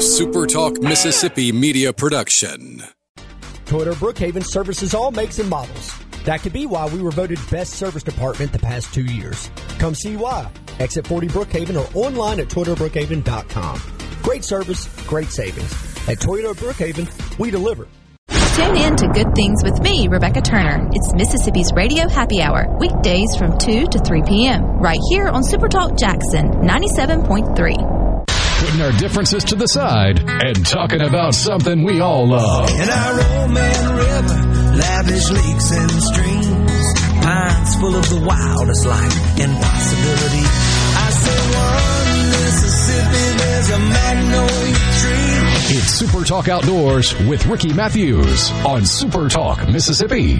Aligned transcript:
a 0.00 0.02
SuperTalk 0.02 0.82
Mississippi 0.82 1.52
media 1.52 1.92
production. 1.92 2.82
Toyota 3.66 3.92
Brookhaven 3.92 4.42
services 4.42 4.94
all 4.94 5.10
makes 5.10 5.38
and 5.38 5.50
models. 5.50 5.94
That 6.24 6.40
could 6.40 6.54
be 6.54 6.64
why 6.64 6.88
we 6.88 7.02
were 7.02 7.10
voted 7.10 7.38
best 7.50 7.74
service 7.74 8.02
department 8.02 8.50
the 8.50 8.58
past 8.60 8.94
two 8.94 9.04
years. 9.04 9.50
Come 9.78 9.94
see 9.94 10.16
why. 10.16 10.50
Exit 10.78 11.06
40 11.06 11.28
Brookhaven 11.28 11.76
or 11.76 11.86
online 11.94 12.40
at 12.40 12.48
ToyotaBrookhaven.com. 12.48 13.82
Great 14.22 14.42
service, 14.42 14.88
great 15.06 15.28
savings. 15.28 15.70
At 16.08 16.16
Toyota 16.16 16.54
Brookhaven, 16.54 17.38
we 17.38 17.50
deliver. 17.50 17.86
Tune 18.56 18.76
in 18.76 18.96
to 18.96 19.06
Good 19.08 19.34
Things 19.34 19.62
with 19.62 19.82
me, 19.82 20.08
Rebecca 20.08 20.40
Turner. 20.40 20.88
It's 20.92 21.12
Mississippi's 21.12 21.74
Radio 21.74 22.08
Happy 22.08 22.40
Hour, 22.40 22.74
weekdays 22.78 23.36
from 23.36 23.58
2 23.58 23.88
to 23.88 23.98
3 23.98 24.22
p.m., 24.26 24.64
right 24.78 25.00
here 25.10 25.28
on 25.28 25.42
Supertalk 25.42 25.98
Jackson 25.98 26.52
97.3. 26.62 28.00
Putting 28.60 28.82
our 28.82 28.92
differences 28.92 29.44
to 29.44 29.54
the 29.56 29.66
side 29.66 30.20
and 30.28 30.66
talking 30.66 31.00
about 31.00 31.34
something 31.34 31.82
we 31.82 32.00
all 32.00 32.28
love. 32.28 32.68
In 32.70 32.88
our 32.90 33.14
old 33.40 33.50
man 33.52 33.96
River, 33.96 34.76
lavish 34.76 35.30
lakes 35.30 35.72
and 35.72 35.90
streams, 35.90 36.84
pines 37.24 37.74
full 37.76 37.96
of 37.96 38.08
the 38.10 38.20
wildest 38.24 38.86
life 38.86 39.40
and 39.40 39.52
possibility. 39.62 40.44
I 40.44 41.10
say 41.10 41.40
one 41.56 42.30
Mississippi, 42.30 43.38
there's 43.38 43.70
a 43.70 43.78
magnolia 43.78 44.74
tree. 45.00 45.76
It's 45.78 45.90
Super 45.90 46.24
Talk 46.24 46.48
Outdoors 46.48 47.18
with 47.26 47.46
Ricky 47.46 47.72
Matthews 47.72 48.50
on 48.66 48.84
Super 48.84 49.28
Talk 49.28 49.68
Mississippi. 49.68 50.36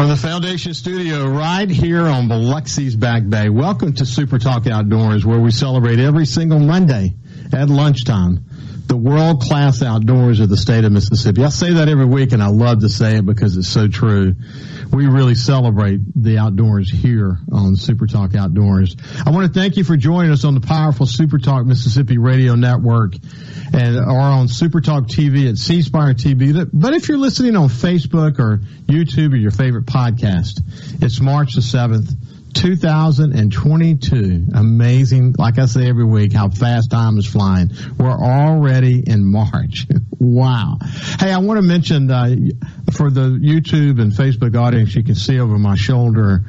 From 0.00 0.08
the 0.08 0.16
Foundation 0.16 0.72
Studio 0.72 1.28
right 1.28 1.68
here 1.68 2.06
on 2.06 2.26
Biloxi's 2.26 2.96
Back 2.96 3.28
Bay. 3.28 3.50
Welcome 3.50 3.92
to 3.96 4.06
Super 4.06 4.38
Talk 4.38 4.66
Outdoors 4.66 5.26
where 5.26 5.38
we 5.38 5.50
celebrate 5.50 5.98
every 5.98 6.24
single 6.24 6.58
Monday 6.58 7.12
at 7.52 7.68
lunchtime 7.68 8.46
the 8.90 8.96
world 8.96 9.40
class 9.40 9.82
outdoors 9.82 10.40
of 10.40 10.48
the 10.48 10.56
state 10.56 10.84
of 10.84 10.90
Mississippi. 10.90 11.44
I 11.44 11.50
say 11.50 11.74
that 11.74 11.88
every 11.88 12.06
week 12.06 12.32
and 12.32 12.42
I 12.42 12.48
love 12.48 12.80
to 12.80 12.88
say 12.88 13.18
it 13.18 13.24
because 13.24 13.56
it's 13.56 13.68
so 13.68 13.86
true. 13.86 14.34
We 14.92 15.06
really 15.06 15.36
celebrate 15.36 16.00
the 16.16 16.38
outdoors 16.38 16.90
here 16.90 17.38
on 17.52 17.76
Super 17.76 18.08
Talk 18.08 18.34
Outdoors. 18.34 18.96
I 19.24 19.30
want 19.30 19.46
to 19.46 19.60
thank 19.60 19.76
you 19.76 19.84
for 19.84 19.96
joining 19.96 20.32
us 20.32 20.44
on 20.44 20.54
the 20.54 20.60
powerful 20.60 21.06
Super 21.06 21.38
Talk 21.38 21.66
Mississippi 21.66 22.18
radio 22.18 22.56
network 22.56 23.14
and 23.72 23.96
or 23.96 24.20
on 24.20 24.48
Super 24.48 24.80
Talk 24.80 25.04
TV 25.04 25.48
at 25.48 25.56
C 25.56 25.82
Spire 25.82 26.14
TV. 26.14 26.68
But 26.72 26.92
if 26.94 27.08
you're 27.08 27.16
listening 27.16 27.54
on 27.54 27.68
Facebook 27.68 28.40
or 28.40 28.58
YouTube 28.86 29.34
or 29.34 29.36
your 29.36 29.52
favorite 29.52 29.86
podcast, 29.86 30.62
it's 31.00 31.20
March 31.20 31.54
the 31.54 31.60
7th. 31.60 32.12
2022. 32.54 34.46
Amazing. 34.54 35.34
Like 35.38 35.58
I 35.58 35.66
say 35.66 35.88
every 35.88 36.04
week, 36.04 36.32
how 36.32 36.48
fast 36.48 36.90
time 36.90 37.18
is 37.18 37.26
flying. 37.26 37.70
We're 37.98 38.10
already 38.10 39.02
in 39.06 39.24
March. 39.24 39.86
wow. 40.18 40.78
Hey, 41.18 41.32
I 41.32 41.38
want 41.38 41.58
to 41.58 41.62
mention, 41.62 42.10
uh, 42.10 42.34
for 42.92 43.10
the 43.10 43.28
YouTube 43.30 44.00
and 44.00 44.12
Facebook 44.12 44.56
audience, 44.56 44.94
you 44.94 45.02
can 45.02 45.14
see 45.14 45.40
over 45.40 45.58
my 45.58 45.76
shoulder, 45.76 46.42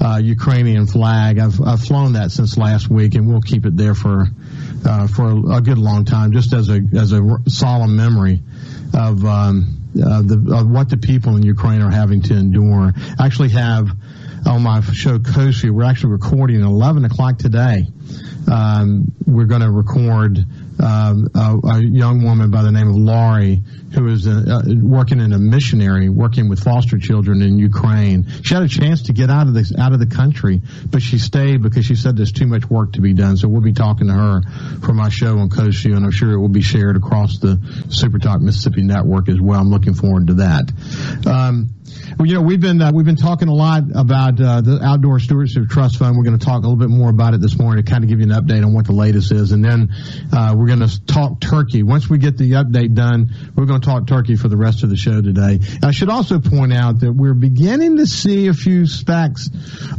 uh, 0.00 0.16
Ukrainian 0.22 0.86
flag. 0.86 1.38
I've, 1.38 1.60
I've 1.60 1.82
flown 1.82 2.14
that 2.14 2.30
since 2.30 2.56
last 2.56 2.88
week 2.90 3.14
and 3.14 3.26
we'll 3.26 3.40
keep 3.40 3.66
it 3.66 3.76
there 3.76 3.94
for, 3.94 4.26
uh, 4.84 5.06
for 5.06 5.52
a 5.52 5.60
good 5.60 5.78
long 5.78 6.04
time, 6.04 6.32
just 6.32 6.52
as 6.52 6.68
a, 6.68 6.80
as 6.94 7.12
a 7.12 7.22
solemn 7.48 7.96
memory 7.96 8.40
of, 8.94 9.24
um, 9.24 9.76
the, 9.94 10.54
of 10.54 10.68
what 10.68 10.88
the 10.90 10.96
people 10.96 11.36
in 11.36 11.42
Ukraine 11.42 11.80
are 11.82 11.90
having 11.90 12.22
to 12.22 12.34
endure. 12.34 12.92
I 13.18 13.26
actually 13.26 13.50
have, 13.50 13.88
on 14.46 14.62
my 14.62 14.80
show 14.80 15.18
Coast 15.18 15.64
We're 15.64 15.84
actually 15.84 16.12
recording 16.12 16.60
at 16.60 16.66
11 16.66 17.04
o'clock 17.04 17.38
today. 17.38 17.86
Um, 18.50 19.12
we're 19.26 19.46
going 19.46 19.62
to 19.62 19.70
record 19.70 20.38
um, 20.80 21.28
a, 21.34 21.58
a, 21.64 21.80
young 21.80 22.22
woman 22.22 22.50
by 22.50 22.62
the 22.62 22.72
name 22.72 22.88
of 22.88 22.96
Laurie, 22.96 23.62
who 23.94 24.08
is 24.08 24.26
uh, 24.26 24.62
working 24.82 25.20
in 25.20 25.32
a 25.32 25.38
missionary, 25.38 26.08
working 26.08 26.48
with 26.48 26.62
foster 26.62 26.98
children 26.98 27.42
in 27.42 27.58
Ukraine. 27.58 28.26
She 28.42 28.54
had 28.54 28.62
a 28.62 28.68
chance 28.68 29.04
to 29.04 29.12
get 29.12 29.30
out 29.30 29.46
of 29.46 29.54
this 29.54 29.72
out 29.76 29.92
of 29.92 30.00
the 30.00 30.06
country, 30.06 30.60
but 30.90 31.02
she 31.02 31.18
stayed 31.18 31.62
because 31.62 31.86
she 31.86 31.94
said 31.94 32.16
there's 32.16 32.32
too 32.32 32.46
much 32.46 32.68
work 32.68 32.92
to 32.94 33.00
be 33.00 33.14
done. 33.14 33.36
So 33.36 33.48
we'll 33.48 33.62
be 33.62 33.72
talking 33.72 34.08
to 34.08 34.14
her 34.14 34.42
for 34.80 34.92
my 34.92 35.08
show 35.08 35.38
on 35.38 35.50
View, 35.50 35.96
and 35.96 36.04
I'm 36.04 36.10
sure 36.10 36.32
it 36.32 36.40
will 36.40 36.48
be 36.48 36.62
shared 36.62 36.96
across 36.96 37.38
the 37.38 37.58
Super 37.88 38.18
Talk 38.18 38.40
Mississippi 38.40 38.82
network 38.82 39.28
as 39.28 39.40
well. 39.40 39.60
I'm 39.60 39.70
looking 39.70 39.94
forward 39.94 40.28
to 40.28 40.34
that. 40.34 40.72
Um, 41.26 41.70
well, 42.18 42.26
you 42.26 42.34
know, 42.34 42.42
we've 42.42 42.60
been 42.60 42.80
uh, 42.80 42.92
we've 42.94 43.06
been 43.06 43.16
talking 43.16 43.48
a 43.48 43.54
lot 43.54 43.84
about 43.94 44.40
uh, 44.40 44.60
the 44.60 44.80
Outdoor 44.82 45.20
Stewardship 45.20 45.68
Trust 45.68 45.98
Fund. 45.98 46.16
We're 46.16 46.24
going 46.24 46.38
to 46.38 46.44
talk 46.44 46.64
a 46.64 46.68
little 46.68 46.76
bit 46.76 46.88
more 46.88 47.10
about 47.10 47.34
it 47.34 47.40
this 47.40 47.58
morning 47.58 47.84
to 47.84 47.90
kind 47.90 48.04
of 48.04 48.10
give 48.10 48.20
you 48.20 48.26
an 48.26 48.32
update 48.32 48.64
on 48.64 48.72
what 48.72 48.86
the 48.86 48.92
latest 48.92 49.32
is, 49.32 49.52
and 49.52 49.64
then 49.64 49.90
uh, 50.32 50.54
we're 50.56 50.65
going 50.66 50.86
to 50.86 51.06
talk 51.06 51.40
turkey. 51.40 51.82
Once 51.82 52.08
we 52.08 52.18
get 52.18 52.36
the 52.36 52.52
update 52.52 52.94
done, 52.94 53.30
we're 53.54 53.66
going 53.66 53.80
to 53.80 53.86
talk 53.86 54.06
turkey 54.06 54.36
for 54.36 54.48
the 54.48 54.56
rest 54.56 54.82
of 54.82 54.90
the 54.90 54.96
show 54.96 55.20
today. 55.20 55.60
I 55.82 55.90
should 55.90 56.08
also 56.08 56.40
point 56.40 56.72
out 56.72 57.00
that 57.00 57.12
we're 57.12 57.34
beginning 57.34 57.96
to 57.96 58.06
see 58.06 58.48
a 58.48 58.54
few 58.54 58.86
specks 58.86 59.48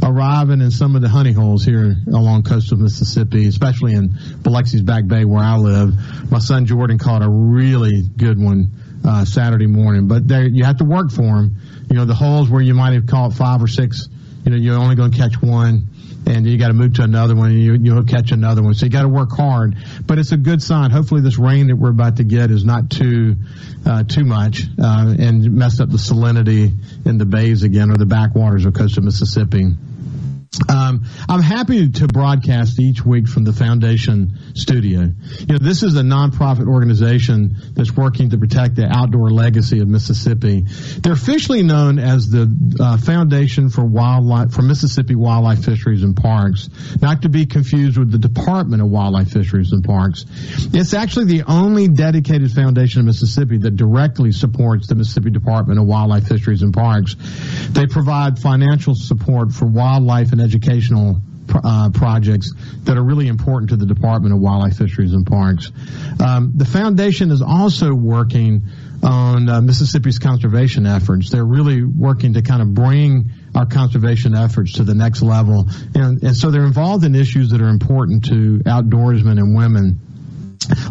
arriving 0.02 0.60
in 0.60 0.70
some 0.70 0.96
of 0.96 1.02
the 1.02 1.08
honey 1.08 1.32
holes 1.32 1.64
here 1.64 1.96
along 2.08 2.42
coastal 2.42 2.78
Mississippi, 2.78 3.46
especially 3.46 3.94
in 3.94 4.10
Biloxi's 4.10 4.82
Back 4.82 5.06
Bay 5.06 5.24
where 5.24 5.42
I 5.42 5.56
live. 5.56 6.30
My 6.30 6.38
son 6.38 6.66
Jordan 6.66 6.98
caught 6.98 7.22
a 7.22 7.28
really 7.28 8.02
good 8.02 8.40
one 8.40 8.72
uh, 9.04 9.24
Saturday 9.24 9.66
morning, 9.66 10.08
but 10.08 10.26
there 10.26 10.46
you 10.46 10.64
have 10.64 10.78
to 10.78 10.84
work 10.84 11.10
for 11.10 11.22
them 11.22 11.56
you 11.90 11.96
know, 11.96 12.04
the 12.04 12.14
holes 12.14 12.50
where 12.50 12.60
you 12.60 12.74
might 12.74 12.92
have 12.92 13.06
caught 13.06 13.32
five 13.32 13.62
or 13.62 13.68
six, 13.68 14.08
you 14.44 14.50
know, 14.50 14.56
you're 14.56 14.78
only 14.78 14.94
going 14.94 15.10
to 15.10 15.16
catch 15.16 15.40
one 15.40 15.88
and 16.28 16.46
you 16.46 16.58
got 16.58 16.68
to 16.68 16.74
move 16.74 16.94
to 16.94 17.02
another 17.02 17.34
one 17.34 17.50
and 17.50 17.60
you, 17.60 17.74
you'll 17.74 18.04
catch 18.04 18.32
another 18.32 18.62
one. 18.62 18.74
So 18.74 18.86
you 18.86 18.92
got 18.92 19.02
to 19.02 19.08
work 19.08 19.30
hard, 19.32 19.76
but 20.06 20.18
it's 20.18 20.32
a 20.32 20.36
good 20.36 20.62
sign. 20.62 20.90
Hopefully 20.90 21.22
this 21.22 21.38
rain 21.38 21.68
that 21.68 21.76
we're 21.76 21.90
about 21.90 22.16
to 22.16 22.24
get 22.24 22.50
is 22.50 22.64
not 22.64 22.90
too, 22.90 23.36
uh, 23.86 24.04
too 24.04 24.24
much, 24.24 24.64
uh, 24.78 25.14
and 25.18 25.52
mess 25.54 25.80
up 25.80 25.90
the 25.90 25.96
salinity 25.96 26.72
in 27.06 27.18
the 27.18 27.24
bays 27.24 27.62
again 27.62 27.90
or 27.90 27.96
the 27.96 28.06
backwaters 28.06 28.66
of 28.66 28.74
coastal 28.74 29.02
Mississippi. 29.02 29.72
Um, 30.68 31.04
I'm 31.28 31.42
happy 31.42 31.88
to 31.88 32.08
broadcast 32.08 32.80
each 32.80 33.04
week 33.04 33.28
from 33.28 33.44
the 33.44 33.52
Foundation 33.52 34.54
studio. 34.54 35.02
You 35.02 35.46
know, 35.46 35.58
this 35.58 35.82
is 35.82 35.96
a 35.96 36.02
nonprofit 36.02 36.66
organization 36.66 37.56
that's 37.74 37.94
working 37.94 38.30
to 38.30 38.38
protect 38.38 38.74
the 38.74 38.86
outdoor 38.86 39.30
legacy 39.30 39.80
of 39.80 39.88
Mississippi. 39.88 40.64
They're 41.00 41.12
officially 41.12 41.62
known 41.62 41.98
as 41.98 42.28
the 42.28 42.48
uh, 42.80 42.96
Foundation 42.98 43.70
for 43.70 43.84
Wildlife 43.84 44.52
for 44.52 44.62
Mississippi 44.62 45.14
Wildlife 45.14 45.64
Fisheries 45.64 46.02
and 46.02 46.16
Parks, 46.16 46.68
not 47.00 47.22
to 47.22 47.28
be 47.28 47.46
confused 47.46 47.96
with 47.96 48.10
the 48.10 48.18
Department 48.18 48.82
of 48.82 48.88
Wildlife 48.88 49.30
Fisheries 49.30 49.72
and 49.72 49.84
Parks. 49.84 50.24
It's 50.72 50.94
actually 50.94 51.26
the 51.26 51.44
only 51.46 51.88
dedicated 51.88 52.50
foundation 52.50 53.00
in 53.00 53.06
Mississippi 53.06 53.58
that 53.58 53.76
directly 53.76 54.32
supports 54.32 54.88
the 54.88 54.94
Mississippi 54.94 55.30
Department 55.30 55.78
of 55.78 55.86
Wildlife 55.86 56.26
Fisheries 56.26 56.62
and 56.62 56.74
Parks. 56.74 57.16
They 57.70 57.86
provide 57.86 58.38
financial 58.38 58.94
support 58.94 59.52
for 59.52 59.66
wildlife 59.66 60.32
and 60.32 60.40
educational 60.48 61.20
uh, 61.54 61.90
projects 61.90 62.52
that 62.84 62.96
are 62.96 63.04
really 63.04 63.28
important 63.28 63.70
to 63.70 63.76
the 63.76 63.86
Department 63.86 64.34
of 64.34 64.40
Wildlife, 64.40 64.76
Fisheries, 64.76 65.12
and 65.12 65.26
Parks. 65.26 65.70
Um, 66.20 66.52
the 66.54 66.64
foundation 66.64 67.30
is 67.30 67.42
also 67.42 67.94
working 67.94 68.62
on 69.02 69.48
uh, 69.48 69.60
Mississippi's 69.60 70.18
conservation 70.18 70.86
efforts. 70.86 71.30
They're 71.30 71.44
really 71.44 71.84
working 71.84 72.34
to 72.34 72.42
kind 72.42 72.62
of 72.62 72.74
bring 72.74 73.30
our 73.54 73.66
conservation 73.66 74.34
efforts 74.34 74.74
to 74.74 74.84
the 74.84 74.94
next 74.94 75.22
level, 75.22 75.68
and, 75.94 76.22
and 76.22 76.36
so 76.36 76.50
they're 76.50 76.66
involved 76.66 77.04
in 77.04 77.14
issues 77.14 77.50
that 77.50 77.60
are 77.60 77.68
important 77.68 78.26
to 78.26 78.60
outdoorsmen 78.66 79.38
and 79.38 79.56
women 79.56 80.00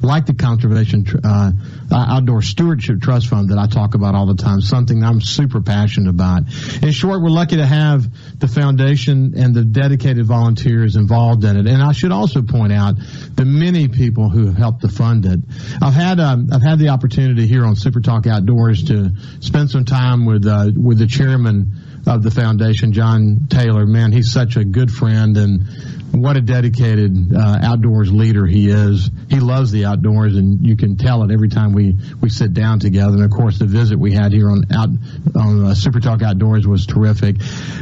like 0.01 0.25
the 0.25 0.33
Conservation 0.33 1.05
uh, 1.23 1.51
Outdoor 1.91 2.41
Stewardship 2.41 3.01
Trust 3.01 3.27
Fund 3.27 3.49
that 3.49 3.57
I 3.57 3.67
talk 3.67 3.95
about 3.95 4.15
all 4.15 4.25
the 4.25 4.41
time, 4.41 4.61
something 4.61 5.03
I'm 5.03 5.21
super 5.21 5.61
passionate 5.61 6.09
about. 6.09 6.43
In 6.81 6.91
short, 6.91 7.21
we're 7.21 7.29
lucky 7.29 7.57
to 7.57 7.65
have 7.65 8.07
the 8.39 8.47
foundation 8.47 9.33
and 9.37 9.53
the 9.53 9.63
dedicated 9.63 10.25
volunteers 10.25 10.95
involved 10.95 11.43
in 11.43 11.57
it. 11.57 11.67
And 11.67 11.81
I 11.81 11.91
should 11.91 12.11
also 12.11 12.41
point 12.41 12.73
out 12.73 12.95
the 13.35 13.45
many 13.45 13.87
people 13.87 14.29
who 14.29 14.47
have 14.47 14.57
helped 14.57 14.81
to 14.81 14.89
fund 14.89 15.25
it. 15.25 15.39
I've 15.81 15.93
had 15.93 16.19
um, 16.19 16.49
I've 16.51 16.63
had 16.63 16.79
the 16.79 16.89
opportunity 16.89 17.47
here 17.47 17.65
on 17.65 17.75
Super 17.75 18.01
Talk 18.01 18.25
Outdoors 18.25 18.85
to 18.85 19.11
spend 19.39 19.69
some 19.69 19.85
time 19.85 20.25
with 20.25 20.45
uh, 20.45 20.71
with 20.75 20.97
the 20.97 21.07
chairman 21.07 21.73
of 22.07 22.23
the 22.23 22.31
foundation, 22.31 22.93
John 22.93 23.47
Taylor. 23.49 23.85
Man, 23.85 24.11
he's 24.11 24.31
such 24.31 24.55
a 24.55 24.63
good 24.63 24.89
friend 24.89 25.35
and 25.37 25.67
what 26.11 26.37
a 26.37 26.41
dedicated 26.41 27.35
uh, 27.35 27.59
outdoors 27.61 28.11
leader 28.11 28.45
he 28.45 28.69
is. 28.69 29.09
He 29.29 29.39
loves 29.39 29.71
the 29.71 29.85
outdoors, 29.85 30.35
and 30.35 30.65
you 30.65 30.75
can 30.75 30.97
tell 30.97 31.23
it 31.23 31.31
every 31.31 31.49
time 31.49 31.73
we 31.73 31.95
we 32.21 32.29
sit 32.29 32.53
down 32.53 32.79
together. 32.79 33.13
And 33.13 33.23
of 33.23 33.31
course, 33.31 33.59
the 33.59 33.65
visit 33.65 33.99
we 33.99 34.13
had 34.13 34.31
here 34.31 34.49
on 34.49 34.65
out 34.73 34.89
on 35.35 35.65
uh, 35.65 35.73
Super 35.73 35.99
Talk 35.99 36.21
Outdoors 36.21 36.67
was 36.67 36.85
terrific. 36.85 37.35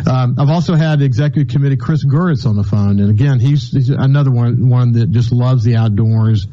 Um, 0.08 0.36
I've 0.40 0.50
also 0.50 0.76
had 0.76 1.02
Executive 1.02 1.52
Committee 1.52 1.78
Chris 1.78 2.04
Guritz 2.06 2.46
on 2.46 2.56
the 2.56 2.64
phone, 2.64 3.00
and 3.00 3.10
again, 3.10 3.40
he's, 3.40 3.72
he's 3.72 3.90
another 3.90 4.32
one 4.32 4.70
one 4.70 4.94
that 4.94 5.12
just 5.12 5.32
loves 5.32 5.64
the 5.64 5.76
outdoors 5.76 6.48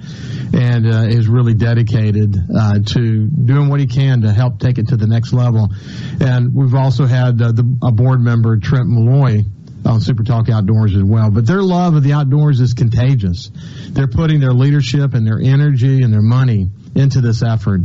and 0.54 0.86
uh, 0.86 1.06
is 1.08 1.28
really 1.28 1.54
dedicated 1.54 2.36
uh, 2.54 2.78
to 2.80 3.26
doing 3.26 3.68
what 3.68 3.80
he 3.80 3.86
can 3.86 4.22
to 4.22 4.32
help 4.32 4.60
take 4.60 4.78
it 4.78 4.88
to 4.88 4.96
the 4.96 5.06
next 5.06 5.32
level. 5.32 5.68
And 6.20 6.54
we've 6.54 6.74
also 6.74 7.06
had 7.06 7.40
uh, 7.40 7.52
the, 7.52 7.78
a 7.82 7.90
board 7.90 8.20
member 8.20 8.58
Trent 8.58 8.88
Malloy 8.88 9.42
on 9.84 10.00
Super 10.00 10.22
Talk 10.22 10.48
Outdoors 10.48 10.94
as 10.94 11.02
well. 11.02 11.30
But 11.30 11.46
their 11.46 11.62
love 11.62 11.94
of 11.94 12.02
the 12.02 12.12
outdoors 12.12 12.60
is 12.60 12.74
contagious. 12.74 13.50
They're 13.90 14.08
putting 14.08 14.40
their 14.40 14.52
leadership 14.52 15.14
and 15.14 15.26
their 15.26 15.40
energy 15.40 16.02
and 16.02 16.12
their 16.12 16.22
money 16.22 16.68
into 16.94 17.20
this 17.20 17.42
effort. 17.42 17.80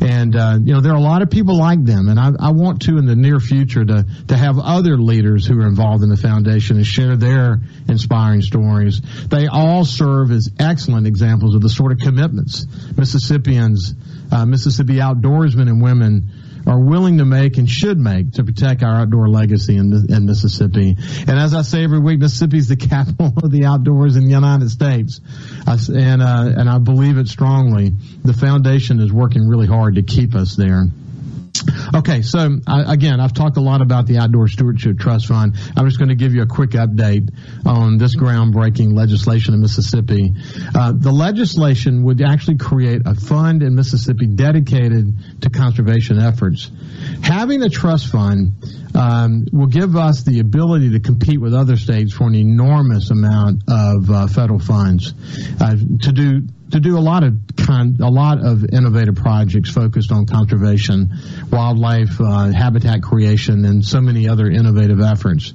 And, 0.00 0.36
uh, 0.36 0.58
you 0.62 0.74
know, 0.74 0.80
there 0.80 0.92
are 0.92 0.98
a 0.98 1.02
lot 1.02 1.22
of 1.22 1.30
people 1.30 1.56
like 1.56 1.84
them. 1.84 2.08
And 2.08 2.20
I, 2.20 2.32
I, 2.38 2.50
want 2.50 2.82
to, 2.82 2.98
in 2.98 3.06
the 3.06 3.16
near 3.16 3.40
future, 3.40 3.84
to, 3.84 4.06
to 4.28 4.36
have 4.36 4.58
other 4.58 4.98
leaders 4.98 5.46
who 5.46 5.58
are 5.60 5.66
involved 5.66 6.02
in 6.02 6.10
the 6.10 6.16
foundation 6.16 6.76
and 6.76 6.86
share 6.86 7.16
their 7.16 7.60
inspiring 7.88 8.42
stories. 8.42 9.00
They 9.28 9.46
all 9.46 9.84
serve 9.84 10.30
as 10.30 10.50
excellent 10.58 11.06
examples 11.06 11.54
of 11.54 11.62
the 11.62 11.70
sort 11.70 11.92
of 11.92 11.98
commitments 11.98 12.66
Mississippians, 12.96 13.94
uh, 14.30 14.44
Mississippi 14.44 14.96
outdoorsmen 14.96 15.68
and 15.68 15.82
women 15.82 16.30
are 16.66 16.78
willing 16.78 17.18
to 17.18 17.24
make 17.24 17.58
and 17.58 17.68
should 17.68 17.98
make 17.98 18.32
to 18.32 18.44
protect 18.44 18.82
our 18.82 18.94
outdoor 18.94 19.28
legacy 19.28 19.76
in, 19.76 19.92
in 20.12 20.26
Mississippi. 20.26 20.96
And 20.98 21.38
as 21.38 21.54
I 21.54 21.62
say 21.62 21.84
every 21.84 22.00
week, 22.00 22.20
Mississippi 22.20 22.58
is 22.58 22.68
the 22.68 22.76
capital 22.88 23.32
of 23.42 23.50
the 23.50 23.64
outdoors 23.64 24.16
in 24.16 24.24
the 24.24 24.30
United 24.30 24.70
States. 24.70 25.20
I, 25.66 25.78
and, 25.94 26.22
uh, 26.22 26.52
and 26.56 26.68
I 26.68 26.78
believe 26.78 27.18
it 27.18 27.28
strongly. 27.28 27.92
The 28.24 28.34
foundation 28.34 29.00
is 29.00 29.12
working 29.12 29.48
really 29.48 29.66
hard 29.66 29.96
to 29.96 30.02
keep 30.02 30.34
us 30.34 30.56
there. 30.56 30.84
Okay, 31.94 32.22
so 32.22 32.58
again, 32.66 33.20
I've 33.20 33.34
talked 33.34 33.56
a 33.56 33.60
lot 33.60 33.82
about 33.82 34.06
the 34.06 34.18
Outdoor 34.18 34.48
Stewardship 34.48 34.98
Trust 34.98 35.26
Fund. 35.26 35.56
I'm 35.76 35.86
just 35.86 35.98
going 35.98 36.08
to 36.08 36.14
give 36.14 36.34
you 36.34 36.42
a 36.42 36.46
quick 36.46 36.70
update 36.70 37.30
on 37.66 37.98
this 37.98 38.16
groundbreaking 38.16 38.94
legislation 38.94 39.54
in 39.54 39.60
Mississippi. 39.60 40.32
Uh, 40.74 40.92
the 40.92 41.12
legislation 41.12 42.04
would 42.04 42.22
actually 42.22 42.58
create 42.58 43.02
a 43.06 43.14
fund 43.14 43.62
in 43.62 43.74
Mississippi 43.74 44.26
dedicated 44.26 45.42
to 45.42 45.50
conservation 45.50 46.18
efforts. 46.18 46.70
Having 47.22 47.62
a 47.62 47.68
trust 47.68 48.10
fund 48.10 48.52
um, 48.94 49.46
will 49.52 49.66
give 49.66 49.96
us 49.96 50.22
the 50.22 50.40
ability 50.40 50.90
to 50.92 51.00
compete 51.00 51.40
with 51.40 51.54
other 51.54 51.76
states 51.76 52.12
for 52.12 52.26
an 52.26 52.34
enormous 52.34 53.10
amount 53.10 53.62
of 53.68 54.10
uh, 54.10 54.26
federal 54.26 54.58
funds 54.58 55.14
uh, 55.60 55.76
to 56.02 56.12
do 56.12 56.42
to 56.72 56.80
do 56.80 56.96
a 56.96 57.00
lot 57.00 57.24
of 57.24 57.34
kind, 57.56 58.00
a 58.00 58.08
lot 58.08 58.44
of 58.44 58.64
innovative 58.64 59.16
projects 59.16 59.70
focused 59.70 60.12
on 60.12 60.26
conservation, 60.26 61.12
wildlife, 61.50 62.20
uh, 62.20 62.50
habitat 62.50 63.02
creation, 63.02 63.64
and 63.64 63.84
so 63.84 64.00
many 64.00 64.28
other 64.28 64.48
innovative 64.48 65.00
efforts. 65.00 65.52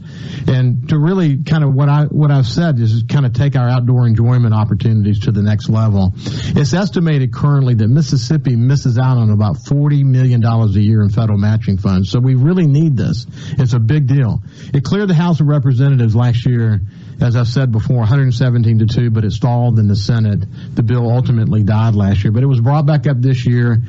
And 0.47 0.89
to 0.89 0.97
really 0.97 1.44
kind 1.44 1.63
of 1.63 1.73
what 1.73 1.89
I 1.89 2.06
what 2.06 2.31
I've 2.31 2.47
said 2.47 2.79
is 2.79 3.03
kind 3.09 3.25
of 3.25 3.33
take 3.33 3.56
our 3.56 3.67
outdoor 3.69 4.07
enjoyment 4.07 4.53
opportunities 4.53 5.21
to 5.21 5.31
the 5.31 5.41
next 5.41 5.69
level. 5.69 6.13
It's 6.15 6.73
estimated 6.73 7.33
currently 7.33 7.75
that 7.75 7.88
Mississippi 7.88 8.56
misses 8.56 8.97
out 8.97 9.18
on 9.18 9.29
about 9.29 9.57
forty 9.68 10.03
million 10.03 10.41
dollars 10.41 10.75
a 10.75 10.81
year 10.81 11.01
in 11.01 11.09
federal 11.09 11.38
matching 11.38 11.77
funds. 11.77 12.09
So 12.09 12.19
we 12.19 12.35
really 12.35 12.68
need 12.68 12.97
this. 12.97 13.25
It's 13.57 13.73
a 13.73 13.79
big 13.79 14.07
deal. 14.07 14.41
It 14.73 14.83
cleared 14.83 15.09
the 15.09 15.15
House 15.15 15.39
of 15.39 15.47
Representatives 15.47 16.15
last 16.15 16.45
year, 16.45 16.81
as 17.21 17.35
I've 17.35 17.47
said 17.47 17.71
before, 17.71 17.97
117 17.97 18.79
to 18.79 18.85
2, 18.85 19.09
but 19.09 19.23
it 19.23 19.31
stalled 19.31 19.79
in 19.79 19.88
the 19.88 19.95
Senate. 19.95 20.44
The 20.75 20.83
bill 20.83 21.09
ultimately 21.09 21.63
died 21.63 21.95
last 21.95 22.23
year, 22.23 22.31
but 22.31 22.44
it 22.44 22.47
was 22.47 22.62
brought 22.62 22.85
back 22.85 23.07
up 23.07 23.21
this 23.21 23.45
year. 23.45 23.81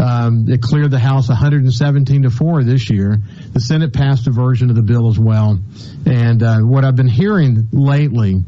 Um, 0.00 0.46
it 0.48 0.62
cleared 0.62 0.90
the 0.90 0.98
House 0.98 1.28
117 1.28 2.22
to 2.22 2.30
4 2.30 2.64
this 2.64 2.90
year. 2.90 3.18
The 3.52 3.60
Senate 3.60 3.92
passed 3.92 4.26
a 4.26 4.30
version 4.30 4.70
of 4.70 4.76
the 4.76 4.82
bill 4.82 5.08
as 5.08 5.18
well. 5.18 5.60
And 6.06 6.42
uh, 6.42 6.58
what 6.60 6.84
I've 6.84 6.96
been 6.96 7.08
hearing 7.08 7.68
lately 7.72 8.42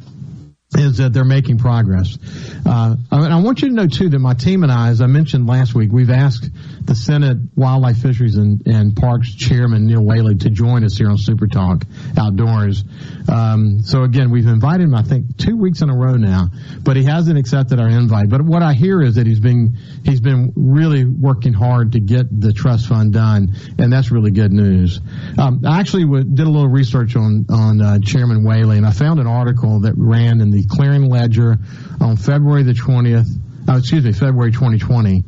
is 0.76 0.98
that 0.98 1.12
they're 1.12 1.24
making 1.24 1.58
progress. 1.58 2.18
Uh, 2.66 2.96
I 3.10 3.40
want 3.40 3.62
you 3.62 3.68
to 3.68 3.74
know 3.74 3.86
too 3.86 4.08
that 4.08 4.18
my 4.18 4.34
team 4.34 4.62
and 4.62 4.72
I, 4.72 4.88
as 4.88 5.00
I 5.00 5.06
mentioned 5.06 5.46
last 5.46 5.74
week, 5.74 5.90
we've 5.92 6.10
asked 6.10 6.48
the 6.84 6.94
Senate 6.94 7.38
Wildlife, 7.56 7.98
Fisheries, 7.98 8.36
and, 8.36 8.66
and 8.66 8.96
Parks 8.96 9.34
Chairman 9.34 9.86
Neil 9.86 10.04
Whaley 10.04 10.34
to 10.36 10.50
join 10.50 10.84
us 10.84 10.98
here 10.98 11.08
on 11.08 11.16
Super 11.18 11.46
Talk 11.46 11.84
Outdoors. 12.18 12.84
Um, 13.28 13.82
so 13.82 14.02
again, 14.02 14.30
we've 14.30 14.46
invited 14.46 14.84
him, 14.84 14.94
I 14.94 15.02
think, 15.02 15.36
two 15.36 15.56
weeks 15.56 15.80
in 15.80 15.90
a 15.90 15.96
row 15.96 16.16
now, 16.16 16.48
but 16.82 16.96
he 16.96 17.04
hasn't 17.04 17.38
accepted 17.38 17.80
our 17.80 17.88
invite. 17.88 18.28
But 18.28 18.42
what 18.42 18.62
I 18.62 18.74
hear 18.74 19.00
is 19.00 19.14
that 19.14 19.26
he's 19.26 19.40
been 19.40 19.78
he's 20.04 20.20
been 20.20 20.52
really 20.56 21.04
working 21.04 21.52
hard 21.52 21.92
to 21.92 22.00
get 22.00 22.28
the 22.40 22.52
trust 22.52 22.88
fund 22.88 23.12
done, 23.12 23.54
and 23.78 23.92
that's 23.92 24.10
really 24.10 24.30
good 24.30 24.52
news. 24.52 25.00
Um, 25.38 25.62
I 25.66 25.80
actually 25.80 26.04
did 26.24 26.46
a 26.46 26.50
little 26.50 26.68
research 26.68 27.16
on 27.16 27.46
on 27.48 27.80
uh, 27.80 27.98
Chairman 28.00 28.44
Whaley, 28.44 28.76
and 28.76 28.86
I 28.86 28.90
found 28.90 29.20
an 29.20 29.26
article 29.26 29.80
that 29.80 29.94
ran 29.96 30.40
in 30.40 30.50
the 30.50 30.63
Clarion 30.68 31.08
Ledger 31.08 31.58
on 32.00 32.16
February 32.16 32.62
the 32.62 32.72
20th. 32.72 33.28
Oh, 33.66 33.78
excuse 33.78 34.04
me, 34.04 34.12
February 34.12 34.52
2020. 34.52 35.24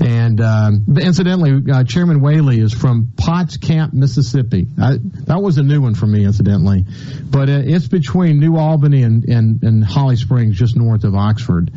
And 0.00 0.40
um, 0.40 0.84
incidentally, 1.00 1.72
uh, 1.72 1.82
Chairman 1.82 2.20
Whaley 2.20 2.60
is 2.60 2.72
from 2.72 3.12
Potts 3.16 3.56
Camp, 3.56 3.92
Mississippi. 3.92 4.68
I, 4.80 4.98
that 5.26 5.42
was 5.42 5.58
a 5.58 5.64
new 5.64 5.80
one 5.80 5.96
for 5.96 6.06
me, 6.06 6.24
incidentally. 6.24 6.84
But 7.24 7.48
uh, 7.48 7.62
it's 7.64 7.88
between 7.88 8.38
New 8.38 8.56
Albany 8.56 9.02
and, 9.02 9.24
and, 9.24 9.62
and, 9.64 9.84
Holly 9.84 10.14
Springs, 10.14 10.56
just 10.56 10.76
north 10.76 11.02
of 11.02 11.16
Oxford. 11.16 11.72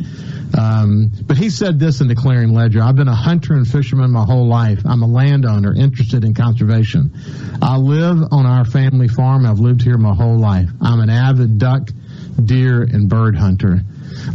Um, 0.55 1.11
but 1.25 1.35
he 1.35 1.49
said 1.49 1.79
this 1.79 1.99
in 1.99 2.07
the 2.07 2.15
Clarion 2.15 2.53
Ledger 2.53 2.83
I've 2.83 2.95
been 2.95 3.07
a 3.07 3.15
hunter 3.15 3.55
and 3.55 3.67
fisherman 3.67 4.11
my 4.11 4.23
whole 4.23 4.47
life. 4.47 4.81
I'm 4.85 5.01
a 5.01 5.07
landowner 5.07 5.73
interested 5.73 6.23
in 6.23 6.35
conservation. 6.35 7.11
I 7.59 7.77
live 7.77 8.19
on 8.31 8.45
our 8.45 8.65
family 8.65 9.07
farm. 9.07 9.47
I've 9.47 9.59
lived 9.59 9.81
here 9.81 9.97
my 9.97 10.13
whole 10.13 10.37
life. 10.37 10.69
I'm 10.79 10.99
an 10.99 11.09
avid 11.09 11.57
duck 11.57 11.89
deer, 12.43 12.81
and 12.81 13.09
bird 13.09 13.35
hunter. 13.35 13.81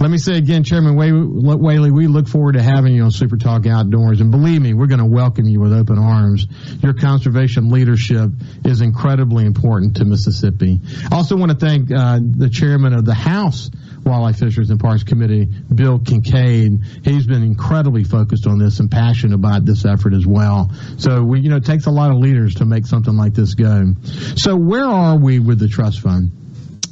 Let 0.00 0.10
me 0.10 0.18
say 0.18 0.36
again, 0.36 0.64
Chairman 0.64 0.96
Whaley, 0.96 1.90
we 1.90 2.06
look 2.08 2.28
forward 2.28 2.52
to 2.52 2.62
having 2.62 2.94
you 2.94 3.04
on 3.04 3.10
Super 3.10 3.36
Talk 3.36 3.66
Outdoors. 3.66 4.20
And 4.20 4.30
believe 4.30 4.60
me, 4.60 4.74
we're 4.74 4.86
going 4.86 5.00
to 5.00 5.06
welcome 5.06 5.46
you 5.46 5.60
with 5.60 5.72
open 5.72 5.98
arms. 5.98 6.46
Your 6.82 6.94
conservation 6.94 7.70
leadership 7.70 8.30
is 8.64 8.80
incredibly 8.80 9.44
important 9.44 9.96
to 9.96 10.04
Mississippi. 10.04 10.80
I 11.10 11.16
also 11.16 11.36
want 11.36 11.52
to 11.52 11.58
thank 11.58 11.90
uh, 11.90 12.18
the 12.20 12.50
chairman 12.50 12.92
of 12.92 13.04
the 13.04 13.14
House 13.14 13.70
Wildlife 14.04 14.38
Fisheries 14.38 14.70
and 14.70 14.80
Parks 14.80 15.04
Committee, 15.04 15.46
Bill 15.46 15.98
Kinkade. 15.98 17.04
He's 17.04 17.26
been 17.26 17.42
incredibly 17.42 18.04
focused 18.04 18.46
on 18.46 18.58
this 18.58 18.80
and 18.80 18.90
passionate 18.90 19.34
about 19.34 19.64
this 19.64 19.84
effort 19.84 20.14
as 20.14 20.26
well. 20.26 20.70
So 20.98 21.22
we, 21.22 21.40
you 21.40 21.50
know, 21.50 21.56
it 21.56 21.64
takes 21.64 21.86
a 21.86 21.90
lot 21.90 22.10
of 22.10 22.18
leaders 22.18 22.56
to 22.56 22.64
make 22.64 22.86
something 22.86 23.16
like 23.16 23.34
this 23.34 23.54
go. 23.54 23.94
So 24.36 24.56
where 24.56 24.86
are 24.86 25.16
we 25.16 25.38
with 25.38 25.58
the 25.58 25.68
trust 25.68 26.00
fund? 26.00 26.32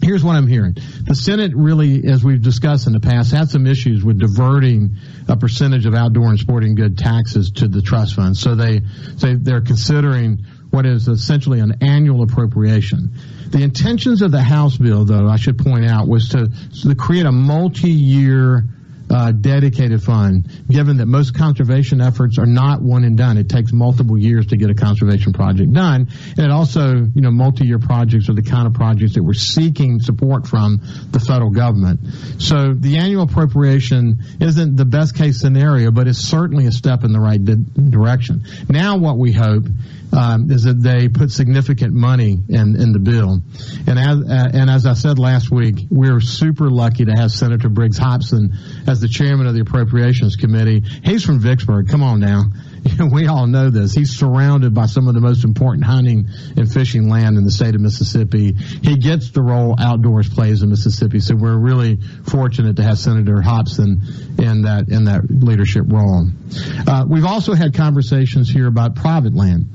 Here's 0.03 0.23
what 0.23 0.37
I'm 0.37 0.47
hearing. 0.47 0.77
The 1.05 1.15
Senate 1.15 1.53
really, 1.55 2.07
as 2.07 2.25
we've 2.25 2.43
discussed 2.43 2.87
in 2.87 2.93
the 2.93 3.01
past, 3.01 3.33
had 3.33 3.49
some 3.49 3.67
issues 3.67 4.05
with 4.05 4.19
diverting 4.19 4.97
a 5.29 5.37
percentage 5.37 5.87
of 5.87 5.95
outdoor 5.95 6.29
and 6.29 6.39
sporting 6.39 6.75
good 6.75 6.99
taxes 6.99 7.51
to 7.53 7.69
the 7.69 7.83
trust 7.83 8.15
fund. 8.15 8.37
So 8.37 8.55
they 8.55 8.81
say 9.17 9.35
they're 9.35 9.61
considering 9.61 10.45
what 10.71 10.87
is 10.87 11.09
essentially 11.09 11.61
an 11.61 11.79
annual 11.81 12.23
appropriation. 12.23 13.11
The 13.49 13.63
intentions 13.63 14.23
of 14.23 14.33
the 14.33 14.43
House 14.43 14.77
bill, 14.77 15.05
though, 15.05 15.29
I 15.29 15.37
should 15.37 15.59
point 15.59 15.89
out, 15.89 16.09
was 16.09 16.31
to, 16.31 16.51
to 16.83 16.95
create 16.95 17.27
a 17.27 17.33
multi-year 17.33 18.65
uh, 19.11 19.33
dedicated 19.33 20.03
fund, 20.03 20.49
given 20.69 20.99
that 20.99 21.07
most 21.07 21.35
conservation 21.35 22.01
efforts 22.01 22.39
are 22.39 22.47
not 22.47 22.83
one 22.83 23.05
and 23.05 23.17
done. 23.17 23.39
It 23.39 23.49
takes 23.49 23.73
multiple 23.73 24.19
years 24.19 24.47
to 24.49 24.57
get 24.57 24.71
a 24.71 24.75
conservation 24.75 25.33
project 25.33 25.73
done. 25.73 26.09
And 26.37 26.39
it 26.39 26.51
also, 26.51 26.95
you 26.95 27.21
know, 27.21 27.31
multi-year 27.31 27.79
projects 27.79 28.29
are 28.29 28.35
the 28.35 28.43
kind 28.43 28.67
of 28.67 28.75
projects 28.75 29.15
that 29.15 29.23
we're 29.23 29.35
seeking 29.35 30.01
support 30.01 30.47
from 30.47 30.81
the 31.11 31.21
federal 31.21 31.51
government. 31.51 32.01
So 32.39 32.75
the 32.75 32.99
annual 32.99 33.23
appropriation 33.23 34.19
isn't 34.41 34.77
the 34.77 34.85
best 34.85 35.17
case 35.17 35.41
scenario, 35.41 35.91
but 35.91 36.09
it's 36.09 36.19
certainly 36.19 36.67
a 36.67 36.73
step 36.73 37.05
in 37.05 37.13
the 37.13 37.21
right 37.21 37.43
di- 37.43 37.57
direction. 37.91 38.45
Now 38.69 38.99
what 38.99 39.19
we 39.19 39.33
hope 39.33 39.65
um, 40.13 40.51
is 40.51 40.65
that 40.65 40.81
they 40.81 41.09
put 41.09 41.31
significant 41.31 41.93
money 41.93 42.39
in, 42.49 42.81
in 42.81 42.93
the 42.93 42.99
bill. 42.99 43.41
And 43.87 43.99
as, 43.99 44.19
uh, 44.19 44.51
and 44.53 44.71
as 44.71 44.87
I 44.87 44.95
said 44.95 45.19
last 45.19 45.51
week, 45.51 45.87
we're 45.91 46.21
super 46.21 46.71
lucky 46.71 47.05
to 47.05 47.13
have 47.13 47.31
Senator 47.31 47.69
Briggs 47.69 47.99
Hopson 47.99 48.53
as 48.87 49.01
the 49.01 49.09
chairman 49.09 49.47
of 49.47 49.55
the 49.55 49.61
Appropriations 49.61 50.37
Committee. 50.37 50.83
He's 51.03 51.25
from 51.25 51.41
Vicksburg. 51.41 51.89
Come 51.89 52.03
on 52.03 52.21
now. 52.21 52.45
we 53.13 53.27
all 53.27 53.47
know 53.47 53.71
this. 53.71 53.93
He's 53.93 54.17
surrounded 54.17 54.75
by 54.75 54.87
some 54.87 55.09
of 55.09 55.15
the 55.15 55.21
most 55.21 55.45
important 55.45 55.85
hunting 55.85 56.29
and 56.57 56.71
fishing 56.71 57.09
land 57.09 57.37
in 57.37 57.45
the 57.45 57.51
state 57.51 57.75
of 57.75 57.81
Mississippi. 57.81 58.53
He 58.53 58.97
gets 58.97 59.31
the 59.31 59.43
role 59.43 59.77
outdoors 59.79 60.29
plays 60.29 60.63
in 60.63 60.71
Mississippi. 60.71 61.21
So 61.21 61.37
we're 61.37 61.59
really 61.59 61.99
fortunate 62.25 62.77
to 62.77 62.83
have 62.83 62.99
Senator 62.99 63.41
Hopson 63.41 64.03
in 64.39 64.63
that 64.63 64.89
in 64.89 65.05
that 65.05 65.23
leadership 65.31 65.85
role. 65.89 66.29
Uh, 66.87 67.05
we've 67.09 67.25
also 67.25 67.55
had 67.55 67.75
conversations 67.75 68.49
here 68.49 68.67
about 68.67 68.97
private 68.97 69.35
land. 69.35 69.69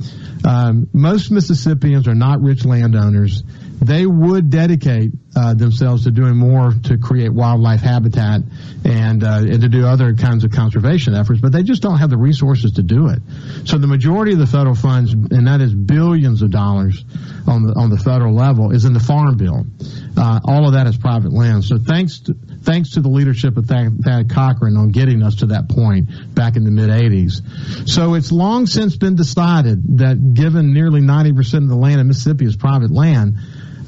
Um, 0.46 0.88
most 0.94 1.32
Mississippians 1.32 2.08
are 2.08 2.15
not 2.15 2.41
rich 2.41 2.65
landowners. 2.65 3.44
They 3.82 4.06
would 4.06 4.52
dedicate 4.52 5.12
uh, 5.36 5.56
themselves 5.56 6.04
to 6.04 6.12
doing 6.12 6.38
more 6.38 6.74
to 6.84 6.98
create 6.98 7.34
wildlife 7.34 7.82
habitat 7.82 8.42
and, 8.86 9.24
uh, 9.24 9.42
and 9.42 9.62
to 9.62 9.70
do 9.70 9.88
other 9.88 10.14
kinds 10.14 10.44
of 10.44 10.52
conservation 10.52 11.16
efforts, 11.16 11.42
but 11.42 11.52
they 11.52 11.64
just 11.64 11.82
don't 11.82 11.98
have 11.98 12.12
the 12.12 12.18
resources 12.18 12.74
to 12.74 12.84
do 12.84 13.08
it. 13.08 13.20
So 13.66 13.78
the 13.78 13.88
majority 13.88 14.34
of 14.34 14.40
the 14.40 14.46
federal 14.46 14.76
funds, 14.76 15.14
and 15.14 15.48
that 15.48 15.62
is 15.62 15.74
billions 15.74 16.42
of 16.44 16.52
dollars 16.52 17.04
on 17.48 17.66
the 17.66 17.74
on 17.74 17.90
the 17.90 17.98
federal 17.98 18.36
level, 18.36 18.72
is 18.72 18.86
in 18.86 18.94
the 18.94 19.00
farm 19.00 19.38
bill. 19.38 19.66
Uh, 20.16 20.40
all 20.46 20.68
of 20.68 20.74
that 20.74 20.86
is 20.86 20.98
private 20.98 21.34
land. 21.34 21.64
So 21.64 21.78
thanks 21.80 22.20
to, 22.22 22.36
thanks 22.62 22.92
to 22.92 23.02
the 23.02 23.10
leadership 23.10 23.58
of 23.58 23.66
Thad, 23.66 24.00
Thad 24.04 24.30
Cochran 24.30 24.78
on 24.78 24.90
getting 24.90 25.24
us 25.24 25.38
to 25.38 25.48
that 25.48 25.70
point 25.70 26.36
back 26.36 26.56
in 26.56 26.64
the 26.66 26.72
mid 26.72 26.90
80s. 26.90 27.90
So 27.90 28.14
it's 28.14 28.32
long 28.32 28.68
since 28.68 28.98
been 28.98 29.16
decided 29.16 29.98
that 30.00 30.34
given 30.34 30.74
nearly 30.74 31.02
90% 31.02 31.64
of 31.64 31.70
the 31.70 31.76
land 31.76 32.02
in 32.02 32.08
Mississippi 32.08 32.46
is 32.46 32.56
private 32.56 32.92
land, 32.92 33.38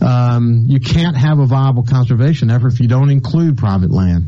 um, 0.03 0.65
you 0.67 0.79
can't 0.79 1.15
have 1.17 1.39
a 1.39 1.45
viable 1.45 1.83
conservation 1.83 2.51
effort 2.51 2.73
if 2.73 2.79
you 2.79 2.87
don't 2.87 3.09
include 3.09 3.57
private 3.57 3.91
land. 3.91 4.27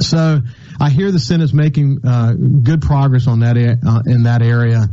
So 0.00 0.40
I 0.80 0.90
hear 0.90 1.12
the 1.12 1.18
Senate's 1.18 1.52
making 1.52 2.00
uh, 2.04 2.32
good 2.34 2.82
progress 2.82 3.26
on 3.26 3.40
that 3.40 3.56
uh, 3.56 4.02
in 4.06 4.24
that 4.24 4.42
area, 4.42 4.88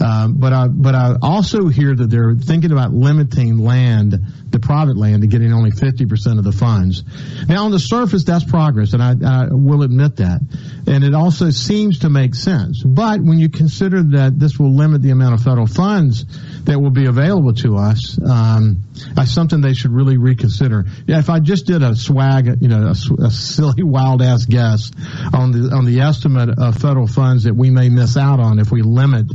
uh, 0.00 0.28
but 0.28 0.52
I 0.52 0.68
but 0.68 0.94
I 0.94 1.16
also 1.20 1.68
hear 1.68 1.94
that 1.94 2.10
they're 2.10 2.34
thinking 2.34 2.72
about 2.72 2.92
limiting 2.92 3.58
land, 3.58 4.14
the 4.50 4.60
private 4.60 4.96
land, 4.96 5.22
to 5.22 5.28
getting 5.28 5.52
only 5.52 5.70
fifty 5.70 6.06
percent 6.06 6.38
of 6.38 6.44
the 6.44 6.52
funds. 6.52 7.02
Now 7.48 7.64
on 7.64 7.70
the 7.70 7.78
surface, 7.78 8.24
that's 8.24 8.44
progress, 8.44 8.92
and 8.92 9.02
I, 9.02 9.14
I 9.24 9.48
will 9.50 9.82
admit 9.82 10.16
that, 10.16 10.40
and 10.86 11.04
it 11.04 11.14
also 11.14 11.50
seems 11.50 12.00
to 12.00 12.10
make 12.10 12.34
sense. 12.34 12.82
But 12.82 13.20
when 13.20 13.38
you 13.38 13.48
consider 13.48 14.02
that 14.02 14.38
this 14.38 14.58
will 14.58 14.74
limit 14.74 15.02
the 15.02 15.10
amount 15.10 15.34
of 15.34 15.42
federal 15.42 15.66
funds 15.66 16.24
that 16.64 16.80
will 16.80 16.90
be 16.90 17.06
available 17.06 17.54
to 17.54 17.76
us, 17.76 18.18
um, 18.22 18.84
that's 19.14 19.32
something 19.32 19.60
they 19.60 19.74
should 19.74 19.92
really 19.92 20.16
reconsider. 20.16 20.86
Yeah, 21.06 21.18
if 21.18 21.30
I 21.30 21.40
just 21.40 21.66
did 21.66 21.82
a 21.82 21.96
swag, 21.96 22.62
you 22.62 22.68
know, 22.68 22.86
a, 22.86 23.24
a 23.24 23.30
silly 23.30 23.82
wild 23.82 24.22
ass 24.22 24.44
guess 24.44 24.92
on 25.32 25.52
the 25.52 25.74
on 25.74 25.84
the 25.84 26.00
estimate 26.00 26.50
of 26.58 26.76
federal 26.76 27.06
funds 27.06 27.44
that 27.44 27.54
we 27.54 27.70
may 27.70 27.88
miss 27.88 28.16
out 28.16 28.40
on 28.40 28.58
if 28.58 28.70
we 28.70 28.82
limit 28.82 29.26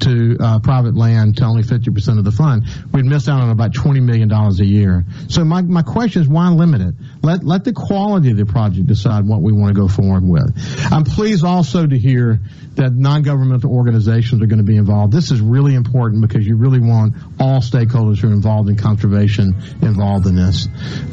to 0.00 0.36
uh, 0.40 0.58
private 0.60 0.94
land 0.94 1.36
to 1.38 1.44
only 1.44 1.62
50% 1.62 2.18
of 2.18 2.24
the 2.24 2.32
fund, 2.32 2.64
we'd 2.92 3.04
miss 3.04 3.28
out 3.28 3.40
on 3.40 3.50
about 3.50 3.72
$20 3.72 4.02
million 4.02 4.30
a 4.30 4.64
year. 4.64 5.04
So 5.28 5.44
my, 5.44 5.62
my 5.62 5.82
question 5.82 6.22
is 6.22 6.28
why 6.28 6.48
limit 6.48 6.80
it? 6.80 6.94
Let, 7.22 7.44
let 7.44 7.64
the 7.64 7.72
quality 7.72 8.30
of 8.30 8.36
the 8.36 8.46
project 8.46 8.86
decide 8.86 9.26
what 9.26 9.42
we 9.42 9.52
want 9.52 9.74
to 9.74 9.80
go 9.80 9.88
forward 9.88 10.24
with. 10.24 10.52
I'm 10.90 11.04
pleased 11.04 11.44
also 11.44 11.86
to 11.86 11.98
hear 11.98 12.40
that 12.74 12.92
non-governmental 12.92 13.70
organizations 13.70 14.42
are 14.42 14.46
going 14.46 14.58
to 14.58 14.64
be 14.64 14.76
involved. 14.76 15.12
This 15.12 15.30
is 15.30 15.40
really 15.40 15.74
important 15.74 16.22
because 16.22 16.46
you 16.46 16.56
really 16.56 16.80
want 16.80 17.14
all 17.38 17.60
stakeholders 17.60 18.18
who 18.18 18.28
are 18.28 18.32
involved 18.32 18.68
in 18.68 18.76
conservation 18.76 19.54
involved 19.82 20.26
in 20.26 20.34
this. 20.34 20.68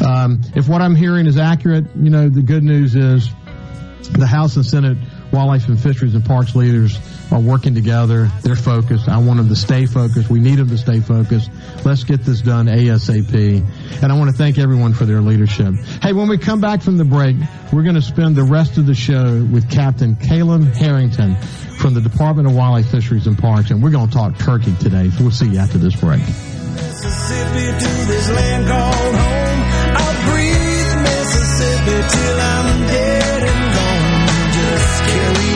Um, 0.06 0.42
if 0.56 0.68
what 0.68 0.82
I'm 0.82 0.96
hearing 0.96 1.28
is 1.28 1.38
accurate, 1.38 1.86
you 1.96 2.10
know, 2.10 2.30
the 2.30 2.42
good 2.42 2.64
news 2.64 2.96
is 2.96 3.30
the 4.14 4.26
House 4.26 4.56
and 4.56 4.66
Senate 4.66 4.98
wildlife 5.32 5.68
and 5.68 5.80
fisheries 5.80 6.16
and 6.16 6.26
parks 6.26 6.56
leaders 6.56 7.00
are 7.32 7.40
working 7.40 7.74
together. 7.74 8.30
They're 8.42 8.56
focused. 8.56 9.08
I 9.08 9.18
want 9.18 9.38
them 9.38 9.50
to 9.50 9.56
stay 9.56 9.86
focused. 9.86 10.30
We 10.30 10.40
need 10.40 10.56
them 10.56 10.70
to 10.70 10.78
stay 10.78 11.00
focused. 11.00 11.50
Let's 11.86 12.04
get 12.04 12.24
this 12.24 12.42
done 12.42 12.68
ASAP. 12.68 14.04
And 14.04 14.12
I 14.12 14.18
want 14.18 14.30
to 14.32 14.36
thank 14.36 14.58
everyone 14.58 14.94
for 14.94 15.06
their 15.06 15.22
leadership. 15.22 15.74
Hey, 16.02 16.14
when 16.14 16.28
we 16.28 16.38
come 16.38 16.62
back 16.62 16.82
from 16.82 16.98
the 16.98 17.06
break, 17.06 17.36
we're 17.72 17.84
going 17.84 17.96
to 17.96 18.02
spend 18.02 18.36
the 18.36 18.44
rest 18.44 18.78
of 18.78 18.86
the 18.86 18.96
show 18.96 19.44
with 19.52 19.70
Captain 19.70 20.16
Caleb 20.16 20.74
Harrington 20.74 21.36
from 21.80 21.94
the 21.94 22.02
Department 22.02 22.48
of 22.48 22.56
Wildlife, 22.56 22.92
Fisheries 22.92 23.28
and 23.28 23.38
Parks, 23.38 23.72
and 23.72 23.82
we're 23.82 23.92
going 23.92 24.08
to 24.08 24.14
talk 24.14 24.38
turkey 24.38 24.74
today. 24.80 25.10
We'll 25.20 25.32
see 25.32 25.48
you 25.48 25.60
after 25.60 25.78
this 25.78 25.96
break. 25.96 26.22
Mississippi 26.22 27.66
to 27.80 28.06
this 28.08 28.30
land 28.30 28.68
called 28.68 29.16
home. 29.16 29.62
I'll 29.98 30.32
breathe 30.32 31.02
Mississippi 31.02 32.16
till 32.16 32.40
I'm 32.40 32.88
dead 32.88 33.11
carry 35.08 35.51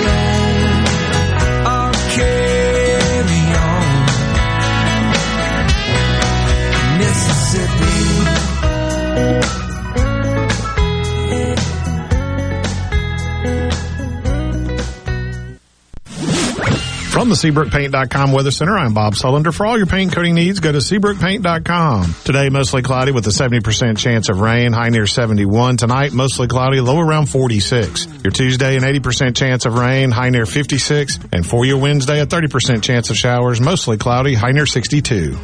From 17.15 17.29
the 17.29 17.35
SeabrookPaint.com 17.35 18.33
Weather 18.33 18.51
Center, 18.51 18.77
I'm 18.77 18.93
Bob 18.93 19.13
Sullender. 19.13 19.53
For 19.53 19.65
all 19.65 19.77
your 19.77 19.87
paint 19.87 20.11
coating 20.11 20.35
needs, 20.35 20.59
go 20.59 20.73
to 20.73 20.79
SeabrookPaint.com. 20.79 22.13
Today, 22.25 22.49
mostly 22.49 22.81
cloudy 22.81 23.13
with 23.13 23.25
a 23.25 23.29
70% 23.29 23.97
chance 23.97 24.27
of 24.27 24.41
rain, 24.41 24.73
high 24.73 24.89
near 24.89 25.07
71. 25.07 25.77
Tonight, 25.77 26.11
mostly 26.11 26.49
cloudy, 26.49 26.81
low 26.81 26.99
around 26.99 27.27
46. 27.27 28.07
Your 28.21 28.33
Tuesday, 28.33 28.75
an 28.75 28.83
80% 28.83 29.33
chance 29.33 29.65
of 29.65 29.77
rain, 29.77 30.11
high 30.11 30.27
near 30.27 30.45
56. 30.45 31.19
And 31.31 31.47
for 31.47 31.63
your 31.63 31.77
Wednesday, 31.77 32.19
a 32.19 32.25
30% 32.25 32.83
chance 32.83 33.09
of 33.09 33.15
showers, 33.15 33.61
mostly 33.61 33.95
cloudy, 33.95 34.33
high 34.33 34.51
near 34.51 34.65
62. 34.65 35.37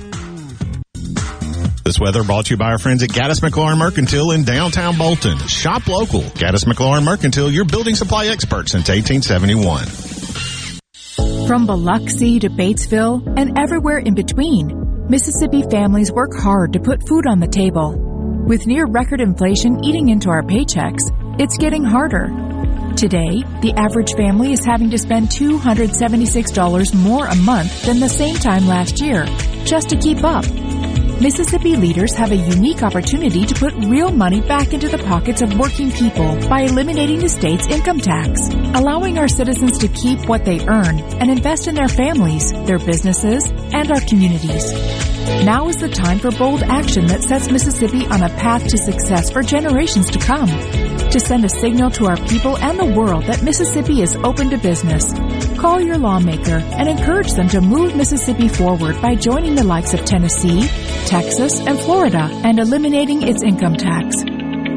This 1.86 1.98
weather 2.02 2.26
brought 2.26 2.48
to 2.48 2.54
you 2.54 2.58
by 2.58 2.72
our 2.72 2.80
friends 2.80 3.02
at 3.02 3.12
Gaddis 3.12 3.40
McLaurin 3.40 3.78
Mercantile 3.78 4.32
in 4.32 4.44
downtown 4.44 4.98
Bolton. 4.98 5.38
Shop 5.48 5.88
local. 5.88 6.20
Gaddis 6.20 6.66
McLaurin 6.66 7.06
Mercantile, 7.06 7.50
your 7.50 7.64
building 7.64 7.96
supply 7.96 8.28
expert 8.28 8.68
since 8.68 8.90
1871. 8.90 10.11
From 11.48 11.66
Biloxi 11.66 12.40
to 12.40 12.50
Batesville 12.50 13.38
and 13.38 13.58
everywhere 13.58 13.98
in 13.98 14.14
between, 14.14 15.08
Mississippi 15.10 15.64
families 15.64 16.12
work 16.12 16.34
hard 16.34 16.74
to 16.74 16.80
put 16.80 17.08
food 17.08 17.28
on 17.28 17.40
the 17.40 17.48
table. 17.48 17.96
With 18.48 18.68
near 18.68 18.86
record 18.86 19.20
inflation 19.20 19.84
eating 19.84 20.10
into 20.10 20.30
our 20.30 20.44
paychecks, 20.44 21.02
it's 21.40 21.58
getting 21.58 21.84
harder. 21.84 22.28
Today, 22.96 23.44
the 23.62 23.74
average 23.76 24.14
family 24.14 24.54
is 24.54 24.64
having 24.64 24.92
to 24.92 24.98
spend 24.98 25.30
$276 25.30 26.96
more 26.96 27.26
a 27.26 27.36
month 27.36 27.84
than 27.84 28.00
the 28.00 28.10
same 28.10 28.36
time 28.36 28.68
last 28.68 29.02
year 29.02 29.26
just 29.66 29.90
to 29.90 29.98
keep 29.98 30.24
up. 30.24 30.46
Mississippi 31.22 31.76
leaders 31.76 32.16
have 32.16 32.32
a 32.32 32.36
unique 32.36 32.82
opportunity 32.82 33.46
to 33.46 33.54
put 33.54 33.76
real 33.76 34.10
money 34.10 34.42
back 34.42 34.74
into 34.74 34.90
the 34.90 34.98
pockets 34.98 35.44
of 35.44 35.56
working 35.60 35.92
people 35.92 36.36
by 36.50 36.62
eliminating 36.62 37.20
the 37.20 37.30
state's 37.30 37.68
income 37.68 38.00
tax, 38.00 38.50
allowing 38.74 39.20
our 39.20 39.28
citizens 39.28 39.78
to 39.78 39.88
keep 39.88 40.28
what 40.28 40.46
they 40.46 40.66
earn 40.68 41.00
and 41.00 41.30
invest 41.30 41.68
in 41.68 41.76
their 41.76 41.88
families, 41.88 42.52
their 42.66 42.80
businesses, 42.80 43.52
and 43.52 43.92
our 43.92 44.02
communities. 44.02 44.74
Now 45.46 45.70
is 45.70 45.78
the 45.78 45.90
time 45.90 46.18
for 46.18 46.32
bold 46.32 46.64
action 46.64 47.06
that 47.06 47.22
sets 47.22 47.52
Mississippi 47.52 48.08
on 48.08 48.24
a 48.24 48.30
path 48.30 48.68
to 48.70 48.78
success 48.80 49.30
for 49.30 49.44
generations 49.44 50.10
to 50.10 50.18
come. 50.18 50.50
To 51.12 51.20
send 51.20 51.46
a 51.46 51.50
signal 51.50 51.92
to 51.92 52.08
our 52.08 52.18
people 52.18 52.58
and 52.58 52.80
the 52.80 52.86
world 52.86 53.26
that 53.26 53.44
Mississippi 53.44 54.02
is 54.02 54.16
open 54.16 54.50
to 54.50 54.58
business, 54.58 55.14
call 55.62 55.80
your 55.80 56.00
lawmaker 56.00 56.58
and 56.58 56.90
encourage 56.90 57.34
them 57.34 57.48
to 57.48 57.62
move 57.62 57.96
Mississippi 57.96 58.48
forward 58.48 59.00
by 59.00 59.14
joining 59.14 59.54
the 59.54 59.64
likes 59.64 59.94
of 59.94 60.04
Tennessee, 60.04 60.68
Texas, 61.06 61.60
and 61.60 61.80
Florida 61.80 62.28
and 62.44 62.58
eliminating 62.58 63.22
its 63.22 63.44
income 63.44 63.76
tax. 63.76 64.24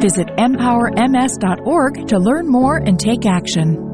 Visit 0.02 0.28
empowerms.org 0.36 2.08
to 2.08 2.18
learn 2.18 2.48
more 2.48 2.76
and 2.76 3.00
take 3.00 3.24
action. 3.24 3.93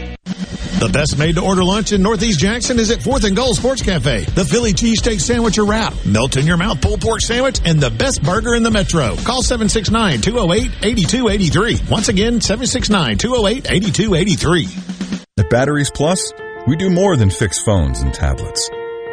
The 0.81 0.89
best 0.89 1.17
made 1.19 1.35
to 1.35 1.43
order 1.43 1.63
lunch 1.63 1.91
in 1.91 2.01
Northeast 2.01 2.39
Jackson 2.39 2.79
is 2.79 2.89
at 2.89 3.01
4th 3.01 3.25
and 3.25 3.35
Goal 3.35 3.53
Sports 3.53 3.83
Cafe. 3.83 4.21
The 4.21 4.43
Philly 4.43 4.73
cheesesteak 4.73 5.21
sandwich 5.21 5.59
or 5.59 5.65
wrap, 5.65 5.93
melt 6.07 6.37
in 6.37 6.47
your 6.47 6.57
mouth 6.57 6.81
pulled 6.81 7.01
pork 7.01 7.21
sandwich, 7.21 7.61
and 7.63 7.79
the 7.79 7.91
best 7.91 8.23
burger 8.23 8.55
in 8.55 8.63
the 8.63 8.71
metro. 8.71 9.15
Call 9.17 9.43
769-208-8283. 9.43 11.87
Once 11.87 12.09
again, 12.09 12.39
769-208-8283. 12.39 15.27
At 15.37 15.51
Batteries 15.51 15.91
Plus, 15.91 16.33
we 16.65 16.75
do 16.75 16.89
more 16.89 17.15
than 17.15 17.29
fix 17.29 17.61
phones 17.61 18.01
and 18.01 18.11
tablets. 18.11 18.67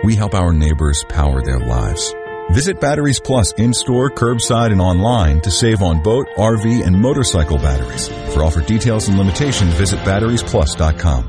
We 0.05 0.17
help 0.17 0.33
our 0.33 0.55
neighbors 0.55 1.05
power 1.11 1.43
their 1.43 1.61
lives. 1.61 2.15
Visit 2.51 2.81
Batteries 2.81 3.21
Plus 3.21 3.53
in-store, 3.53 4.13
curbside, 4.13 4.73
and 4.73 4.81
online 4.81 5.43
to 5.43 5.51
save 5.51 5.83
on 5.83 6.03
boat, 6.03 6.29
RV, 6.39 6.87
and 6.87 6.99
motorcycle 6.99 7.59
batteries. 7.59 8.09
For 8.33 8.43
offer 8.43 8.63
details 8.63 9.09
and 9.09 9.19
limitations, 9.19 9.75
visit 9.75 9.99
batteriesplus.com. 9.99 11.29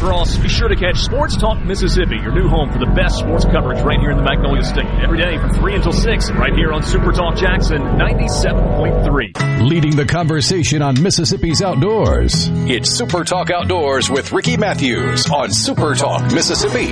Lacrosse, 0.00 0.36
be 0.38 0.48
sure 0.48 0.68
to 0.68 0.76
catch 0.76 0.98
Sports 0.98 1.36
Talk 1.36 1.62
Mississippi, 1.62 2.16
your 2.16 2.32
new 2.32 2.48
home 2.48 2.72
for 2.72 2.78
the 2.78 2.86
best 2.86 3.18
sports 3.18 3.44
coverage 3.44 3.80
right 3.82 4.00
here 4.00 4.10
in 4.10 4.16
the 4.16 4.22
Magnolia 4.22 4.62
State. 4.62 4.86
Every 5.02 5.18
day 5.18 5.36
from 5.38 5.52
3 5.52 5.74
until 5.74 5.92
6, 5.92 6.30
right 6.32 6.54
here 6.54 6.72
on 6.72 6.82
Super 6.82 7.12
Talk 7.12 7.36
Jackson 7.36 7.82
97.3. 7.82 9.68
Leading 9.68 9.96
the 9.96 10.06
conversation 10.06 10.80
on 10.82 11.00
Mississippi's 11.02 11.62
outdoors. 11.62 12.48
It's 12.68 12.90
Super 12.90 13.24
Talk 13.24 13.50
Outdoors 13.50 14.08
with 14.10 14.32
Ricky 14.32 14.56
Matthews 14.56 15.28
on 15.30 15.50
Super 15.50 15.94
Talk 15.94 16.22
Mississippi. 16.32 16.88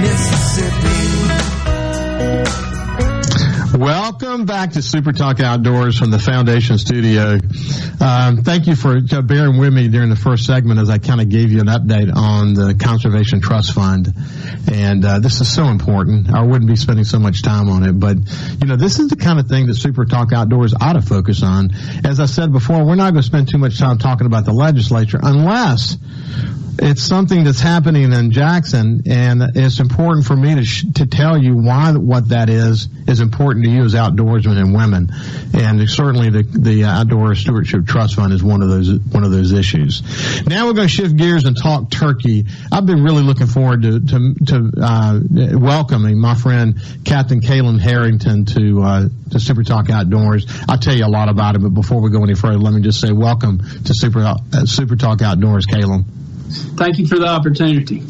Mississippi. 0.00 1.08
Welcome 3.78 4.44
back 4.44 4.72
to 4.72 4.82
Super 4.82 5.12
Talk 5.12 5.38
Outdoors 5.38 5.96
from 5.96 6.10
the 6.10 6.18
Foundation 6.18 6.78
Studio. 6.78 7.38
Um, 8.00 8.38
thank 8.42 8.66
you 8.66 8.74
for 8.74 9.00
bearing 9.22 9.56
with 9.56 9.72
me 9.72 9.86
during 9.86 10.10
the 10.10 10.16
first 10.16 10.46
segment 10.46 10.80
as 10.80 10.90
I 10.90 10.98
kind 10.98 11.20
of 11.20 11.28
gave 11.28 11.52
you 11.52 11.60
an 11.60 11.68
update 11.68 12.12
on 12.12 12.54
the 12.54 12.74
Conservation 12.74 13.40
Trust 13.40 13.74
Fund. 13.74 14.12
And 14.68 15.04
uh, 15.04 15.20
this 15.20 15.40
is 15.40 15.54
so 15.54 15.66
important. 15.66 16.28
I 16.28 16.42
wouldn't 16.42 16.68
be 16.68 16.74
spending 16.74 17.04
so 17.04 17.20
much 17.20 17.42
time 17.42 17.68
on 17.68 17.84
it, 17.84 17.92
but 17.92 18.16
you 18.60 18.66
know, 18.66 18.74
this 18.74 18.98
is 18.98 19.10
the 19.10 19.16
kind 19.16 19.38
of 19.38 19.46
thing 19.46 19.68
that 19.68 19.76
Super 19.76 20.04
Talk 20.04 20.32
Outdoors 20.32 20.74
ought 20.74 20.94
to 20.94 21.02
focus 21.02 21.44
on. 21.44 21.70
As 22.04 22.18
I 22.18 22.26
said 22.26 22.50
before, 22.50 22.84
we're 22.84 22.96
not 22.96 23.12
going 23.12 23.22
to 23.22 23.28
spend 23.28 23.48
too 23.48 23.58
much 23.58 23.78
time 23.78 23.98
talking 23.98 24.26
about 24.26 24.44
the 24.44 24.52
legislature 24.52 25.20
unless 25.22 25.96
it's 26.80 27.02
something 27.02 27.44
that's 27.44 27.60
happening 27.60 28.12
in 28.12 28.30
Jackson, 28.30 29.02
and 29.06 29.42
it's 29.56 29.80
important 29.80 30.26
for 30.26 30.36
me 30.36 30.54
to 30.54 30.64
sh- 30.64 30.84
to 30.94 31.06
tell 31.06 31.36
you 31.36 31.56
why 31.56 31.92
what 31.92 32.28
that 32.28 32.48
is 32.48 32.88
is 33.06 33.20
important 33.20 33.64
to 33.64 33.70
you 33.70 33.82
as 33.82 33.94
outdoorsmen 33.94 34.56
and 34.56 34.74
women, 34.74 35.10
and 35.54 35.88
certainly 35.90 36.30
the 36.30 36.42
the 36.42 36.84
Outdoor 36.84 37.34
Stewardship 37.34 37.86
Trust 37.86 38.14
Fund 38.16 38.32
is 38.32 38.42
one 38.42 38.62
of 38.62 38.68
those 38.68 38.92
one 38.92 39.24
of 39.24 39.30
those 39.30 39.52
issues. 39.52 40.02
Now 40.46 40.66
we're 40.66 40.74
going 40.74 40.88
to 40.88 40.94
shift 40.94 41.16
gears 41.16 41.44
and 41.44 41.56
talk 41.56 41.90
turkey. 41.90 42.46
I've 42.70 42.86
been 42.86 43.02
really 43.02 43.22
looking 43.22 43.46
forward 43.46 43.82
to 43.82 44.00
to, 44.00 44.34
to 44.46 44.70
uh, 44.80 45.20
welcoming 45.58 46.20
my 46.20 46.34
friend 46.34 46.80
Captain 47.04 47.40
Caleb 47.40 47.80
Harrington 47.80 48.44
to 48.46 48.82
uh, 48.82 49.08
to 49.30 49.40
Super 49.40 49.64
Talk 49.64 49.90
Outdoors. 49.90 50.46
I'll 50.68 50.78
tell 50.78 50.94
you 50.94 51.04
a 51.04 51.08
lot 51.08 51.28
about 51.28 51.56
it, 51.56 51.58
but 51.60 51.70
before 51.70 52.00
we 52.00 52.10
go 52.10 52.22
any 52.22 52.34
further, 52.34 52.58
let 52.58 52.72
me 52.72 52.82
just 52.82 53.00
say 53.00 53.12
welcome 53.12 53.58
to 53.58 53.94
Super 53.94 54.20
uh, 54.20 54.36
Super 54.64 54.96
Talk 54.96 55.22
Outdoors, 55.22 55.66
Caleb. 55.66 56.04
Thank 56.48 56.98
you 56.98 57.06
for 57.06 57.18
the 57.18 57.26
opportunity. 57.26 58.02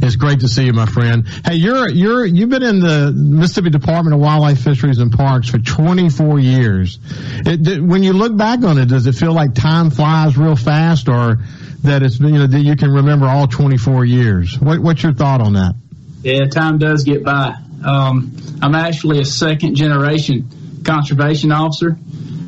It's 0.00 0.16
great 0.16 0.40
to 0.40 0.48
see 0.48 0.64
you, 0.64 0.72
my 0.72 0.86
friend. 0.86 1.26
Hey, 1.44 1.56
you're 1.56 1.88
you're 1.88 2.24
you've 2.24 2.50
been 2.50 2.62
in 2.62 2.80
the 2.80 3.12
Mississippi 3.12 3.70
Department 3.70 4.14
of 4.14 4.20
Wildlife, 4.20 4.60
Fisheries, 4.60 4.98
and 4.98 5.12
Parks 5.12 5.48
for 5.48 5.58
24 5.58 6.38
years. 6.38 6.98
It, 7.44 7.82
when 7.82 8.02
you 8.02 8.12
look 8.12 8.36
back 8.36 8.62
on 8.62 8.78
it, 8.78 8.86
does 8.86 9.06
it 9.06 9.14
feel 9.14 9.32
like 9.32 9.54
time 9.54 9.90
flies 9.90 10.36
real 10.36 10.56
fast, 10.56 11.08
or 11.08 11.38
that 11.82 12.02
it's 12.02 12.20
you 12.20 12.30
know 12.30 12.46
that 12.46 12.60
you 12.60 12.76
can 12.76 12.90
remember 12.90 13.26
all 13.26 13.46
24 13.48 14.04
years? 14.04 14.58
What, 14.58 14.78
what's 14.80 15.02
your 15.02 15.12
thought 15.12 15.40
on 15.40 15.54
that? 15.54 15.74
Yeah, 16.22 16.46
time 16.46 16.78
does 16.78 17.04
get 17.04 17.24
by. 17.24 17.56
Um, 17.84 18.36
I'm 18.62 18.74
actually 18.74 19.20
a 19.20 19.24
second 19.24 19.74
generation 19.74 20.82
conservation 20.84 21.52
officer. 21.52 21.96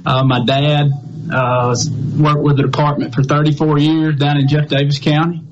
Uh, 0.04 0.24
my 0.24 0.44
dad 0.44 0.90
uh, 1.32 1.74
worked 2.16 2.42
with 2.42 2.56
the 2.56 2.64
department 2.64 3.14
for 3.14 3.22
34 3.22 3.78
years 3.78 4.16
down 4.16 4.38
in 4.38 4.48
Jeff 4.48 4.68
Davis 4.68 4.98
County, 4.98 5.42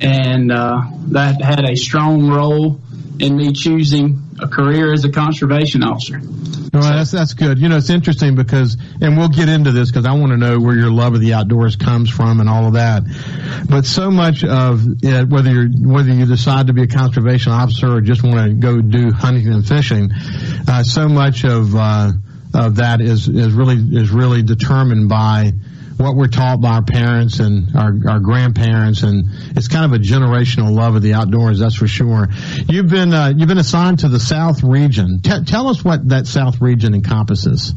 and 0.00 0.52
uh, 0.52 0.82
that 1.08 1.42
had 1.42 1.68
a 1.68 1.76
strong 1.76 2.28
role 2.28 2.80
in 3.18 3.36
me 3.36 3.52
choosing 3.52 4.22
a 4.40 4.48
career 4.48 4.92
as 4.92 5.04
a 5.04 5.10
conservation 5.10 5.82
officer. 5.82 6.20
Well, 6.72 6.82
that's 6.82 7.12
that's 7.12 7.34
good. 7.34 7.60
You 7.60 7.68
know, 7.68 7.76
it's 7.76 7.90
interesting 7.90 8.34
because, 8.34 8.76
and 9.00 9.16
we'll 9.16 9.28
get 9.28 9.48
into 9.48 9.70
this 9.70 9.90
because 9.90 10.06
I 10.06 10.12
want 10.12 10.32
to 10.32 10.36
know 10.36 10.58
where 10.58 10.74
your 10.74 10.90
love 10.90 11.14
of 11.14 11.20
the 11.20 11.34
outdoors 11.34 11.76
comes 11.76 12.10
from 12.10 12.40
and 12.40 12.48
all 12.48 12.66
of 12.66 12.72
that. 12.72 13.04
But 13.68 13.86
so 13.86 14.10
much 14.10 14.42
of 14.42 14.84
it, 15.04 15.28
whether 15.28 15.50
you 15.50 15.88
whether 15.88 16.12
you 16.12 16.26
decide 16.26 16.66
to 16.66 16.72
be 16.72 16.82
a 16.82 16.88
conservation 16.88 17.52
officer 17.52 17.94
or 17.94 18.00
just 18.00 18.24
want 18.24 18.36
to 18.36 18.54
go 18.54 18.80
do 18.80 19.12
hunting 19.12 19.46
and 19.52 19.66
fishing, 19.66 20.10
uh, 20.66 20.82
so 20.82 21.08
much 21.08 21.44
of 21.44 21.76
uh, 21.76 22.10
of 22.54 22.76
that 22.76 23.00
is 23.00 23.28
is 23.28 23.52
really 23.52 23.76
is 23.76 24.10
really 24.10 24.42
determined 24.42 25.08
by 25.08 25.52
what 25.96 26.16
we're 26.16 26.28
taught 26.28 26.60
by 26.60 26.70
our 26.70 26.82
parents 26.82 27.38
and 27.38 27.76
our, 27.76 27.94
our 28.08 28.18
grandparents, 28.18 29.02
and 29.02 29.24
it's 29.56 29.68
kind 29.68 29.84
of 29.84 29.92
a 29.92 30.02
generational 30.02 30.72
love 30.72 30.96
of 30.96 31.02
the 31.02 31.14
outdoors. 31.14 31.60
That's 31.60 31.76
for 31.76 31.86
sure. 31.86 32.28
You've 32.68 32.88
been 32.88 33.12
uh, 33.12 33.32
you've 33.36 33.48
been 33.48 33.58
assigned 33.58 34.00
to 34.00 34.08
the 34.08 34.20
South 34.20 34.62
region. 34.62 35.20
T- 35.22 35.44
tell 35.44 35.68
us 35.68 35.84
what 35.84 36.08
that 36.08 36.26
South 36.26 36.60
region 36.60 36.94
encompasses. 36.94 37.74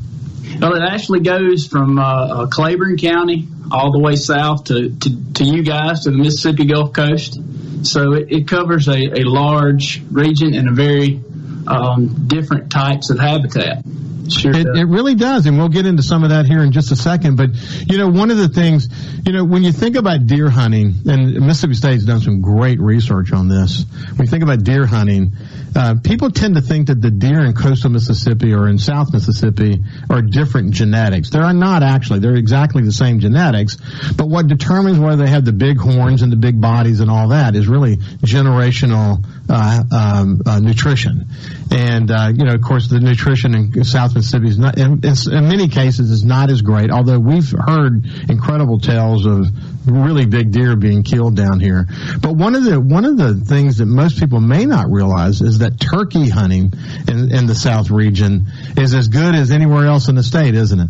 Well, 0.59 0.75
it 0.75 0.81
actually 0.81 1.19
goes 1.19 1.67
from 1.67 1.99
uh, 1.99 2.03
uh, 2.03 2.47
Claiborne 2.47 2.97
County 2.97 3.47
all 3.71 3.91
the 3.91 3.99
way 3.99 4.15
south 4.15 4.65
to, 4.65 4.89
to, 4.89 5.33
to, 5.33 5.43
you 5.43 5.61
guys 5.61 6.05
to 6.05 6.11
the 6.11 6.17
Mississippi 6.17 6.65
Gulf 6.65 6.93
Coast. 6.93 7.37
So 7.85 8.13
it, 8.13 8.31
it 8.31 8.47
covers 8.47 8.87
a, 8.87 9.19
a 9.19 9.23
large 9.23 10.01
region 10.09 10.53
and 10.53 10.69
a 10.69 10.71
very 10.71 11.21
um, 11.67 12.27
different 12.27 12.71
types 12.71 13.09
of 13.09 13.19
habitat. 13.19 13.83
Sure 14.29 14.51
it, 14.51 14.67
it, 14.67 14.85
really 14.85 15.15
does, 15.15 15.45
and 15.45 15.57
we'll 15.57 15.69
get 15.69 15.85
into 15.85 16.03
some 16.03 16.23
of 16.23 16.29
that 16.29 16.45
here 16.45 16.61
in 16.63 16.71
just 16.71 16.91
a 16.91 16.95
second. 16.95 17.37
But 17.37 17.49
you 17.89 17.97
know, 17.97 18.09
one 18.09 18.31
of 18.31 18.37
the 18.37 18.49
things, 18.49 18.87
you 19.25 19.33
know, 19.33 19.43
when 19.43 19.63
you 19.63 19.71
think 19.71 19.95
about 19.95 20.25
deer 20.27 20.49
hunting, 20.49 20.93
and 21.05 21.33
Mississippi 21.45 21.75
State's 21.75 22.05
done 22.05 22.19
some 22.19 22.41
great 22.41 22.79
research 22.79 23.31
on 23.31 23.47
this. 23.47 23.85
When 24.15 24.25
you 24.25 24.31
think 24.31 24.43
about 24.43 24.63
deer 24.63 24.85
hunting, 24.85 25.33
uh, 25.75 25.95
people 26.03 26.31
tend 26.31 26.55
to 26.55 26.61
think 26.61 26.87
that 26.87 27.01
the 27.01 27.11
deer 27.11 27.45
in 27.45 27.53
coastal 27.53 27.89
Mississippi 27.89 28.53
or 28.53 28.67
in 28.67 28.79
South 28.79 29.13
Mississippi 29.13 29.83
are 30.09 30.21
different 30.21 30.73
genetics. 30.73 31.29
They 31.29 31.39
are 31.39 31.53
not 31.53 31.83
actually. 31.83 32.19
They're 32.19 32.35
exactly 32.35 32.83
the 32.83 32.91
same 32.91 33.19
genetics. 33.19 33.77
But 34.15 34.27
what 34.27 34.47
determines 34.47 34.99
whether 34.99 35.23
they 35.23 35.29
have 35.29 35.45
the 35.45 35.53
big 35.53 35.77
horns 35.77 36.21
and 36.21 36.31
the 36.31 36.37
big 36.37 36.59
bodies 36.59 36.99
and 36.99 37.11
all 37.11 37.29
that 37.29 37.55
is 37.55 37.67
really 37.67 37.97
generational 37.97 39.23
uh, 39.49 39.83
um, 39.91 40.41
uh, 40.45 40.59
nutrition. 40.59 41.25
And 41.71 42.11
uh, 42.11 42.31
you 42.33 42.45
know, 42.45 42.53
of 42.53 42.61
course, 42.61 42.87
the 42.87 42.99
nutrition 42.99 43.53
in 43.53 43.83
South 43.83 44.15
Mississippi 44.15 44.49
is 44.49 44.57
not, 44.57 44.77
in, 44.77 45.01
in 45.03 45.47
many 45.47 45.67
cases, 45.67 46.11
is 46.11 46.23
not 46.23 46.49
as 46.49 46.61
great. 46.61 46.91
Although 46.91 47.19
we've 47.19 47.49
heard 47.51 48.05
incredible 48.29 48.79
tales 48.79 49.25
of 49.25 49.47
really 49.85 50.25
big 50.25 50.51
deer 50.51 50.75
being 50.75 51.03
killed 51.03 51.35
down 51.35 51.59
here. 51.59 51.87
But 52.19 52.35
one 52.35 52.55
of 52.55 52.63
the 52.63 52.79
one 52.79 53.05
of 53.05 53.17
the 53.17 53.35
things 53.35 53.77
that 53.77 53.85
most 53.85 54.19
people 54.19 54.39
may 54.39 54.65
not 54.65 54.89
realize 54.89 55.41
is 55.41 55.59
that 55.59 55.79
turkey 55.79 56.29
hunting 56.29 56.73
in, 57.07 57.33
in 57.33 57.45
the 57.47 57.55
South 57.55 57.89
region 57.89 58.47
is 58.77 58.93
as 58.93 59.07
good 59.07 59.35
as 59.35 59.51
anywhere 59.51 59.85
else 59.85 60.09
in 60.09 60.15
the 60.15 60.23
state, 60.23 60.55
isn't 60.55 60.79
it? 60.79 60.89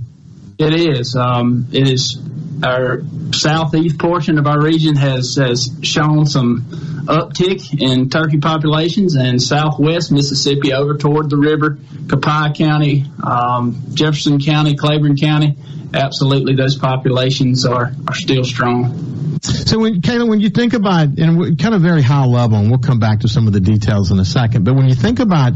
It 0.58 0.74
is. 0.74 1.16
Um, 1.16 1.68
it 1.72 1.88
is. 1.88 2.18
Our 2.64 3.04
southeast 3.34 4.00
portion 4.00 4.40
of 4.40 4.48
our 4.48 4.60
region 4.60 4.96
has 4.96 5.36
has 5.36 5.70
shown 5.84 6.26
some 6.26 6.62
uptick 7.06 7.80
in 7.80 8.10
turkey 8.10 8.40
populations, 8.40 9.16
and 9.16 9.40
southwest 9.40 10.12
Mississippi 10.12 10.74
over 10.74 10.98
toward 10.98 11.30
the 11.30 11.38
river, 11.38 11.78
Copiah 12.10 12.54
County, 12.54 13.06
um, 13.24 13.84
Jefferson 13.94 14.40
County, 14.40 14.76
Claiborne 14.76 15.18
County, 15.18 15.56
absolutely 15.94 16.56
those 16.56 16.76
populations 16.76 17.66
are, 17.66 17.92
are 18.08 18.16
still 18.16 18.44
strong. 18.44 19.40
So, 19.42 19.80
when, 19.80 20.02
Caleb, 20.02 20.30
when 20.30 20.40
you 20.40 20.50
think 20.50 20.74
about, 20.74 21.20
and 21.20 21.60
kind 21.60 21.76
of 21.76 21.82
very 21.82 22.02
high 22.02 22.26
level, 22.26 22.58
and 22.58 22.70
we'll 22.70 22.80
come 22.80 23.00
back 23.00 23.22
to 23.22 23.28
some 23.28 23.48
of 23.48 23.54
the 23.54 23.60
details 23.60 24.12
in 24.12 24.20
a 24.20 24.26
second, 24.26 24.66
but 24.66 24.76
when 24.76 24.90
you 24.90 24.96
think 24.96 25.20
about 25.20 25.54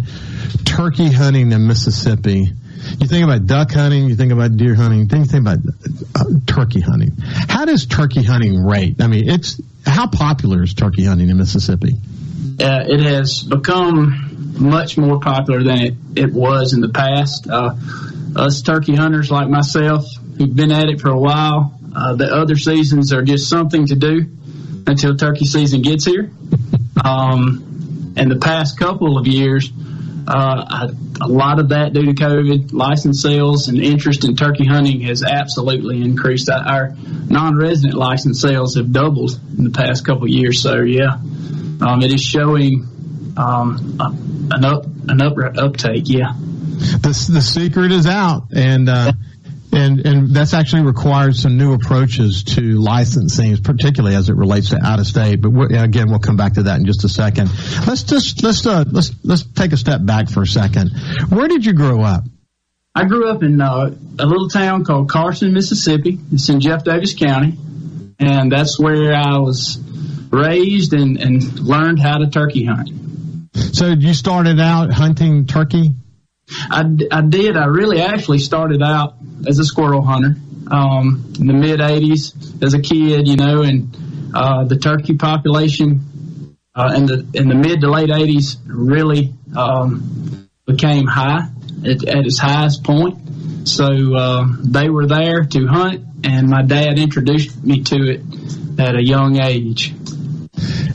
turkey 0.65 1.11
hunting 1.11 1.51
in 1.51 1.67
Mississippi, 1.67 2.51
you 2.99 3.07
think 3.07 3.23
about 3.23 3.45
duck 3.45 3.71
hunting, 3.71 4.05
you 4.05 4.15
think 4.15 4.31
about 4.31 4.57
deer 4.57 4.75
hunting, 4.75 5.07
then 5.07 5.21
you 5.21 5.25
think 5.25 5.41
about 5.41 5.59
uh, 6.15 6.25
turkey 6.45 6.81
hunting. 6.81 7.11
How 7.17 7.65
does 7.65 7.85
turkey 7.85 8.23
hunting 8.23 8.63
rate? 8.63 9.01
I 9.01 9.07
mean, 9.07 9.29
it's 9.29 9.59
how 9.85 10.07
popular 10.07 10.63
is 10.63 10.73
turkey 10.73 11.05
hunting 11.05 11.29
in 11.29 11.37
Mississippi? 11.37 11.95
Uh, 12.59 12.85
it 12.87 12.99
has 13.01 13.43
become 13.43 14.55
much 14.59 14.97
more 14.97 15.19
popular 15.19 15.63
than 15.63 15.79
it, 15.79 15.93
it 16.15 16.33
was 16.33 16.73
in 16.73 16.81
the 16.81 16.89
past. 16.89 17.47
Uh, 17.49 17.75
us 18.35 18.61
turkey 18.61 18.95
hunters 18.95 19.31
like 19.31 19.49
myself, 19.49 20.05
who've 20.37 20.55
been 20.55 20.71
at 20.71 20.89
it 20.89 21.01
for 21.01 21.09
a 21.09 21.19
while, 21.19 21.77
uh, 21.95 22.15
the 22.15 22.33
other 22.33 22.55
seasons 22.55 23.11
are 23.13 23.23
just 23.23 23.49
something 23.49 23.87
to 23.87 23.95
do 23.95 24.25
until 24.87 25.15
turkey 25.15 25.45
season 25.45 25.81
gets 25.81 26.05
here. 26.05 26.31
Um, 27.03 28.13
and 28.15 28.29
the 28.29 28.37
past 28.37 28.77
couple 28.77 29.17
of 29.17 29.25
years, 29.25 29.71
uh, 30.27 30.87
a 31.21 31.27
lot 31.27 31.59
of 31.59 31.69
that 31.69 31.93
due 31.93 32.05
to 32.05 32.13
COVID, 32.13 32.73
license 32.73 33.21
sales 33.21 33.67
and 33.67 33.79
interest 33.79 34.23
in 34.23 34.35
turkey 34.35 34.65
hunting 34.65 35.01
has 35.01 35.23
absolutely 35.23 36.01
increased. 36.01 36.49
Our 36.49 36.95
non-resident 37.27 37.93
license 37.93 38.41
sales 38.41 38.75
have 38.75 38.91
doubled 38.91 39.39
in 39.57 39.63
the 39.63 39.71
past 39.71 40.05
couple 40.05 40.27
years. 40.27 40.61
So 40.61 40.81
yeah, 40.81 41.13
um, 41.81 42.01
it 42.01 42.13
is 42.13 42.21
showing 42.23 42.87
um, 43.37 43.97
an 44.51 44.65
up 44.65 44.85
an 45.07 45.21
up 45.21 45.33
uptake. 45.57 46.03
Yeah, 46.07 46.33
the 46.35 47.29
the 47.31 47.41
secret 47.41 47.91
is 47.91 48.05
out, 48.05 48.47
and 48.53 48.89
uh, 48.89 49.13
and 49.73 50.05
and 50.05 50.33
that's 50.33 50.53
actually 50.53 50.83
required 50.83 51.35
some 51.35 51.57
new 51.57 51.73
approaches 51.73 52.43
to 52.43 52.61
licensing, 52.79 53.57
particularly 53.57 54.15
as 54.15 54.29
it 54.29 54.35
relates 54.35 54.69
to 54.69 54.79
out 54.83 54.99
of 54.99 55.07
state. 55.07 55.41
But 55.41 55.49
again, 55.71 56.09
we'll 56.09 56.19
come 56.19 56.37
back 56.37 56.53
to 56.53 56.63
that 56.63 56.79
in 56.79 56.85
just 56.85 57.03
a 57.03 57.09
second. 57.09 57.49
Let's 57.87 58.03
just 58.03 58.43
let's 58.43 58.65
uh, 58.65 58.83
let's 58.91 59.11
let's 59.23 59.43
take 59.43 59.71
a 59.71 59.77
step 59.77 60.05
back 60.05 60.29
for 60.29 60.43
a 60.43 60.47
second. 60.47 60.91
Where 61.29 61.47
did 61.47 61.65
you 61.65 61.73
grow 61.73 62.01
up? 62.01 62.23
I 62.93 63.05
grew 63.05 63.29
up 63.29 63.41
in 63.41 63.61
uh, 63.61 63.95
a 64.19 64.25
little 64.25 64.49
town 64.49 64.83
called 64.83 65.09
Carson, 65.09 65.53
Mississippi. 65.53 66.19
It's 66.31 66.49
in 66.49 66.59
Jeff 66.59 66.83
Davis 66.83 67.13
County, 67.13 67.57
and 68.19 68.51
that's 68.51 68.77
where 68.77 69.13
I 69.13 69.37
was 69.37 69.79
raised 70.29 70.93
and, 70.93 71.17
and 71.17 71.59
learned 71.59 71.99
how 71.99 72.17
to 72.17 72.29
turkey 72.29 72.65
hunt. 72.65 72.89
So 73.53 73.87
you 73.87 74.13
started 74.13 74.59
out 74.59 74.91
hunting 74.91 75.45
turkey? 75.45 75.91
I, 76.69 76.83
I 77.11 77.21
did. 77.21 77.57
I 77.57 77.65
really 77.65 78.01
actually 78.01 78.39
started 78.39 78.81
out 78.81 79.15
as 79.47 79.59
a 79.59 79.65
squirrel 79.65 80.01
hunter 80.01 80.35
um, 80.69 81.33
in 81.39 81.47
the 81.47 81.53
mid 81.53 81.79
80s 81.79 82.63
as 82.63 82.73
a 82.73 82.81
kid, 82.81 83.27
you 83.27 83.35
know, 83.35 83.61
and 83.61 83.95
uh, 84.33 84.63
the 84.65 84.77
turkey 84.77 85.15
population 85.15 86.55
uh, 86.73 86.93
in 86.95 87.05
the 87.05 87.27
in 87.33 87.49
the 87.49 87.55
mid 87.55 87.81
to 87.81 87.91
late 87.91 88.09
80s 88.09 88.57
really 88.65 89.33
um, 89.55 90.49
became 90.65 91.05
high 91.05 91.49
at, 91.85 92.07
at, 92.07 92.25
its 92.25 92.39
highest 92.39 92.83
point. 92.83 93.67
So 93.67 94.15
uh, 94.15 94.45
they 94.63 94.89
were 94.89 95.07
there 95.07 95.43
to 95.43 95.67
hunt, 95.67 96.05
and 96.23 96.47
my 96.47 96.63
dad 96.63 96.97
introduced 96.97 97.63
me 97.63 97.83
to 97.83 97.95
it 97.95 98.21
at 98.79 98.95
a 98.95 99.03
young 99.03 99.41
age. 99.41 99.93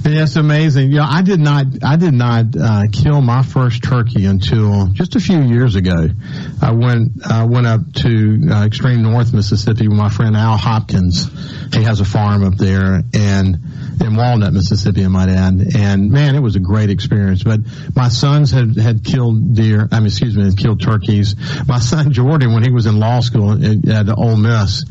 Yes, 0.06 0.36
amazing. 0.36 0.92
Yeah, 0.92 1.04
I 1.08 1.22
did 1.22 1.40
not. 1.40 1.66
I 1.82 1.96
did 1.96 2.14
not 2.14 2.44
uh, 2.56 2.82
kill 2.92 3.20
my 3.20 3.42
first 3.42 3.82
turkey 3.82 4.24
until 4.24 4.86
just 4.92 5.16
a 5.16 5.20
few 5.20 5.42
years 5.42 5.74
ago. 5.74 6.08
I 6.62 6.72
went 6.72 7.12
uh, 7.24 7.46
went 7.50 7.66
up 7.66 7.80
to 8.04 8.40
uh, 8.48 8.66
extreme 8.66 9.02
North 9.02 9.34
Mississippi 9.34 9.88
with 9.88 9.98
my 9.98 10.08
friend 10.08 10.36
Al 10.36 10.56
Hopkins. 10.56 11.28
He 11.74 11.82
has 11.82 12.00
a 12.00 12.04
farm 12.04 12.44
up 12.44 12.56
there, 12.56 13.02
and 13.12 13.58
in 14.00 14.16
Walnut, 14.16 14.52
Mississippi, 14.52 15.04
I 15.04 15.08
might 15.08 15.28
add. 15.28 15.74
And 15.76 16.10
man, 16.10 16.34
it 16.34 16.40
was 16.40 16.56
a 16.56 16.60
great 16.60 16.90
experience. 16.90 17.42
But 17.42 17.60
my 17.94 18.08
sons 18.08 18.50
had 18.50 18.76
had 18.76 19.04
killed 19.04 19.54
deer. 19.54 19.88
I 19.90 20.00
mean, 20.00 20.06
excuse 20.06 20.36
me, 20.36 20.44
had 20.44 20.58
killed 20.58 20.80
turkeys. 20.80 21.34
My 21.66 21.78
son 21.78 22.12
Jordan, 22.12 22.54
when 22.54 22.62
he 22.62 22.70
was 22.70 22.86
in 22.86 22.98
law 22.98 23.20
school 23.20 23.52
at, 23.52 23.88
at 23.88 24.18
Ole 24.18 24.36
Miss 24.36 24.84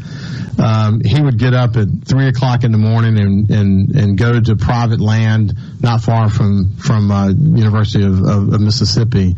um, 0.57 1.01
he 1.01 1.21
would 1.21 1.37
get 1.37 1.53
up 1.53 1.75
at 1.75 1.87
three 2.05 2.27
o'clock 2.27 2.63
in 2.63 2.71
the 2.71 2.77
morning 2.77 3.19
and, 3.19 3.49
and, 3.51 3.95
and 3.95 4.17
go 4.17 4.39
to 4.39 4.55
private 4.55 5.01
land 5.01 5.53
not 5.81 6.01
far 6.01 6.29
from 6.29 6.77
from 6.77 7.11
uh, 7.11 7.29
University 7.29 8.03
of, 8.03 8.21
of, 8.21 8.53
of, 8.53 8.61
Mississippi. 8.61 9.35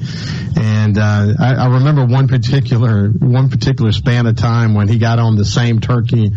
And 0.56 0.98
uh, 0.98 1.34
I, 1.40 1.56
I 1.56 1.74
remember 1.74 2.06
one 2.06 2.28
particular 2.28 3.10
one 3.10 3.50
particular 3.50 3.92
span 3.92 4.28
of 4.28 4.36
time 4.36 4.74
when 4.76 4.88
he 4.88 5.00
got 5.00 5.20
on 5.20 5.36
the 5.36 5.46
same 5.46 5.80
turkey 5.80 6.32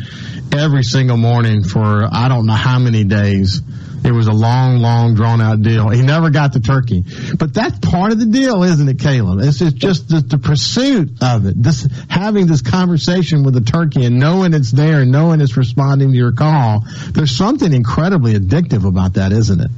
every 0.52 0.82
single 0.82 1.16
morning 1.16 1.64
for 1.64 2.08
I 2.10 2.28
don't 2.28 2.46
know 2.46 2.54
how 2.54 2.78
many 2.78 3.04
days 3.04 3.60
it 4.02 4.12
was 4.12 4.28
a 4.28 4.32
long, 4.32 4.78
long, 4.78 5.14
drawn 5.14 5.40
out 5.40 5.60
deal. 5.62 5.88
He 5.90 6.02
never 6.02 6.30
got 6.30 6.52
the 6.52 6.60
turkey. 6.60 7.04
But 7.38 7.52
that's 7.52 7.78
part 7.80 8.12
of 8.12 8.18
the 8.18 8.26
deal, 8.26 8.62
isn't 8.62 8.88
it, 8.88 8.98
Caleb? 8.98 9.40
It's, 9.40 9.60
it's 9.60 9.74
just 9.74 10.08
the, 10.08 10.20
the, 10.20 10.38
pursuit 10.38 11.22
of 11.22 11.44
it. 11.46 11.62
This, 11.62 11.86
having 12.08 12.46
this 12.46 12.62
conversation 12.62 13.44
with 13.44 13.54
the 13.54 13.60
turkey 13.60 14.06
and 14.06 14.18
knowing 14.18 14.54
it's 14.54 14.70
there 14.70 15.02
and 15.02 15.12
knowing 15.12 15.40
it's 15.40 15.56
responding 15.56 16.12
to 16.12 16.16
your 16.16 16.32
call. 16.32 16.84
There's 17.10 17.36
something 17.36 17.72
incredibly 17.72 18.34
addictive 18.34 18.86
about 18.86 19.14
that, 19.14 19.32
isn't 19.32 19.60
it? 19.60 19.70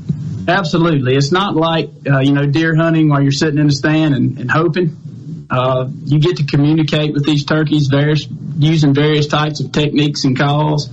Absolutely. 0.47 1.17
It's 1.17 1.33
not 1.33 1.57
like, 1.57 1.91
uh, 2.09 2.19
you 2.19 2.33
know, 2.33 2.47
deer 2.47 2.77
hunting 2.77 3.09
while 3.09 3.23
you're 3.23 3.33
sitting 3.33 3.59
in 3.59 3.67
a 3.67 3.73
stand 3.73 4.15
and, 4.15 4.39
and 4.39 4.51
hoping. 4.51 4.97
Uh, 5.53 5.87
you 6.07 6.19
get 6.19 6.39
to 6.39 6.45
communicate 6.45 7.13
with 7.13 7.27
these 7.27 7.45
turkeys 7.45 7.89
various, 7.89 8.27
using 8.57 8.95
various 8.95 9.27
types 9.27 9.61
of 9.61 9.71
techniques 9.71 10.25
and 10.25 10.39
calls. 10.39 10.89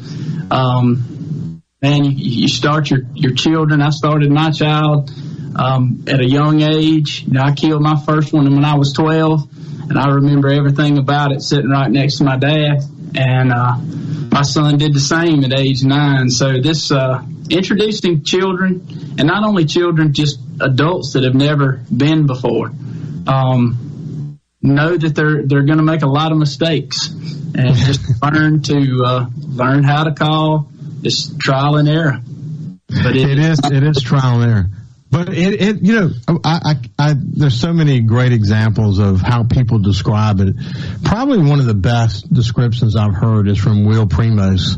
Um, 0.52 1.62
man, 1.82 2.04
you, 2.04 2.12
you 2.12 2.48
start 2.50 2.90
your, 2.90 3.00
your 3.14 3.34
children. 3.34 3.82
I 3.82 3.92
started 3.92 4.30
my 4.30 4.52
child 4.52 5.12
um, 5.56 6.04
at 6.08 6.20
a 6.20 6.28
young 6.28 6.62
age. 6.62 7.24
You 7.26 7.34
know, 7.34 7.42
I 7.42 7.54
killed 7.54 7.82
my 7.82 7.96
first 8.06 8.34
one 8.34 8.54
when 8.54 8.66
I 8.66 8.76
was 8.76 8.92
12, 8.92 9.48
and 9.90 9.98
I 9.98 10.10
remember 10.16 10.50
everything 10.50 10.98
about 10.98 11.32
it 11.32 11.42
sitting 11.42 11.70
right 11.70 11.90
next 11.90 12.18
to 12.18 12.26
my 12.26 12.36
dad. 12.36 12.84
And 13.16 13.54
uh, 13.54 13.78
my 14.30 14.42
son 14.42 14.78
did 14.78 14.94
the 14.94 15.00
same 15.00 15.46
at 15.46 15.58
age 15.58 15.86
nine. 15.86 16.30
So 16.30 16.60
this 16.62 16.92
uh, 16.92 17.24
introducing 17.50 18.26
children, 18.26 18.86
and 19.18 19.26
not 19.26 19.46
only 19.46 19.64
children, 19.64 20.14
just 20.14 20.38
adults 20.60 21.14
that 21.14 21.24
have 21.24 21.34
never 21.34 21.82
been 21.96 22.28
before, 22.28 22.74
um, 23.26 23.89
know 24.62 24.98
that 24.98 25.16
they're 25.16 25.46
they're 25.46 25.64
going 25.64 25.78
to 25.78 25.84
make 25.84 26.02
a 26.02 26.08
lot 26.08 26.32
of 26.32 26.38
mistakes, 26.38 27.08
and 27.08 27.76
just 27.76 28.02
learn 28.24 28.62
to 28.64 29.04
uh, 29.06 29.26
learn 29.38 29.84
how 29.84 30.04
to 30.04 30.14
call, 30.14 30.70
it's 31.04 31.36
trial 31.38 31.78
and 31.78 31.88
error. 31.88 32.20
But 32.88 33.16
it, 33.16 33.30
it 33.30 33.40
is 33.40 33.60
it 33.64 33.84
is 33.84 34.02
trial 34.02 34.42
and 34.42 34.52
error. 34.52 34.70
But 35.12 35.30
it, 35.30 35.60
it 35.60 35.82
you 35.82 35.96
know, 35.96 36.10
I, 36.44 36.76
I, 37.00 37.10
I, 37.10 37.16
there's 37.18 37.60
so 37.60 37.74
many 37.74 38.02
great 38.02 38.32
examples 38.32 39.00
of 39.00 39.22
how 39.22 39.44
people 39.44 39.80
describe 39.80 40.40
it. 40.40 40.56
Probably 41.04 41.40
one 41.40 41.60
of 41.60 41.66
the 41.66 41.74
best 41.74 42.32
descriptions 42.32 42.96
I've 42.96 43.16
heard 43.16 43.48
is 43.48 43.58
from 43.58 43.86
Will 43.86 44.06
Primos, 44.06 44.78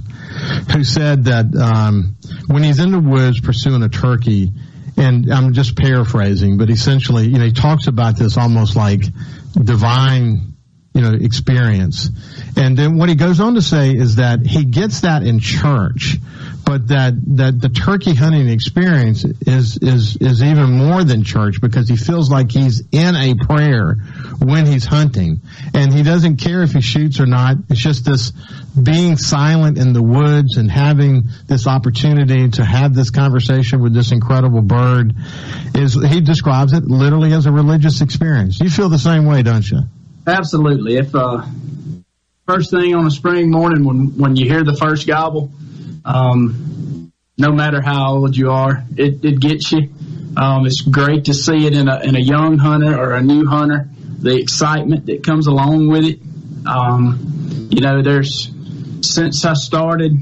who 0.72 0.86
said 0.86 1.26
that 1.26 1.54
um, 1.54 2.16
when 2.48 2.64
he's 2.64 2.80
in 2.80 2.92
the 2.92 3.00
woods 3.00 3.42
pursuing 3.42 3.84
a 3.84 3.90
turkey, 3.90 4.54
and 4.98 5.32
I'm 5.32 5.54
just 5.54 5.76
paraphrasing, 5.76 6.58
but 6.58 6.70
essentially, 6.70 7.28
you 7.28 7.38
know, 7.38 7.46
he 7.46 7.54
talks 7.54 7.88
about 7.88 8.18
this 8.18 8.38
almost 8.38 8.76
like 8.76 9.02
divine 9.54 10.52
you 10.94 11.02
know, 11.02 11.14
experience. 11.14 12.10
And 12.58 12.78
then 12.78 12.98
what 12.98 13.10
he 13.10 13.16
goes 13.16 13.40
on 13.40 13.56
to 13.56 13.62
say 13.62 13.92
is 13.92 14.18
that 14.18 14.46
he 14.46 14.66
gets 14.66 15.02
that 15.02 15.24
in 15.24 15.40
church, 15.40 16.18
but 16.66 16.88
that, 16.88 17.14
that 17.38 17.60
the 17.60 17.70
turkey 17.70 18.14
hunting 18.14 18.50
experience 18.50 19.24
is, 19.24 19.78
is, 19.78 20.18
is 20.18 20.44
even 20.44 20.72
more 20.72 21.04
than 21.04 21.24
church 21.24 21.62
because 21.62 21.90
he 21.90 21.96
feels 21.96 22.30
like 22.30 22.52
he's 22.52 22.82
in 22.92 23.16
a 23.16 23.36
prayer 23.36 23.96
when 24.40 24.66
he's 24.66 24.86
hunting. 24.86 25.42
And 25.74 25.94
he 25.94 26.04
doesn't 26.04 26.38
care 26.38 26.64
if 26.64 26.72
he 26.72 26.82
shoots 26.82 27.20
or 27.20 27.26
not. 27.26 27.58
It's 27.70 27.80
just 27.80 28.06
this 28.06 28.32
being 28.82 29.18
silent 29.18 29.78
in 29.78 29.94
the 29.94 30.04
woods 30.04 30.58
and 30.58 30.70
having 30.70 31.24
this 31.48 31.68
opportunity 31.68 32.50
to 32.50 32.66
have 32.66 32.94
this 32.94 33.10
conversation 33.10 33.82
with 33.82 33.94
this 33.94 34.12
incredible 34.12 34.62
bird 34.62 35.14
is, 35.76 35.94
he 35.94 36.22
describes 36.22 36.74
it 36.74 36.84
literally 36.84 37.34
as 37.34 37.46
a 37.46 37.52
religious 37.52 38.02
experience. 38.02 38.60
You 38.60 38.70
feel 38.70 38.90
the 38.90 39.00
same 39.00 39.26
way, 39.26 39.44
don't 39.44 39.70
you? 39.70 39.82
Absolutely. 40.28 40.98
If 40.98 41.16
uh, 41.16 41.46
first 42.48 42.72
thing 42.72 42.94
on 42.96 43.06
a 43.06 43.12
spring 43.12 43.50
morning 43.50 43.86
when 43.86 44.18
when 44.18 44.36
you 44.36 44.46
hear 44.46 44.64
the 44.64 44.76
first 44.76 45.08
gobble, 45.08 45.52
um, 46.06 47.12
no 47.38 47.52
matter 47.52 47.82
how 47.82 48.16
old 48.16 48.36
you 48.36 48.52
are, 48.52 48.84
it, 48.96 49.24
it 49.24 49.40
gets 49.40 49.72
you. 49.72 49.90
Um, 50.38 50.66
it's 50.66 50.82
great 50.82 51.26
to 51.26 51.34
see 51.34 51.66
it 51.66 51.74
in 51.74 51.90
a 51.90 52.00
in 52.00 52.16
a 52.16 52.20
young 52.20 52.58
hunter 52.58 52.98
or 52.98 53.14
a 53.14 53.22
new 53.22 53.46
hunter. 53.46 53.90
The 54.20 54.38
excitement 54.38 55.08
that 55.08 55.24
comes 55.24 55.48
along 55.48 55.90
with 55.90 56.06
it. 56.06 56.20
Um, 56.66 57.68
you 57.72 57.82
know, 57.82 58.02
there's 58.02 58.50
since 59.02 59.44
I 59.44 59.54
started, 59.54 60.14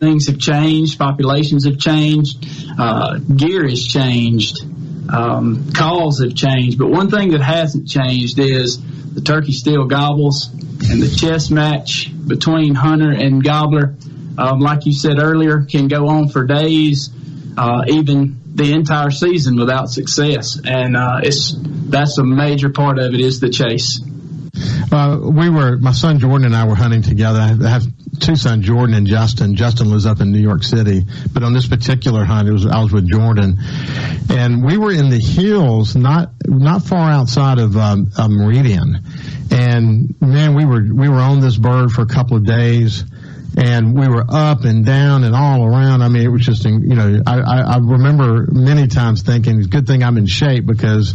things 0.00 0.28
have 0.28 0.38
changed. 0.38 0.98
Populations 0.98 1.66
have 1.66 1.78
changed. 1.78 2.46
Uh, 2.78 3.18
gear 3.18 3.68
has 3.68 3.84
changed. 3.84 4.64
Um, 5.12 5.72
calls 5.72 6.22
have 6.22 6.34
changed, 6.34 6.78
but 6.78 6.88
one 6.88 7.10
thing 7.10 7.32
that 7.32 7.42
hasn't 7.42 7.88
changed 7.88 8.38
is 8.38 8.80
the 9.12 9.20
turkey 9.20 9.52
still 9.52 9.84
gobbles, 9.86 10.48
and 10.88 11.02
the 11.02 11.14
chess 11.14 11.50
match 11.50 12.10
between 12.26 12.74
hunter 12.74 13.10
and 13.10 13.42
gobbler, 13.44 13.96
um, 14.38 14.60
like 14.60 14.86
you 14.86 14.92
said 14.92 15.18
earlier, 15.18 15.62
can 15.62 15.88
go 15.88 16.08
on 16.08 16.28
for 16.28 16.44
days, 16.44 17.10
uh, 17.56 17.84
even 17.88 18.40
the 18.54 18.72
entire 18.72 19.10
season 19.10 19.56
without 19.56 19.88
success. 19.88 20.60
And 20.64 20.96
uh, 20.96 21.20
it's 21.22 21.54
that's 21.58 22.18
a 22.18 22.24
major 22.24 22.70
part 22.70 22.98
of 22.98 23.14
it 23.14 23.20
is 23.20 23.40
the 23.40 23.50
chase. 23.50 24.00
We 24.92 25.48
were 25.48 25.78
my 25.78 25.92
son 25.92 26.18
Jordan 26.18 26.46
and 26.46 26.56
I 26.56 26.66
were 26.66 26.74
hunting 26.74 27.02
together. 27.02 27.40
I 27.40 27.68
have 27.68 27.84
two 28.20 28.36
sons, 28.36 28.66
Jordan 28.66 28.94
and 28.94 29.06
Justin. 29.06 29.56
Justin 29.56 29.90
lives 29.90 30.04
up 30.04 30.20
in 30.20 30.32
New 30.32 30.40
York 30.40 30.62
City, 30.62 31.02
but 31.32 31.42
on 31.42 31.54
this 31.54 31.66
particular 31.66 32.24
hunt, 32.24 32.48
it 32.48 32.52
was 32.52 32.66
I 32.66 32.82
was 32.82 32.92
with 32.92 33.08
Jordan, 33.08 33.58
and 34.28 34.64
we 34.64 34.76
were 34.76 34.92
in 34.92 35.08
the 35.08 35.18
hills, 35.18 35.96
not 35.96 36.32
not 36.46 36.82
far 36.82 37.10
outside 37.10 37.58
of 37.58 37.76
um, 37.76 38.10
Meridian, 38.18 39.02
and 39.50 40.14
man, 40.20 40.54
we 40.54 40.66
were 40.66 40.82
we 40.82 41.08
were 41.08 41.20
on 41.20 41.40
this 41.40 41.56
bird 41.56 41.90
for 41.90 42.02
a 42.02 42.06
couple 42.06 42.36
of 42.36 42.44
days 42.44 43.04
and 43.56 43.98
we 43.98 44.08
were 44.08 44.24
up 44.28 44.64
and 44.64 44.84
down 44.84 45.24
and 45.24 45.34
all 45.34 45.64
around. 45.64 46.02
I 46.02 46.08
mean, 46.08 46.22
it 46.22 46.28
was 46.28 46.42
just, 46.42 46.64
you 46.64 46.94
know, 46.94 47.20
I, 47.26 47.40
I, 47.40 47.76
remember 47.78 48.46
many 48.50 48.86
times 48.86 49.22
thinking, 49.22 49.60
good 49.62 49.86
thing 49.86 50.02
I'm 50.02 50.16
in 50.16 50.26
shape 50.26 50.64
because 50.64 51.12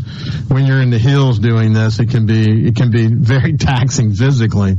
when 0.47 0.65
you're 0.65 0.81
in 0.81 0.91
the 0.91 0.99
hills 0.99 1.39
doing 1.39 1.73
this, 1.73 1.99
it 1.99 2.09
can 2.09 2.25
be, 2.25 2.67
it 2.67 2.75
can 2.75 2.91
be 2.91 3.07
very 3.11 3.57
taxing 3.57 4.13
physically, 4.13 4.75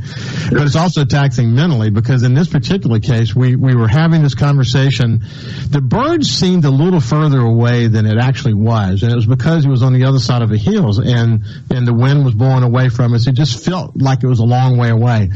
but 0.51 0.63
it's 0.63 0.77
also 0.77 1.05
taxing 1.05 1.55
mentally 1.55 1.91
because 1.91 2.23
in 2.23 2.35
this 2.35 2.49
particular 2.49 3.01
case, 3.01 3.35
we, 3.35 3.57
we 3.57 3.75
were 3.75 3.89
having 3.89 4.23
this 4.23 4.35
conversation. 4.35 5.21
The 5.69 5.81
bird 5.81 6.25
seemed 6.25 6.65
a 6.65 6.71
little 6.71 7.01
further 7.01 7.41
away 7.41 7.89
than 7.89 8.07
it 8.07 8.19
actually 8.19 8.55
was. 8.55 9.03
And 9.03 9.13
it 9.13 9.17
was 9.17 9.27
because 9.27 9.65
he 9.65 9.71
was 9.71 9.83
on 9.83 9.93
the 9.93 10.05
other 10.05 10.21
side 10.21 10.43
of 10.43 10.49
the 10.49 10.59
hills 10.59 10.99
and, 10.99 11.45
and 11.71 11.87
the 11.87 11.95
wind 11.95 12.25
was 12.25 12.35
blowing 12.35 12.63
away 12.63 12.89
from 12.89 13.15
us. 13.15 13.27
It 13.27 13.33
just 13.33 13.65
felt 13.65 13.97
like 13.97 14.23
it 14.23 14.29
was 14.29 14.39
a 14.39 14.45
long 14.45 14.77
way 14.77 14.91
away. 14.91 15.31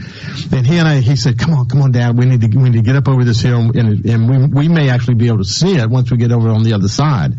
And 0.53 0.67
he 0.67 0.79
and 0.79 0.87
I, 0.87 1.01
he 1.01 1.17
said, 1.17 1.39
come 1.39 1.55
on, 1.55 1.69
come 1.69 1.83
on, 1.83 1.91
dad 1.91 2.12
we 2.13 2.27
need 2.27 2.41
to 2.41 2.49
we 2.57 2.71
need 2.71 2.79
to 2.79 2.83
get 2.83 2.97
up 2.97 3.09
over 3.09 3.25
this 3.25 3.41
hill, 3.41 3.71
and, 3.75 4.05
and 4.05 4.29
we 4.29 4.63
we 4.63 4.69
may 4.69 4.91
actually 4.91 5.15
be 5.15 5.29
able 5.29 5.39
to 5.39 5.45
see 5.45 5.77
it 5.77 5.89
once 5.89 6.11
we 6.11 6.17
get 6.17 6.33
over 6.33 6.49
on 6.51 6.63
the 6.63 6.75
other 6.75 6.89
side. 6.89 7.35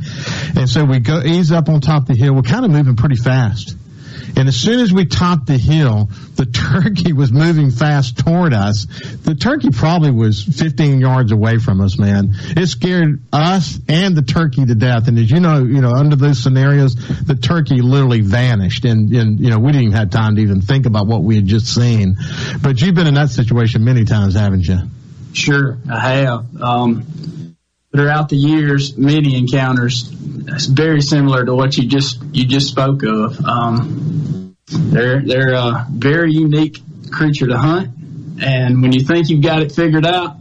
And 0.55 0.69
so 0.69 0.85
we 0.85 0.99
go 0.99 1.21
ease 1.21 1.51
up 1.51 1.69
on 1.69 1.81
top 1.81 2.03
of 2.03 2.07
the 2.07 2.15
hill. 2.15 2.33
We're 2.33 2.41
kind 2.41 2.65
of 2.65 2.71
moving 2.71 2.95
pretty 2.95 3.15
fast. 3.15 3.77
And 4.35 4.47
as 4.47 4.55
soon 4.55 4.79
as 4.79 4.91
we 4.91 5.05
topped 5.05 5.47
the 5.47 5.57
hill, 5.57 6.09
the 6.35 6.45
turkey 6.73 7.13
was 7.13 7.31
moving 7.31 7.71
fast 7.71 8.17
toward 8.17 8.53
us. 8.53 8.85
The 9.23 9.35
turkey 9.35 9.69
probably 9.71 10.11
was 10.11 10.43
15 10.43 10.99
yards 10.99 11.31
away 11.31 11.59
from 11.59 11.81
us, 11.81 11.97
man. 11.97 12.33
It 12.55 12.67
scared 12.67 13.21
us 13.31 13.79
and 13.87 14.15
the 14.15 14.21
turkey 14.21 14.65
to 14.65 14.75
death. 14.75 15.07
And 15.07 15.17
as 15.19 15.29
you 15.29 15.39
know, 15.39 15.59
you 15.59 15.81
know, 15.81 15.91
under 15.91 16.15
those 16.15 16.41
scenarios, 16.41 16.95
the 16.95 17.35
turkey 17.35 17.81
literally 17.81 18.21
vanished 18.21 18.85
and, 18.85 19.11
and, 19.13 19.39
you 19.39 19.49
know, 19.49 19.59
we 19.59 19.71
didn't 19.71 19.83
even 19.83 19.97
have 19.97 20.09
time 20.09 20.35
to 20.35 20.41
even 20.41 20.61
think 20.61 20.85
about 20.85 21.07
what 21.07 21.23
we 21.23 21.35
had 21.35 21.45
just 21.45 21.73
seen. 21.73 22.17
But 22.61 22.81
you've 22.81 22.95
been 22.95 23.07
in 23.07 23.15
that 23.15 23.29
situation 23.29 23.83
many 23.83 24.05
times, 24.05 24.35
haven't 24.35 24.67
you? 24.67 24.79
Sure, 25.33 25.79
I 25.89 25.99
have. 25.99 26.61
Um, 26.61 27.42
throughout 27.93 28.29
the 28.29 28.35
years, 28.35 28.97
many 28.97 29.37
encounters. 29.37 30.03
Very 30.03 31.01
similar 31.01 31.45
to 31.45 31.55
what 31.55 31.77
you 31.77 31.87
just 31.87 32.21
you 32.33 32.45
just 32.45 32.67
spoke 32.67 33.03
of. 33.03 33.39
Um, 33.45 34.55
they're 34.67 35.21
they're 35.21 35.53
a 35.53 35.85
very 35.89 36.33
unique 36.33 36.79
creature 37.11 37.47
to 37.47 37.57
hunt, 37.57 37.89
and 38.41 38.81
when 38.81 38.91
you 38.91 39.01
think 39.01 39.29
you've 39.29 39.43
got 39.43 39.61
it 39.61 39.71
figured 39.71 40.05
out, 40.05 40.37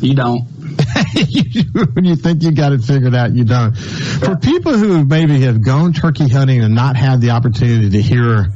you 0.00 0.14
don't. 0.14 0.42
when 1.94 2.04
you 2.04 2.16
think 2.16 2.42
you 2.42 2.52
got 2.52 2.72
it 2.72 2.82
figured 2.82 3.14
out, 3.14 3.32
you 3.32 3.44
don't. 3.44 3.74
For 3.74 4.36
people 4.36 4.76
who 4.76 5.04
maybe 5.04 5.40
have 5.40 5.62
gone 5.62 5.92
turkey 5.92 6.28
hunting 6.28 6.62
and 6.62 6.74
not 6.74 6.96
had 6.96 7.20
the 7.20 7.30
opportunity 7.30 7.90
to 7.90 8.02
hear 8.02 8.46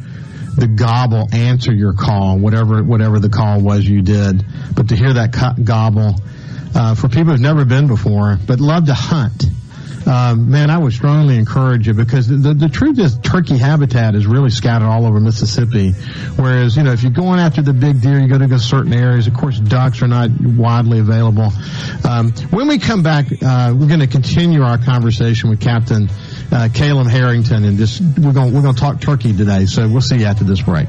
the 0.57 0.66
gobble 0.66 1.29
answer 1.33 1.72
your 1.72 1.92
call, 1.92 2.38
whatever 2.38 2.83
whatever 2.83 3.18
the 3.18 3.29
call 3.29 3.61
was 3.61 3.85
you 3.85 4.03
did, 4.03 4.44
but 4.74 4.88
to 4.88 4.96
hear 4.96 5.12
that 5.12 5.33
gobble 5.64 6.14
uh, 6.74 6.94
for 6.94 7.09
people 7.09 7.33
who've 7.33 7.40
never 7.40 7.64
been 7.64 7.87
before 7.87 8.38
but 8.46 8.61
love 8.61 8.87
to 8.87 8.94
hunt. 8.94 9.44
Um, 10.09 10.50
man, 10.50 10.70
I 10.70 10.78
would 10.78 10.94
strongly 10.94 11.37
encourage 11.37 11.87
you 11.87 11.92
because 11.92 12.28
the, 12.28 12.54
the 12.54 12.70
truth 12.70 12.98
is 12.98 13.18
turkey 13.18 13.59
habitat 13.59 14.14
is 14.14 14.26
really 14.26 14.48
scattered 14.48 14.87
all 14.87 15.04
over 15.04 15.20
Mississippi. 15.20 15.90
Whereas, 16.37 16.76
you 16.78 16.83
know, 16.83 16.92
if 16.92 17.02
you're 17.02 17.12
going 17.12 17.40
after 17.40 17.61
the 17.61 17.74
big 17.74 18.00
deer, 18.00 18.18
you 18.18 18.26
go 18.26 18.38
to 18.38 18.59
certain 18.59 18.94
areas. 18.94 19.26
Of 19.26 19.35
course, 19.35 19.61
ducks 19.61 20.00
are 20.00 20.09
not 20.09 20.31
widely 20.40 21.00
available. 21.00 21.52
Um, 22.09 22.33
when 22.50 22.68
we 22.68 22.78
come 22.78 23.02
back, 23.02 23.26
uh, 23.42 23.74
we're 23.76 23.88
going 23.88 24.00
to 24.00 24.07
continue 24.07 24.62
our 24.62 24.78
conversation 24.78 25.50
with 25.50 25.61
Captain 25.61 26.09
uh, 26.50 26.70
Caleb 26.72 27.09
Harrington 27.09 27.64
and 27.64 27.76
just, 27.76 28.00
we're 28.00 28.33
going, 28.33 28.54
we're 28.54 28.62
going 28.62 28.74
to 28.74 28.81
talk 28.81 29.02
turkey 29.02 29.37
today. 29.37 29.66
So 29.66 29.87
we'll 29.88 30.00
see 30.00 30.20
you 30.20 30.24
after 30.24 30.44
this 30.44 30.62
break. 30.62 30.88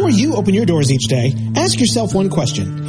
Before 0.00 0.18
you 0.18 0.34
open 0.34 0.54
your 0.54 0.64
doors 0.64 0.90
each 0.90 1.08
day, 1.08 1.34
ask 1.56 1.78
yourself 1.78 2.14
one 2.14 2.30
question. 2.30 2.79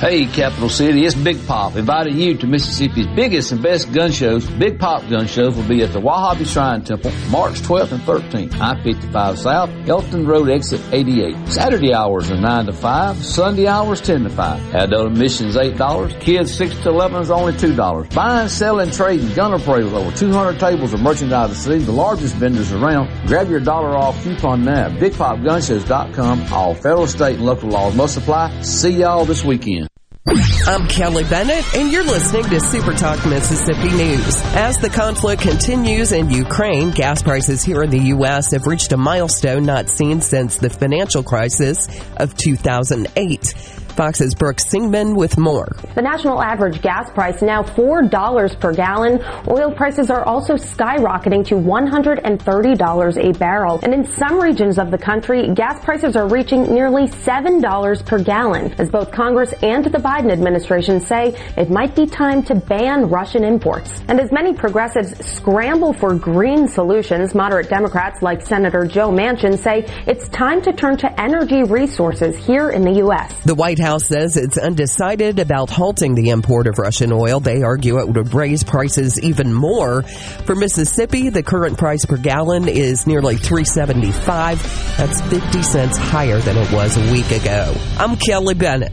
Hey, 0.00 0.24
Capital 0.24 0.70
City, 0.70 1.04
it's 1.04 1.14
Big 1.14 1.46
Pop, 1.46 1.76
inviting 1.76 2.16
you 2.16 2.34
to 2.38 2.46
Mississippi's 2.46 3.06
biggest 3.08 3.52
and 3.52 3.62
best 3.62 3.92
gun 3.92 4.10
shows. 4.10 4.48
Big 4.52 4.78
Pop 4.78 5.06
Gun 5.10 5.26
Shows 5.26 5.54
will 5.54 5.68
be 5.68 5.82
at 5.82 5.92
the 5.92 6.00
Wahabi 6.00 6.50
Shrine 6.50 6.82
Temple, 6.82 7.12
March 7.28 7.60
12th 7.60 7.92
and 7.92 8.00
13th, 8.04 8.58
I-55 8.58 9.36
South, 9.36 9.68
Elton 9.86 10.26
Road 10.26 10.48
Exit 10.48 10.80
88. 10.90 11.46
Saturday 11.46 11.92
hours 11.92 12.30
are 12.30 12.40
9 12.40 12.64
to 12.64 12.72
5, 12.72 13.16
Sunday 13.22 13.66
hours 13.66 14.00
10 14.00 14.22
to 14.22 14.30
5. 14.30 14.74
Adult 14.74 15.18
is 15.18 15.38
$8, 15.38 16.20
kids 16.20 16.54
6 16.54 16.78
to 16.78 16.88
11 16.88 17.20
is 17.20 17.30
only 17.30 17.52
$2. 17.52 18.14
Buying, 18.14 18.48
selling, 18.48 18.90
trading, 18.90 19.34
gun 19.34 19.52
appraisal, 19.52 19.98
over 19.98 20.16
200 20.16 20.58
tables 20.58 20.94
of 20.94 21.00
merchandise 21.00 21.50
to 21.50 21.54
see, 21.54 21.76
the 21.76 21.92
largest 21.92 22.36
vendors 22.36 22.72
around. 22.72 23.10
Grab 23.26 23.50
your 23.50 23.60
dollar 23.60 23.94
off 23.98 24.24
coupon 24.24 24.64
now. 24.64 24.88
BigPopGunShows.com. 24.88 26.50
All 26.50 26.74
federal, 26.74 27.06
state, 27.06 27.36
and 27.36 27.44
local 27.44 27.68
laws 27.68 27.94
must 27.94 28.16
apply. 28.16 28.62
See 28.62 28.92
y'all 28.92 29.26
this 29.26 29.44
weekend. 29.44 29.89
I'm 30.30 30.86
Kelly 30.86 31.24
Bennett, 31.24 31.64
and 31.74 31.90
you're 31.90 32.04
listening 32.04 32.44
to 32.44 32.60
Super 32.60 32.92
Talk 32.92 33.26
Mississippi 33.26 33.90
News. 33.90 34.40
As 34.54 34.78
the 34.78 34.88
conflict 34.88 35.42
continues 35.42 36.12
in 36.12 36.30
Ukraine, 36.30 36.92
gas 36.92 37.20
prices 37.20 37.64
here 37.64 37.82
in 37.82 37.90
the 37.90 37.98
U.S. 37.98 38.52
have 38.52 38.68
reached 38.68 38.92
a 38.92 38.96
milestone 38.96 39.64
not 39.64 39.88
seen 39.88 40.20
since 40.20 40.58
the 40.58 40.70
financial 40.70 41.24
crisis 41.24 41.88
of 42.16 42.36
2008. 42.36 43.54
Fox's 43.90 44.34
Brooke 44.34 44.60
Singman 44.60 45.14
with 45.14 45.36
more. 45.36 45.68
The 45.94 46.02
national 46.02 46.40
average 46.40 46.80
gas 46.80 47.10
price 47.10 47.42
now 47.42 47.62
$4 47.62 48.60
per 48.60 48.72
gallon. 48.72 49.22
Oil 49.48 49.72
prices 49.72 50.10
are 50.10 50.24
also 50.24 50.54
skyrocketing 50.54 51.46
to 51.48 51.56
$130 51.56 53.16
a 53.18 53.38
barrel. 53.38 53.80
And 53.82 53.92
in 53.92 54.10
some 54.12 54.40
regions 54.40 54.78
of 54.78 54.90
the 54.90 54.98
country, 54.98 55.52
gas 55.54 55.84
prices 55.84 56.16
are 56.16 56.28
reaching 56.28 56.72
nearly 56.72 57.08
$7 57.08 58.06
per 58.06 58.22
gallon. 58.22 58.72
As 58.78 58.88
both 58.90 59.10
Congress 59.10 59.52
and 59.62 59.84
the 59.84 59.98
Biden 59.98 60.19
administration 60.28 61.00
say, 61.00 61.34
it 61.56 61.70
might 61.70 61.94
be 61.94 62.06
time 62.06 62.42
to 62.44 62.54
ban 62.54 63.08
Russian 63.08 63.44
imports. 63.44 64.02
And 64.08 64.20
as 64.20 64.30
many 64.32 64.52
progressives 64.52 65.16
scramble 65.24 65.92
for 65.92 66.14
green 66.14 66.68
solutions, 66.68 67.34
moderate 67.34 67.68
Democrats 67.68 68.22
like 68.22 68.42
Senator 68.42 68.84
Joe 68.84 69.10
Manchin 69.10 69.58
say 69.58 69.86
it's 70.06 70.28
time 70.28 70.60
to 70.62 70.72
turn 70.72 70.96
to 70.98 71.20
energy 71.20 71.62
resources 71.62 72.36
here 72.36 72.70
in 72.70 72.82
the 72.82 72.96
U.S. 73.04 73.34
The 73.44 73.54
White 73.54 73.78
House 73.78 74.06
says 74.06 74.36
it's 74.36 74.58
undecided 74.58 75.38
about 75.38 75.70
halting 75.70 76.14
the 76.14 76.30
import 76.30 76.66
of 76.66 76.78
Russian 76.78 77.12
oil. 77.12 77.40
They 77.40 77.62
argue 77.62 77.98
it 77.98 78.08
would 78.08 78.34
raise 78.34 78.64
prices 78.64 79.20
even 79.20 79.54
more. 79.54 80.02
For 80.02 80.54
Mississippi, 80.54 81.30
the 81.30 81.42
current 81.42 81.78
price 81.78 82.04
per 82.04 82.16
gallon 82.16 82.68
is 82.68 83.06
nearly 83.06 83.36
375. 83.36 84.96
That's 84.96 85.20
50 85.22 85.62
cents 85.62 85.96
higher 85.96 86.38
than 86.38 86.56
it 86.56 86.72
was 86.72 86.96
a 86.96 87.12
week 87.12 87.30
ago. 87.30 87.74
I'm 87.98 88.16
Kelly 88.16 88.54
Bennett. 88.54 88.92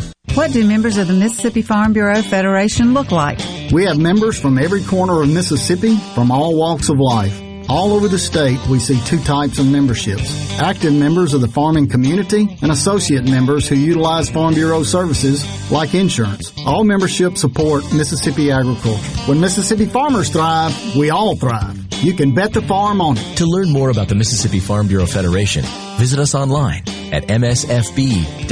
What 0.33 0.53
do 0.53 0.65
members 0.65 0.97
of 0.97 1.07
the 1.07 1.13
Mississippi 1.13 1.61
Farm 1.61 1.91
Bureau 1.91 2.21
Federation 2.21 2.93
look 2.93 3.11
like? 3.11 3.39
We 3.71 3.83
have 3.83 3.99
members 3.99 4.39
from 4.39 4.57
every 4.57 4.81
corner 4.81 5.21
of 5.21 5.29
Mississippi 5.29 5.97
from 6.15 6.31
all 6.31 6.55
walks 6.55 6.87
of 6.87 6.97
life. 6.99 7.37
All 7.69 7.91
over 7.91 8.07
the 8.07 8.17
state, 8.17 8.57
we 8.67 8.79
see 8.79 8.99
two 9.01 9.19
types 9.19 9.59
of 9.59 9.67
memberships. 9.69 10.59
Active 10.59 10.93
members 10.93 11.33
of 11.33 11.41
the 11.41 11.49
farming 11.49 11.89
community 11.89 12.57
and 12.61 12.71
associate 12.71 13.25
members 13.25 13.67
who 13.67 13.75
utilize 13.75 14.29
Farm 14.29 14.53
Bureau 14.53 14.83
services 14.83 15.43
like 15.69 15.93
insurance. 15.93 16.53
All 16.65 16.85
memberships 16.85 17.41
support 17.41 17.83
Mississippi 17.93 18.51
agriculture. 18.51 19.03
When 19.27 19.41
Mississippi 19.41 19.85
farmers 19.85 20.29
thrive, 20.29 20.95
we 20.95 21.09
all 21.09 21.35
thrive. 21.35 21.77
You 22.03 22.13
can 22.13 22.33
bet 22.33 22.53
the 22.53 22.61
farm 22.61 23.01
on 23.01 23.17
it. 23.17 23.37
To 23.37 23.45
learn 23.45 23.69
more 23.69 23.89
about 23.89 24.07
the 24.07 24.15
Mississippi 24.15 24.59
Farm 24.59 24.87
Bureau 24.87 25.05
Federation, 25.05 25.65
visit 25.97 26.19
us 26.19 26.33
online 26.33 26.83
at 27.11 27.27
msfb.org. 27.27 28.51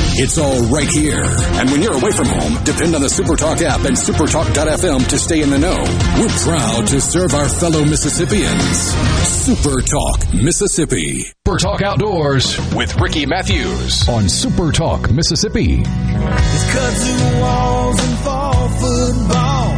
It's 0.23 0.37
all 0.37 0.61
right 0.67 0.87
here. 0.87 1.23
And 1.25 1.71
when 1.71 1.81
you're 1.81 1.95
away 1.95 2.11
from 2.11 2.27
home, 2.27 2.63
depend 2.63 2.93
on 2.93 3.01
the 3.01 3.07
Supertalk 3.07 3.59
app 3.63 3.85
and 3.85 3.97
supertalk.fm 3.97 5.09
to 5.09 5.17
stay 5.17 5.41
in 5.41 5.49
the 5.49 5.57
know. 5.57 5.73
We're 6.19 6.29
proud 6.45 6.85
to 6.89 7.01
serve 7.01 7.33
our 7.33 7.49
fellow 7.49 7.83
Mississippians. 7.83 8.93
Supertalk, 9.41 10.31
Mississippi. 10.31 11.23
Supertalk 11.47 11.81
Outdoors 11.81 12.59
with 12.75 12.95
Ricky 13.01 13.25
Matthews 13.25 14.07
on 14.07 14.25
Supertalk, 14.25 15.11
Mississippi. 15.11 15.81
It's 15.81 16.65
kudzu 16.69 17.41
walls 17.41 17.99
and 17.99 18.17
fall 18.19 18.69
football, 18.77 19.73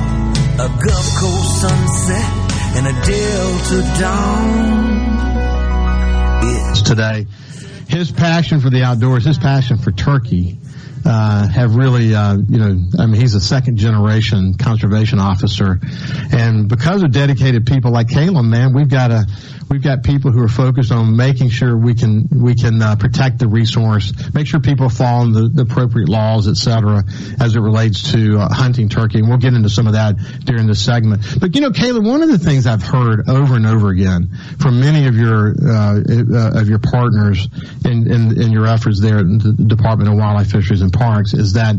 a 0.59 0.67
Gulf 0.67 1.07
Coast 1.21 1.61
sunset, 1.61 2.27
and 2.75 2.87
a 2.87 2.91
Delta 3.07 3.81
dawn. 4.01 5.13
It's 6.43 6.81
Today 6.81 7.27
his 7.87 8.11
passion 8.11 8.59
for 8.59 8.69
the 8.69 8.83
outdoors, 8.83 9.25
his 9.25 9.37
passion 9.37 9.77
for 9.77 9.91
turkey, 9.91 10.57
uh, 11.05 11.47
have 11.47 11.75
really, 11.75 12.15
uh, 12.15 12.37
you 12.37 12.59
know, 12.59 12.79
I 12.99 13.05
mean, 13.05 13.19
he's 13.19 13.35
a 13.35 13.41
second 13.41 13.77
generation 13.77 14.55
conservation 14.55 15.19
officer, 15.19 15.79
and 16.31 16.69
because 16.69 17.03
of 17.03 17.11
dedicated 17.11 17.65
people 17.65 17.91
like 17.91 18.09
Caleb, 18.09 18.45
man, 18.45 18.73
we've 18.73 18.89
got 18.89 19.11
a, 19.11 19.25
we've 19.69 19.83
got 19.83 20.03
people 20.03 20.31
who 20.31 20.41
are 20.43 20.47
focused 20.47 20.91
on 20.91 21.15
making 21.15 21.49
sure 21.49 21.75
we 21.75 21.95
can 21.95 22.27
we 22.31 22.55
can 22.55 22.81
uh, 22.81 22.95
protect 22.95 23.39
the 23.39 23.47
resource, 23.47 24.13
make 24.33 24.47
sure 24.47 24.59
people 24.59 24.87
follow 24.89 25.27
the, 25.31 25.49
the 25.49 25.63
appropriate 25.63 26.09
laws, 26.09 26.47
et 26.47 26.55
cetera, 26.55 27.03
as 27.39 27.55
it 27.55 27.59
relates 27.59 28.11
to 28.13 28.37
uh, 28.37 28.53
hunting 28.53 28.87
turkey. 28.87 29.19
And 29.19 29.27
we'll 29.27 29.39
get 29.39 29.53
into 29.53 29.69
some 29.69 29.87
of 29.87 29.93
that 29.93 30.15
during 30.45 30.67
this 30.67 30.83
segment. 30.83 31.23
But 31.39 31.55
you 31.55 31.61
know, 31.61 31.71
Caleb, 31.71 32.05
one 32.05 32.21
of 32.21 32.29
the 32.29 32.37
things 32.37 32.67
I've 32.67 32.83
heard 32.83 33.27
over 33.27 33.55
and 33.55 33.65
over 33.65 33.89
again 33.89 34.29
from 34.59 34.79
many 34.79 35.07
of 35.07 35.15
your 35.15 35.55
uh, 35.61 35.99
uh 35.99 36.61
of 36.61 36.69
your 36.69 36.79
partners 36.79 37.47
in, 37.83 38.11
in, 38.11 38.41
in 38.41 38.51
your 38.51 38.67
efforts 38.67 39.01
there 39.01 39.17
at 39.19 39.25
the 39.25 39.53
Department 39.53 40.09
of 40.09 40.17
Wildlife, 40.17 40.51
Fisheries, 40.51 40.81
and 40.81 40.92
Parks 40.93 41.33
is 41.33 41.53
that 41.53 41.75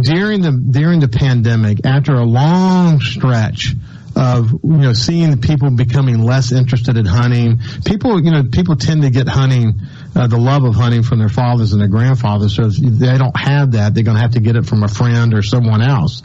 during 0.00 0.42
the 0.42 0.52
during 0.52 1.00
the 1.00 1.08
pandemic, 1.08 1.84
after 1.84 2.14
a 2.14 2.24
long 2.24 3.00
stretch 3.00 3.74
of 4.14 4.52
you 4.52 4.76
know 4.76 4.92
seeing 4.92 5.40
people 5.40 5.70
becoming 5.70 6.22
less 6.22 6.52
interested 6.52 6.96
in 6.96 7.06
hunting. 7.06 7.58
People 7.84 8.22
you 8.22 8.30
know 8.30 8.44
people 8.44 8.76
tend 8.76 9.02
to 9.02 9.10
get 9.10 9.28
hunting 9.28 9.80
uh, 10.14 10.26
the 10.26 10.36
love 10.36 10.64
of 10.64 10.74
hunting 10.74 11.02
from 11.02 11.18
their 11.18 11.28
fathers 11.28 11.72
and 11.72 11.80
their 11.80 11.88
grandfathers. 11.88 12.54
So 12.54 12.64
if 12.66 12.76
they 12.76 13.16
don't 13.16 13.36
have 13.36 13.72
that, 13.72 13.94
they're 13.94 14.04
going 14.04 14.16
to 14.16 14.22
have 14.22 14.32
to 14.32 14.40
get 14.40 14.56
it 14.56 14.66
from 14.66 14.82
a 14.82 14.88
friend 14.88 15.34
or 15.34 15.42
someone 15.42 15.80
else. 15.80 16.22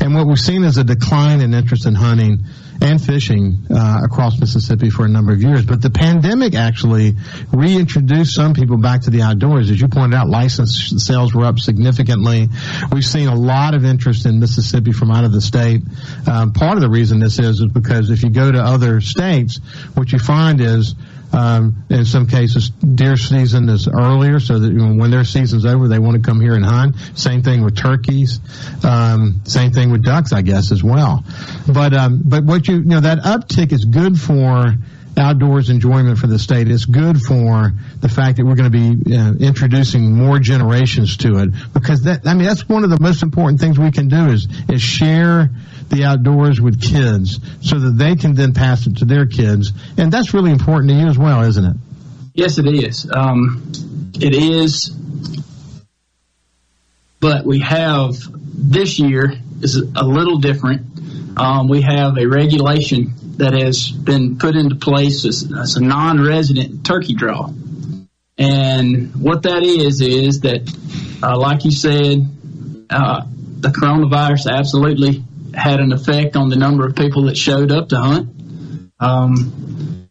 And 0.00 0.14
what 0.14 0.26
we've 0.26 0.38
seen 0.38 0.64
is 0.64 0.78
a 0.78 0.84
decline 0.84 1.40
in 1.40 1.54
interest 1.54 1.86
in 1.86 1.94
hunting 1.94 2.44
and 2.80 3.02
fishing 3.02 3.66
uh, 3.70 4.02
across 4.04 4.38
Mississippi 4.38 4.90
for 4.90 5.04
a 5.04 5.08
number 5.08 5.32
of 5.32 5.42
years. 5.42 5.64
But 5.64 5.82
the 5.82 5.90
pandemic 5.90 6.54
actually 6.54 7.14
reintroduced 7.52 8.34
some 8.34 8.54
people 8.54 8.78
back 8.78 9.02
to 9.02 9.10
the 9.10 9.22
outdoors. 9.22 9.70
As 9.70 9.80
you 9.80 9.88
pointed 9.88 10.16
out, 10.16 10.28
license 10.28 10.92
sales 11.04 11.34
were 11.34 11.44
up 11.44 11.58
significantly. 11.58 12.48
We've 12.92 13.04
seen 13.04 13.28
a 13.28 13.34
lot 13.34 13.74
of 13.74 13.84
interest 13.84 14.26
in 14.26 14.38
Mississippi 14.38 14.92
from 14.92 15.10
out 15.10 15.24
of 15.24 15.32
the 15.32 15.40
state. 15.40 15.82
Um, 16.30 16.52
part 16.52 16.76
of 16.76 16.80
the 16.80 16.90
reason 16.90 17.18
this 17.18 17.38
is 17.38 17.60
is 17.60 17.66
because 17.72 18.10
if 18.10 18.22
you 18.22 18.30
go 18.30 18.50
to 18.50 18.60
other 18.60 19.00
states, 19.00 19.58
what 19.94 20.12
you 20.12 20.18
find 20.18 20.60
is 20.60 20.94
um, 21.32 21.84
in 21.90 22.04
some 22.04 22.26
cases, 22.26 22.70
deer 22.70 23.16
season 23.16 23.68
is 23.68 23.88
earlier, 23.88 24.40
so 24.40 24.58
that 24.58 24.72
when 24.72 25.10
their 25.10 25.24
season's 25.24 25.66
over, 25.66 25.88
they 25.88 25.98
want 25.98 26.16
to 26.16 26.22
come 26.22 26.40
here 26.40 26.54
and 26.54 26.64
hunt. 26.64 26.96
Same 27.14 27.42
thing 27.42 27.62
with 27.62 27.76
turkeys. 27.76 28.40
Um, 28.84 29.42
same 29.44 29.72
thing 29.72 29.90
with 29.90 30.04
ducks, 30.04 30.32
I 30.32 30.42
guess, 30.42 30.72
as 30.72 30.82
well. 30.82 31.24
But 31.66 31.94
um, 31.94 32.22
but 32.24 32.44
what 32.44 32.66
you 32.68 32.76
you 32.76 32.84
know 32.84 33.00
that 33.00 33.18
uptick 33.18 33.72
is 33.72 33.84
good 33.84 34.18
for 34.18 34.74
outdoors 35.18 35.68
enjoyment 35.68 36.18
for 36.18 36.28
the 36.28 36.38
state. 36.38 36.70
It's 36.70 36.84
good 36.84 37.20
for 37.20 37.72
the 38.00 38.08
fact 38.08 38.36
that 38.36 38.46
we're 38.46 38.54
going 38.54 38.70
to 38.70 38.94
be 38.94 39.16
uh, 39.16 39.34
introducing 39.34 40.16
more 40.16 40.38
generations 40.38 41.16
to 41.18 41.38
it 41.38 41.50
because 41.74 42.02
that 42.04 42.26
I 42.26 42.34
mean 42.34 42.44
that's 42.44 42.68
one 42.68 42.84
of 42.84 42.90
the 42.90 43.00
most 43.00 43.22
important 43.22 43.60
things 43.60 43.78
we 43.78 43.90
can 43.90 44.08
do 44.08 44.26
is 44.28 44.48
is 44.68 44.80
share 44.80 45.50
the 45.90 46.04
outdoors 46.04 46.60
with 46.60 46.80
kids 46.80 47.40
so 47.62 47.78
that 47.78 47.96
they 47.96 48.16
can 48.16 48.34
then 48.34 48.52
pass 48.52 48.86
it 48.86 48.98
to 48.98 49.04
their 49.04 49.26
kids. 49.26 49.72
And 49.96 50.12
that's 50.12 50.34
really 50.34 50.50
important 50.50 50.90
to 50.90 50.96
you 50.96 51.06
as 51.06 51.18
well, 51.18 51.42
isn't 51.42 51.64
it? 51.64 51.76
Yes, 52.34 52.58
it 52.58 52.66
is. 52.66 53.10
Um, 53.10 53.72
it 54.20 54.34
is. 54.34 54.90
But 57.20 57.44
we 57.44 57.60
have 57.60 58.16
this 58.32 58.98
year 58.98 59.34
is 59.60 59.76
a 59.76 60.04
little 60.04 60.38
different. 60.38 60.82
Um, 61.36 61.68
we 61.68 61.82
have 61.82 62.16
a 62.16 62.26
regulation 62.26 63.14
that 63.38 63.54
has 63.54 63.90
been 63.90 64.38
put 64.38 64.56
into 64.56 64.74
place 64.74 65.24
as, 65.24 65.76
a 65.76 65.80
non-resident 65.80 66.84
turkey 66.84 67.14
draw. 67.14 67.50
And 68.36 69.14
what 69.16 69.42
that 69.44 69.62
is, 69.62 70.00
is 70.00 70.40
that, 70.40 70.62
uh, 71.22 71.36
like 71.38 71.64
you 71.64 71.70
said, 71.70 72.28
uh, 72.90 73.22
the 73.60 73.68
coronavirus 73.68 74.52
absolutely 74.52 75.24
had 75.58 75.80
an 75.80 75.92
effect 75.92 76.36
on 76.36 76.48
the 76.48 76.56
number 76.56 76.86
of 76.86 76.94
people 76.94 77.24
that 77.24 77.36
showed 77.36 77.72
up 77.72 77.88
to 77.88 77.98
hunt. 77.98 78.30
Um, 79.00 80.08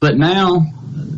but 0.00 0.16
now 0.16 0.66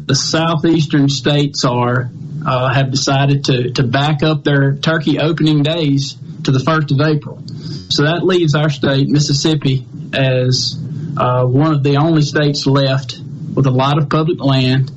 the 0.06 0.14
southeastern 0.14 1.08
states 1.08 1.64
are 1.64 2.10
uh, 2.44 2.74
have 2.74 2.90
decided 2.90 3.44
to 3.44 3.70
to 3.72 3.82
back 3.84 4.22
up 4.22 4.44
their 4.44 4.74
turkey 4.76 5.18
opening 5.18 5.62
days 5.62 6.16
to 6.44 6.50
the 6.50 6.60
first 6.60 6.90
of 6.90 7.00
April. 7.00 7.42
So 7.88 8.04
that 8.04 8.24
leaves 8.24 8.54
our 8.54 8.70
state, 8.70 9.08
Mississippi, 9.08 9.86
as 10.12 10.76
uh, 11.16 11.44
one 11.44 11.72
of 11.72 11.82
the 11.82 11.96
only 11.98 12.22
states 12.22 12.66
left 12.66 13.20
with 13.54 13.66
a 13.66 13.70
lot 13.70 13.98
of 13.98 14.08
public 14.08 14.40
land 14.40 14.90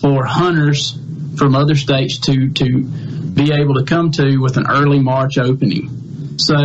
for 0.00 0.24
hunters 0.24 0.98
from 1.36 1.54
other 1.54 1.76
states 1.76 2.18
to 2.18 2.50
to 2.50 2.82
be 2.82 3.52
able 3.52 3.74
to 3.74 3.84
come 3.84 4.10
to 4.12 4.38
with 4.38 4.56
an 4.56 4.66
early 4.68 4.98
March 4.98 5.38
opening. 5.38 6.38
So 6.38 6.56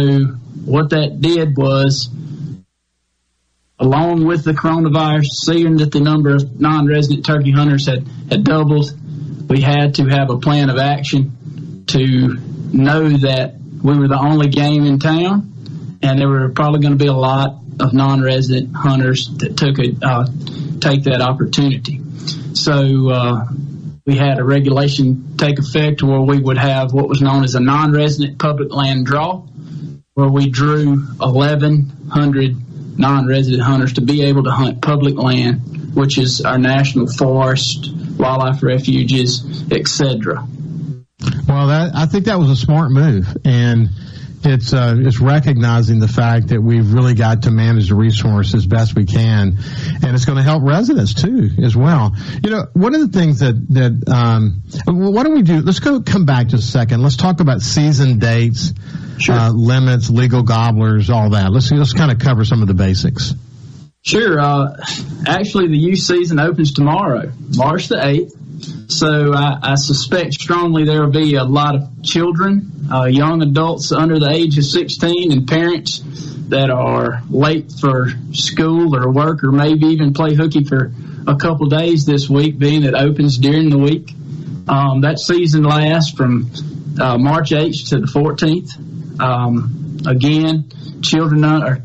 what 0.65 0.89
that 0.89 1.21
did 1.21 1.55
was 1.55 2.09
along 3.79 4.25
with 4.25 4.43
the 4.43 4.53
coronavirus, 4.53 5.27
seeing 5.27 5.77
that 5.77 5.91
the 5.91 5.99
number 5.99 6.35
of 6.35 6.59
non-resident 6.59 7.25
turkey 7.25 7.51
hunters 7.51 7.87
had, 7.87 8.07
had 8.29 8.43
doubled, 8.43 8.91
we 9.49 9.61
had 9.61 9.95
to 9.95 10.05
have 10.05 10.29
a 10.29 10.37
plan 10.37 10.69
of 10.69 10.77
action 10.77 11.83
to 11.87 12.37
know 12.71 13.09
that 13.09 13.55
we 13.83 13.97
were 13.97 14.07
the 14.07 14.19
only 14.19 14.47
game 14.47 14.85
in 14.85 14.99
town, 14.99 15.99
and 16.01 16.19
there 16.19 16.27
were 16.27 16.49
probably 16.49 16.79
going 16.79 16.97
to 16.97 17.03
be 17.03 17.07
a 17.07 17.13
lot 17.13 17.57
of 17.79 17.93
non-resident 17.93 18.73
hunters 18.75 19.29
that 19.37 19.57
took 19.57 19.77
a 19.79 19.93
uh, 20.01 20.25
take 20.79 21.03
that 21.03 21.21
opportunity. 21.21 22.01
So 22.53 23.09
uh, 23.09 23.45
we 24.05 24.15
had 24.15 24.39
a 24.39 24.43
regulation 24.43 25.35
take 25.37 25.59
effect 25.59 26.01
where 26.01 26.21
we 26.21 26.39
would 26.39 26.57
have 26.57 26.93
what 26.93 27.09
was 27.09 27.21
known 27.21 27.43
as 27.43 27.55
a 27.55 27.59
non-resident 27.59 28.39
public 28.39 28.71
land 28.71 29.05
draw, 29.05 29.45
where 30.15 30.29
we 30.29 30.49
drew 30.49 30.95
1,100 30.95 32.97
non-resident 32.97 33.61
hunters 33.61 33.93
to 33.93 34.01
be 34.01 34.23
able 34.23 34.43
to 34.43 34.51
hunt 34.51 34.81
public 34.81 35.15
land, 35.15 35.93
which 35.93 36.17
is 36.17 36.39
our 36.39 36.57
national 36.57 37.07
forest, 37.07 37.91
wildlife 38.17 38.63
refuges, 38.63 39.43
etc. 39.69 40.47
Well, 41.47 41.67
that 41.67 41.91
I 41.93 42.05
think 42.05 42.25
that 42.25 42.39
was 42.39 42.49
a 42.49 42.55
smart 42.55 42.91
move, 42.91 43.27
and 43.43 43.89
it's 44.45 44.73
uh, 44.73 44.95
it's 44.97 45.19
recognizing 45.19 45.99
the 45.99 46.07
fact 46.07 46.49
that 46.49 46.61
we've 46.61 46.93
really 46.93 47.13
got 47.13 47.43
to 47.43 47.51
manage 47.51 47.89
the 47.89 47.95
resource 47.95 48.53
as 48.53 48.65
best 48.65 48.95
we 48.95 49.05
can, 49.05 49.57
and 50.03 50.15
it's 50.15 50.25
going 50.25 50.37
to 50.37 50.43
help 50.43 50.63
residents 50.63 51.13
too 51.13 51.49
as 51.63 51.75
well. 51.75 52.15
You 52.43 52.49
know, 52.49 52.67
one 52.73 52.95
of 52.95 53.01
the 53.01 53.17
things 53.17 53.39
that 53.39 53.55
that 53.69 54.13
um, 54.13 54.63
why 54.85 55.23
don't 55.23 55.33
we 55.33 55.41
do? 55.41 55.61
Let's 55.61 55.79
go 55.79 56.01
come 56.01 56.25
back 56.25 56.47
just 56.47 56.67
a 56.67 56.71
second. 56.71 57.01
Let's 57.01 57.17
talk 57.17 57.39
about 57.39 57.61
season 57.61 58.19
dates, 58.19 58.73
sure. 59.17 59.35
uh, 59.35 59.51
limits, 59.51 60.09
legal 60.09 60.43
gobblers, 60.43 61.09
all 61.09 61.31
that. 61.31 61.51
Let's 61.51 61.69
see 61.69 61.75
let's 61.75 61.93
kind 61.93 62.11
of 62.11 62.19
cover 62.19 62.45
some 62.45 62.61
of 62.61 62.67
the 62.67 62.73
basics. 62.73 63.33
Sure. 64.01 64.39
Uh, 64.39 64.75
actually, 65.25 65.67
the 65.69 65.77
youth 65.77 65.99
season 65.99 66.39
opens 66.39 66.73
tomorrow, 66.73 67.31
March 67.55 67.87
the 67.87 68.05
eighth. 68.05 68.35
So 68.87 69.33
I, 69.33 69.59
I, 69.61 69.75
suspect 69.75 70.33
strongly 70.33 70.85
there 70.85 71.01
will 71.01 71.11
be 71.11 71.35
a 71.35 71.43
lot 71.43 71.75
of 71.75 72.03
children, 72.03 72.71
uh, 72.91 73.05
young 73.05 73.41
adults 73.41 73.91
under 73.91 74.19
the 74.19 74.29
age 74.29 74.57
of 74.57 74.65
16, 74.65 75.31
and 75.31 75.47
parents 75.47 76.01
that 76.49 76.69
are 76.69 77.21
late 77.29 77.71
for 77.79 78.09
school 78.31 78.95
or 78.95 79.11
work, 79.11 79.43
or 79.43 79.51
maybe 79.51 79.87
even 79.87 80.13
play 80.13 80.35
hooky 80.35 80.63
for 80.63 80.91
a 81.27 81.35
couple 81.35 81.67
days 81.67 82.05
this 82.05 82.29
week, 82.29 82.59
being 82.59 82.83
it 82.83 82.93
opens 82.93 83.37
during 83.37 83.69
the 83.69 83.79
week. 83.79 84.11
Um, 84.67 85.01
that 85.01 85.19
season 85.19 85.63
lasts 85.63 86.11
from 86.11 86.51
uh, 86.99 87.17
March 87.17 87.49
8th 87.49 87.89
to 87.89 87.99
the 87.99 88.07
14th. 88.07 89.19
Um, 89.19 89.97
again, 90.05 90.69
children 91.01 91.43
or 91.43 91.81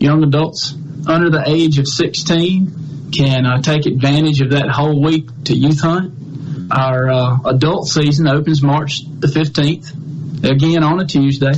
young 0.00 0.22
adults 0.22 0.74
under 1.06 1.30
the 1.30 1.42
age 1.46 1.78
of 1.78 1.86
16 1.86 3.10
can 3.12 3.46
uh, 3.46 3.62
take 3.62 3.86
advantage 3.86 4.40
of 4.40 4.50
that 4.50 4.68
whole 4.68 5.02
week 5.02 5.28
to 5.44 5.54
youth 5.54 5.80
hunt. 5.80 6.17
Our 6.70 7.10
uh, 7.10 7.38
adult 7.46 7.88
season 7.88 8.28
opens 8.28 8.62
March 8.62 9.02
the 9.04 9.26
15th, 9.26 10.44
again 10.44 10.82
on 10.82 11.00
a 11.00 11.06
Tuesday, 11.06 11.54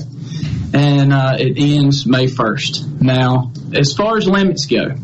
and 0.73 1.13
uh, 1.13 1.37
it 1.39 1.59
ends 1.59 2.07
May 2.07 2.27
1st. 2.27 3.03
Now, 3.03 3.53
as 3.75 3.95
far 3.95 4.19
as 4.19 4.29
limits 4.29 4.67
go, 4.67 4.95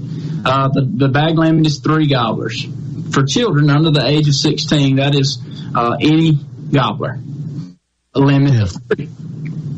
uh, 0.44 0.68
the, 0.68 0.88
the 0.88 1.08
bag 1.08 1.36
limit 1.36 1.66
is 1.66 1.80
three 1.80 2.06
gobblers. 2.06 2.66
For 3.12 3.24
children 3.24 3.70
under 3.70 3.90
the 3.90 4.06
age 4.06 4.28
of 4.28 4.34
16, 4.34 4.96
that 4.96 5.14
is 5.14 5.38
uh, 5.74 5.96
any 6.00 6.38
gobbler. 6.72 7.18
A 8.14 8.20
limit 8.20 8.54
yeah. 8.54 8.62
of 8.62 8.70
three. 8.70 9.08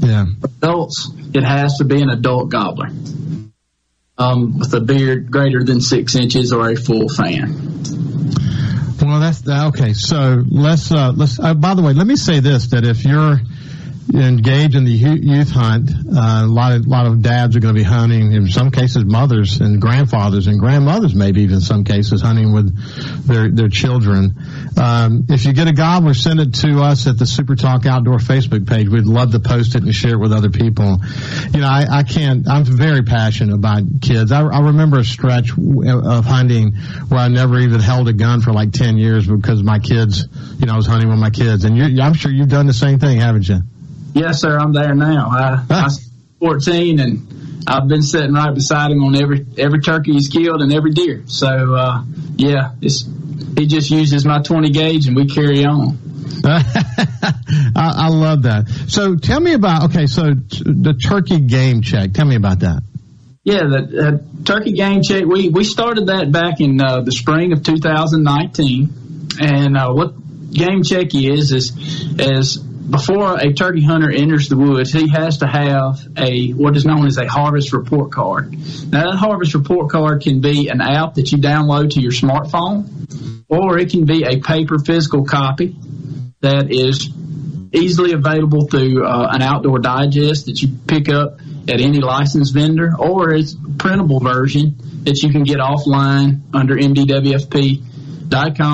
Yeah. 0.00 0.26
For 0.40 0.48
adults, 0.62 1.10
it 1.34 1.44
has 1.44 1.78
to 1.78 1.84
be 1.84 2.02
an 2.02 2.10
adult 2.10 2.50
gobbler 2.50 2.88
um, 4.18 4.58
with 4.58 4.74
a 4.74 4.80
beard 4.80 5.30
greater 5.30 5.62
than 5.64 5.80
six 5.80 6.14
inches 6.16 6.52
or 6.52 6.68
a 6.68 6.76
full 6.76 7.08
fan. 7.08 7.97
Well, 9.00 9.20
that's 9.20 9.46
okay. 9.48 9.92
So 9.92 10.42
let's 10.48 10.90
uh, 10.90 11.12
let's. 11.14 11.38
Uh, 11.38 11.54
by 11.54 11.74
the 11.74 11.82
way, 11.82 11.92
let 11.92 12.06
me 12.06 12.16
say 12.16 12.40
this: 12.40 12.68
that 12.68 12.84
if 12.84 13.04
you're 13.04 13.40
engage 14.14 14.74
in 14.74 14.84
the 14.84 14.90
youth 14.90 15.50
hunt. 15.50 15.90
Uh, 15.90 16.42
a 16.44 16.46
lot 16.46 16.72
of 16.72 16.86
lot 16.86 17.06
of 17.06 17.22
dads 17.22 17.56
are 17.56 17.60
going 17.60 17.74
to 17.74 17.78
be 17.78 17.84
hunting. 17.84 18.32
In 18.32 18.48
some 18.48 18.70
cases, 18.70 19.04
mothers 19.04 19.60
and 19.60 19.80
grandfathers 19.80 20.46
and 20.46 20.58
grandmothers, 20.58 21.14
maybe 21.14 21.42
even 21.42 21.56
in 21.56 21.60
some 21.60 21.84
cases, 21.84 22.22
hunting 22.22 22.52
with 22.52 22.74
their 23.26 23.50
their 23.50 23.68
children. 23.68 24.34
Um, 24.76 25.26
if 25.28 25.44
you 25.44 25.52
get 25.52 25.68
a 25.68 25.72
gobbler, 25.72 26.14
send 26.14 26.40
it 26.40 26.54
to 26.54 26.80
us 26.82 27.06
at 27.06 27.18
the 27.18 27.26
Super 27.26 27.56
Talk 27.56 27.86
Outdoor 27.86 28.18
Facebook 28.18 28.68
page. 28.68 28.88
We'd 28.88 29.04
love 29.04 29.32
to 29.32 29.40
post 29.40 29.74
it 29.74 29.82
and 29.82 29.94
share 29.94 30.14
it 30.14 30.20
with 30.20 30.32
other 30.32 30.50
people. 30.50 30.98
You 31.52 31.60
know, 31.60 31.68
I, 31.68 31.86
I 31.90 32.02
can't. 32.02 32.48
I'm 32.48 32.64
very 32.64 33.02
passionate 33.02 33.54
about 33.54 33.82
kids. 34.00 34.32
I, 34.32 34.42
I 34.42 34.60
remember 34.60 34.98
a 34.98 35.04
stretch 35.04 35.50
of 35.50 36.24
hunting 36.24 36.74
where 37.08 37.20
I 37.20 37.28
never 37.28 37.58
even 37.58 37.80
held 37.80 38.08
a 38.08 38.12
gun 38.12 38.40
for 38.40 38.52
like 38.52 38.72
ten 38.72 38.96
years 38.96 39.26
because 39.26 39.62
my 39.62 39.78
kids. 39.78 40.26
You 40.58 40.66
know, 40.66 40.74
I 40.74 40.76
was 40.76 40.86
hunting 40.86 41.08
with 41.08 41.18
my 41.18 41.30
kids, 41.30 41.64
and 41.64 42.00
I'm 42.00 42.14
sure 42.14 42.32
you've 42.32 42.48
done 42.48 42.66
the 42.66 42.72
same 42.72 42.98
thing, 42.98 43.20
haven't 43.20 43.48
you? 43.48 43.60
Yes, 44.18 44.40
sir. 44.40 44.58
I'm 44.58 44.72
there 44.72 44.94
now. 44.94 45.28
I, 45.30 45.64
I'm 45.70 45.90
14, 46.40 47.00
and 47.00 47.64
I've 47.66 47.88
been 47.88 48.02
sitting 48.02 48.32
right 48.32 48.54
beside 48.54 48.90
him 48.90 49.04
on 49.04 49.14
every 49.14 49.46
every 49.56 49.80
turkey 49.80 50.12
he's 50.12 50.28
killed 50.28 50.62
and 50.62 50.72
every 50.72 50.92
deer. 50.92 51.22
So, 51.26 51.74
uh, 51.74 52.04
yeah, 52.36 52.72
it's 52.80 53.08
he 53.56 53.66
just 53.66 53.90
uses 53.90 54.24
my 54.24 54.40
20 54.42 54.70
gauge, 54.70 55.06
and 55.06 55.16
we 55.16 55.26
carry 55.26 55.64
on. 55.64 55.98
I, 56.44 57.72
I 57.76 58.08
love 58.08 58.42
that. 58.42 58.68
So, 58.88 59.16
tell 59.16 59.40
me 59.40 59.52
about 59.52 59.90
okay. 59.90 60.06
So, 60.06 60.34
t- 60.34 60.64
the 60.64 60.94
turkey 60.94 61.40
game 61.40 61.82
check. 61.82 62.12
Tell 62.12 62.26
me 62.26 62.36
about 62.36 62.60
that. 62.60 62.82
Yeah, 63.44 63.64
the 63.64 64.06
uh, 64.06 64.44
turkey 64.44 64.72
game 64.72 65.02
check. 65.02 65.24
We 65.24 65.48
we 65.48 65.64
started 65.64 66.06
that 66.06 66.30
back 66.32 66.60
in 66.60 66.80
uh, 66.80 67.02
the 67.02 67.12
spring 67.12 67.52
of 67.52 67.62
2019, 67.62 69.38
and 69.40 69.76
uh, 69.76 69.92
what 69.92 70.14
game 70.52 70.82
check 70.82 71.14
is 71.14 71.52
is 71.52 71.72
is 72.18 72.67
before 72.90 73.36
a 73.38 73.52
turkey 73.52 73.82
hunter 73.82 74.10
enters 74.10 74.48
the 74.48 74.56
woods, 74.56 74.92
he 74.92 75.08
has 75.10 75.38
to 75.38 75.46
have 75.46 76.00
a 76.16 76.50
what 76.50 76.76
is 76.76 76.84
known 76.86 77.06
as 77.06 77.18
a 77.18 77.26
harvest 77.26 77.72
report 77.72 78.12
card. 78.12 78.52
Now, 78.52 79.10
that 79.10 79.16
harvest 79.16 79.54
report 79.54 79.90
card 79.90 80.22
can 80.22 80.40
be 80.40 80.68
an 80.68 80.80
app 80.80 81.14
that 81.14 81.30
you 81.30 81.38
download 81.38 81.90
to 81.92 82.00
your 82.00 82.12
smartphone, 82.12 83.44
or 83.48 83.78
it 83.78 83.90
can 83.90 84.06
be 84.06 84.24
a 84.24 84.40
paper 84.40 84.78
physical 84.78 85.24
copy 85.24 85.76
that 86.40 86.70
is 86.70 87.10
easily 87.72 88.12
available 88.12 88.66
through 88.66 89.04
uh, 89.06 89.28
an 89.32 89.42
outdoor 89.42 89.78
digest 89.80 90.46
that 90.46 90.62
you 90.62 90.68
pick 90.86 91.10
up 91.10 91.40
at 91.68 91.80
any 91.80 92.00
licensed 92.00 92.54
vendor, 92.54 92.92
or 92.98 93.34
it's 93.34 93.52
a 93.52 93.58
printable 93.76 94.20
version 94.20 94.76
that 95.02 95.22
you 95.22 95.30
can 95.30 95.42
get 95.42 95.58
offline 95.58 96.40
under 96.54 96.74
mdwfp.com 96.76 97.82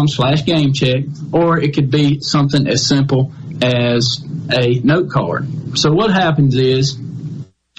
slash 0.06 0.44
game 0.44 0.72
check, 0.72 1.02
or 1.32 1.58
it 1.58 1.74
could 1.74 1.90
be 1.90 2.20
something 2.20 2.68
as 2.68 2.86
simple 2.86 3.32
as 3.62 4.24
a 4.52 4.80
note 4.80 5.10
card. 5.10 5.78
So 5.78 5.92
what 5.92 6.10
happens 6.10 6.54
is 6.56 6.98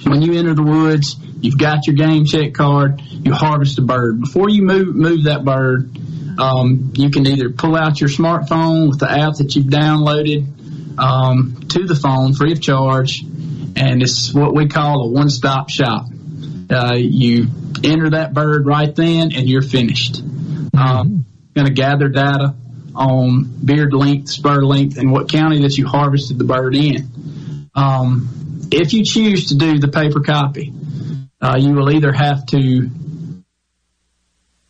when 0.03 0.21
you 0.21 0.33
enter 0.33 0.53
the 0.53 0.63
woods, 0.63 1.15
you've 1.39 1.57
got 1.57 1.87
your 1.87 1.95
game 1.95 2.25
check 2.25 2.53
card, 2.53 3.01
you 3.01 3.33
harvest 3.33 3.77
a 3.79 3.81
bird. 3.81 4.19
Before 4.21 4.49
you 4.49 4.61
move 4.63 4.95
move 4.95 5.23
that 5.25 5.45
bird, 5.45 5.97
um, 6.39 6.91
you 6.95 7.09
can 7.09 7.25
either 7.27 7.49
pull 7.49 7.75
out 7.75 7.99
your 7.99 8.09
smartphone 8.09 8.89
with 8.89 8.99
the 8.99 9.09
app 9.09 9.35
that 9.35 9.55
you've 9.55 9.67
downloaded 9.67 10.99
um, 10.99 11.55
to 11.69 11.85
the 11.85 11.95
phone 11.95 12.33
free 12.33 12.51
of 12.51 12.61
charge, 12.61 13.21
and 13.23 14.01
it's 14.01 14.33
what 14.33 14.53
we 14.53 14.67
call 14.67 15.07
a 15.07 15.07
one 15.07 15.29
stop 15.29 15.69
shop. 15.69 16.07
Uh, 16.69 16.95
you 16.95 17.47
enter 17.83 18.09
that 18.09 18.33
bird 18.33 18.65
right 18.65 18.93
then, 18.95 19.33
and 19.33 19.47
you're 19.47 19.61
finished. 19.61 20.21
Um, 20.77 21.25
going 21.53 21.67
to 21.67 21.73
gather 21.73 22.09
data 22.09 22.55
on 22.95 23.43
beard 23.63 23.93
length, 23.93 24.29
spur 24.29 24.61
length, 24.63 24.97
and 24.97 25.11
what 25.11 25.29
county 25.29 25.61
that 25.61 25.77
you 25.77 25.87
harvested 25.87 26.37
the 26.37 26.43
bird 26.43 26.75
in. 26.75 27.09
Um, 27.75 28.67
if 28.71 28.93
you 28.93 29.03
choose 29.03 29.49
to 29.49 29.55
do 29.55 29.79
the 29.79 29.87
paper 29.87 30.21
copy, 30.21 30.73
uh, 31.41 31.57
you 31.59 31.73
will 31.73 31.91
either 31.91 32.11
have 32.11 32.45
to 32.47 32.89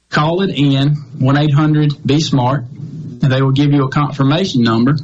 call 0.10 0.42
it 0.42 0.50
in 0.50 0.96
1-800-BE-SMART, 1.18 2.64
and 2.64 3.32
they 3.32 3.42
will 3.42 3.52
give 3.52 3.72
you 3.72 3.86
a 3.86 3.90
confirmation 3.90 4.64
number, 4.64 4.96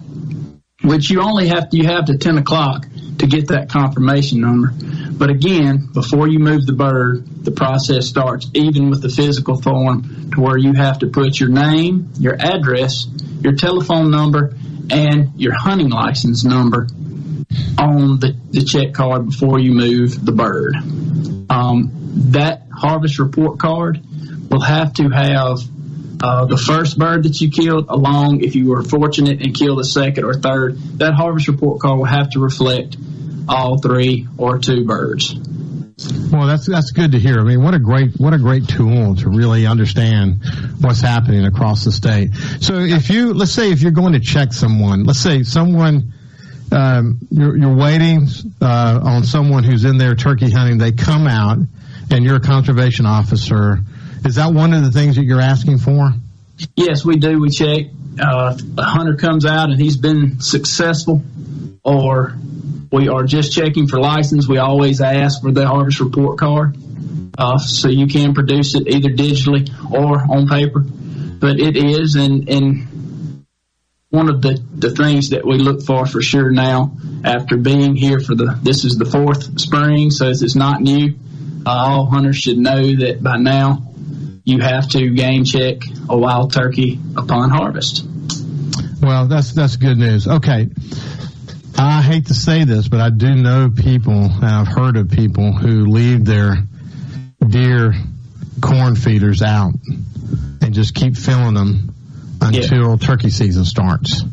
which 0.84 1.10
you 1.10 1.22
only 1.22 1.48
have 1.48 1.70
to, 1.70 1.78
you 1.78 1.86
have 1.86 2.06
to 2.06 2.18
10 2.18 2.38
o'clock 2.38 2.86
to 3.20 3.28
get 3.28 3.50
that 3.50 3.70
confirmation 3.70 4.42
number. 4.42 4.74
But 5.12 5.30
again, 5.30 5.90
before 5.94 6.28
you 6.28 6.40
move 6.40 6.66
the 6.66 6.74
bird, 6.74 7.46
the 7.46 7.52
process 7.52 8.08
starts 8.08 8.50
even 8.54 8.90
with 8.90 9.02
the 9.02 9.10
physical 9.10 9.62
form 9.62 10.32
to 10.32 10.42
where 10.42 10.58
you 10.58 10.74
have 10.74 11.00
to 11.00 11.08
put 11.08 11.40
your 11.40 11.50
name, 11.50 12.10
your 12.20 12.36
address, 12.40 13.08
your 13.42 13.54
telephone 13.54 14.12
number, 14.12 14.56
and 14.90 15.40
your 15.40 15.54
hunting 15.54 15.90
license 15.90 16.44
number 16.44 16.88
on 17.78 18.20
the, 18.20 18.36
the 18.52 18.64
check 18.64 18.94
card 18.94 19.28
before 19.28 19.60
you 19.60 19.74
move 19.74 20.24
the 20.26 20.32
bird. 20.32 20.76
Um, 21.50 21.92
that 22.32 22.68
harvest 22.74 23.20
report 23.20 23.60
card 23.60 24.02
will 24.50 24.62
have 24.62 24.94
to 24.94 25.10
have 25.10 25.60
uh, 26.24 26.46
the 26.46 26.58
first 26.58 26.98
bird 27.00 27.24
that 27.24 27.42
you 27.42 27.50
killed, 27.50 27.88
along 27.90 28.44
if 28.44 28.56
you 28.56 28.70
were 28.70 28.84
fortunate 28.84 29.42
and 29.42 29.56
killed 29.56 29.80
a 29.80 29.84
second 29.84 30.24
or 30.24 30.34
third, 30.34 30.78
that 31.00 31.14
harvest 31.14 31.48
report 31.48 31.82
card 31.82 31.98
will 31.98 32.06
have 32.06 32.30
to 32.32 32.40
reflect 32.40 32.96
all 33.48 33.80
three 33.80 34.28
or 34.38 34.60
two 34.60 34.86
birds. 34.86 35.36
Well, 36.32 36.48
that's 36.48 36.66
that's 36.66 36.92
good 36.92 37.12
to 37.12 37.20
hear. 37.20 37.40
I 37.40 37.44
mean, 37.44 37.64
what 37.64 37.74
a 37.74 37.80
great 37.80 38.14
what 38.18 38.34
a 38.34 38.40
great 38.40 38.68
tool 38.68 39.16
to 39.18 39.30
really 39.30 39.68
understand 39.68 40.42
what's 40.80 41.02
happening 41.02 41.46
across 41.46 41.84
the 41.84 41.92
state. 41.92 42.34
So, 42.60 42.80
if 42.80 43.10
you 43.10 43.34
let's 43.34 43.52
say 43.52 43.72
if 43.72 43.82
you're 43.82 43.92
going 43.92 44.14
to 44.14 44.20
check 44.20 44.52
someone, 44.54 45.04
let's 45.04 45.20
say 45.20 45.44
someone 45.44 46.14
um, 46.72 47.20
you're, 47.30 47.58
you're 47.58 47.76
waiting 47.76 48.28
uh, 48.62 49.00
on 49.04 49.24
someone 49.24 49.64
who's 49.64 49.84
in 49.84 49.98
there 49.98 50.16
turkey 50.16 50.50
hunting, 50.50 50.78
they 50.78 50.92
come 50.92 51.28
out, 51.28 51.58
and 52.10 52.24
you're 52.24 52.38
a 52.38 52.42
conservation 52.42 53.06
officer. 53.06 53.80
Is 54.26 54.36
that 54.36 54.54
one 54.54 54.74
of 54.74 54.84
the 54.84 54.92
things 54.92 55.18
that 55.18 55.24
you're 55.24 55.42
asking 55.42 55.80
for? 55.80 56.14
Yes, 56.76 57.04
we 57.04 57.18
do. 57.18 57.40
We 57.40 57.50
check. 57.50 57.88
Uh, 58.20 58.58
a 58.78 58.84
hunter 58.84 59.16
comes 59.16 59.46
out 59.46 59.70
and 59.70 59.80
he's 59.80 59.98
been 59.98 60.40
successful, 60.42 61.24
or 61.84 62.36
we 62.92 63.08
are 63.08 63.24
just 63.24 63.54
checking 63.54 63.88
for 63.88 64.00
license. 64.00 64.48
We 64.48 64.58
always 64.58 65.02
ask 65.02 65.42
for 65.42 65.52
the 65.52 65.66
harvest 65.66 66.00
report 66.00 66.38
card, 66.38 66.78
uh, 67.38 67.58
so 67.58 67.88
you 67.88 68.08
can 68.08 68.34
produce 68.34 68.76
it 68.76 68.88
either 68.88 69.10
digitally 69.10 69.70
or 69.92 70.22
on 70.22 70.48
paper. 70.48 70.82
But 70.82 71.60
it 71.60 71.78
is, 71.78 72.16
and 72.16 72.50
and 72.50 73.46
one 74.10 74.30
of 74.30 74.42
the 74.42 74.62
the 74.76 74.92
things 74.92 75.30
that 75.30 75.46
we 75.46 75.58
look 75.58 75.84
for 75.84 76.06
for 76.06 76.22
sure 76.22 76.52
now, 76.52 76.98
after 77.24 77.58
being 77.58 77.96
here 77.96 78.20
for 78.20 78.36
the 78.36 78.60
this 78.62 78.84
is 78.84 78.98
the 78.98 79.06
fourth 79.06 79.60
spring, 79.60 80.12
so 80.12 80.28
it's 80.28 80.56
not 80.56 80.82
new. 80.82 81.16
Uh, 81.66 81.70
all 81.70 82.06
hunters 82.08 82.38
should 82.38 82.58
know 82.58 82.96
that 82.96 83.20
by 83.22 83.38
now 83.38 83.84
you 84.44 84.60
have 84.60 84.90
to 84.90 85.10
game 85.12 85.46
check 85.46 85.78
a 86.10 86.18
wild 86.18 86.52
turkey 86.52 87.00
upon 87.16 87.50
harvest. 87.50 88.06
Well, 89.02 89.28
that's 89.28 89.54
that's 89.54 89.78
good 89.78 89.98
news. 89.98 90.28
Okay. 90.28 90.70
I 91.78 92.02
hate 92.02 92.28
to 92.28 92.34
say 92.34 92.64
this, 92.64 92.88
but 92.88 93.00
I 93.00 93.10
do 93.10 93.36
know 93.36 93.70
people, 93.70 94.14
and 94.14 94.46
I've 94.46 94.68
heard 94.68 94.98
of 94.98 95.10
people 95.10 95.54
who 95.54 95.86
leave 95.86 96.26
their 96.26 96.58
deer 97.46 97.94
corn 98.62 98.96
feeders 98.96 99.42
out 99.42 99.74
and 100.62 100.74
just 100.74 100.94
keep 100.94 101.16
filling 101.16 101.54
them 101.54 101.96
until 102.42 102.92
yeah. 102.92 102.96
turkey 102.98 103.30
season 103.30 103.66
starts. 103.66 104.24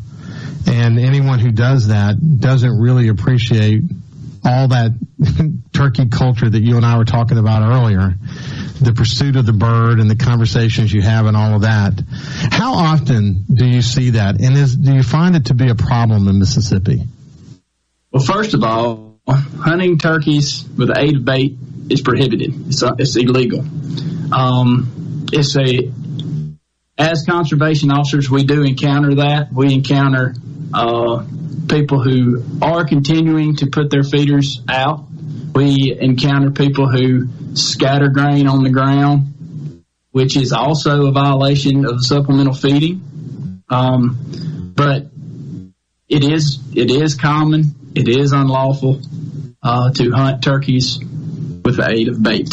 And 0.67 0.99
anyone 0.99 1.39
who 1.39 1.51
does 1.51 1.87
that 1.87 2.17
doesn't 2.39 2.79
really 2.79 3.07
appreciate 3.07 3.83
all 4.43 4.69
that 4.69 4.91
turkey 5.73 6.07
culture 6.07 6.49
that 6.49 6.61
you 6.61 6.77
and 6.77 6.85
I 6.85 6.97
were 6.97 7.05
talking 7.05 7.37
about 7.37 7.67
earlier, 7.67 8.15
the 8.81 8.93
pursuit 8.93 9.35
of 9.35 9.45
the 9.45 9.53
bird 9.53 9.99
and 9.99 10.09
the 10.09 10.15
conversations 10.15 10.93
you 10.93 11.01
have 11.01 11.25
and 11.25 11.35
all 11.35 11.55
of 11.55 11.61
that. 11.61 12.01
How 12.51 12.73
often 12.73 13.45
do 13.53 13.65
you 13.65 13.81
see 13.81 14.11
that? 14.11 14.39
And 14.39 14.57
is, 14.57 14.75
do 14.75 14.93
you 14.93 15.03
find 15.03 15.35
it 15.35 15.45
to 15.47 15.53
be 15.53 15.69
a 15.69 15.75
problem 15.75 16.27
in 16.27 16.39
Mississippi? 16.39 17.03
Well, 18.11 18.23
first 18.23 18.53
of 18.53 18.63
all, 18.63 19.19
hunting 19.27 19.97
turkeys 19.99 20.63
with 20.77 20.87
the 20.87 20.99
aid 20.99 21.17
of 21.17 21.25
bait 21.25 21.57
is 21.89 22.01
prohibited. 22.01 22.67
It's, 22.67 22.83
it's 22.83 23.15
illegal. 23.15 23.63
Um, 24.33 25.25
it's 25.31 25.55
a, 25.55 25.91
as 26.97 27.23
conservation 27.25 27.91
officers, 27.91 28.29
we 28.29 28.43
do 28.43 28.63
encounter 28.63 29.15
that. 29.15 29.53
We 29.53 29.73
encounter, 29.73 30.33
uh, 30.73 31.25
people 31.69 32.01
who 32.01 32.43
are 32.61 32.85
continuing 32.85 33.55
to 33.57 33.67
put 33.67 33.89
their 33.89 34.03
feeders 34.03 34.61
out. 34.67 35.05
We 35.53 35.95
encounter 35.99 36.51
people 36.51 36.89
who 36.89 37.27
scatter 37.55 38.09
grain 38.09 38.47
on 38.47 38.63
the 38.63 38.69
ground, 38.69 39.83
which 40.11 40.35
is 40.35 40.51
also 40.51 41.05
a 41.05 41.11
violation 41.11 41.85
of 41.85 42.03
supplemental 42.03 42.53
feeding. 42.53 43.63
Um, 43.69 44.73
but 44.75 45.07
it 46.07 46.23
is 46.23 46.59
it 46.73 46.89
is 46.89 47.15
common, 47.15 47.75
it 47.99 48.07
is 48.07 48.31
unlawful 48.31 49.01
uh, 49.61 49.91
to 49.91 50.11
hunt 50.11 50.43
turkeys 50.43 50.99
with 50.99 51.75
the 51.77 51.87
aid 51.89 52.07
of 52.07 52.23
bait. 52.23 52.49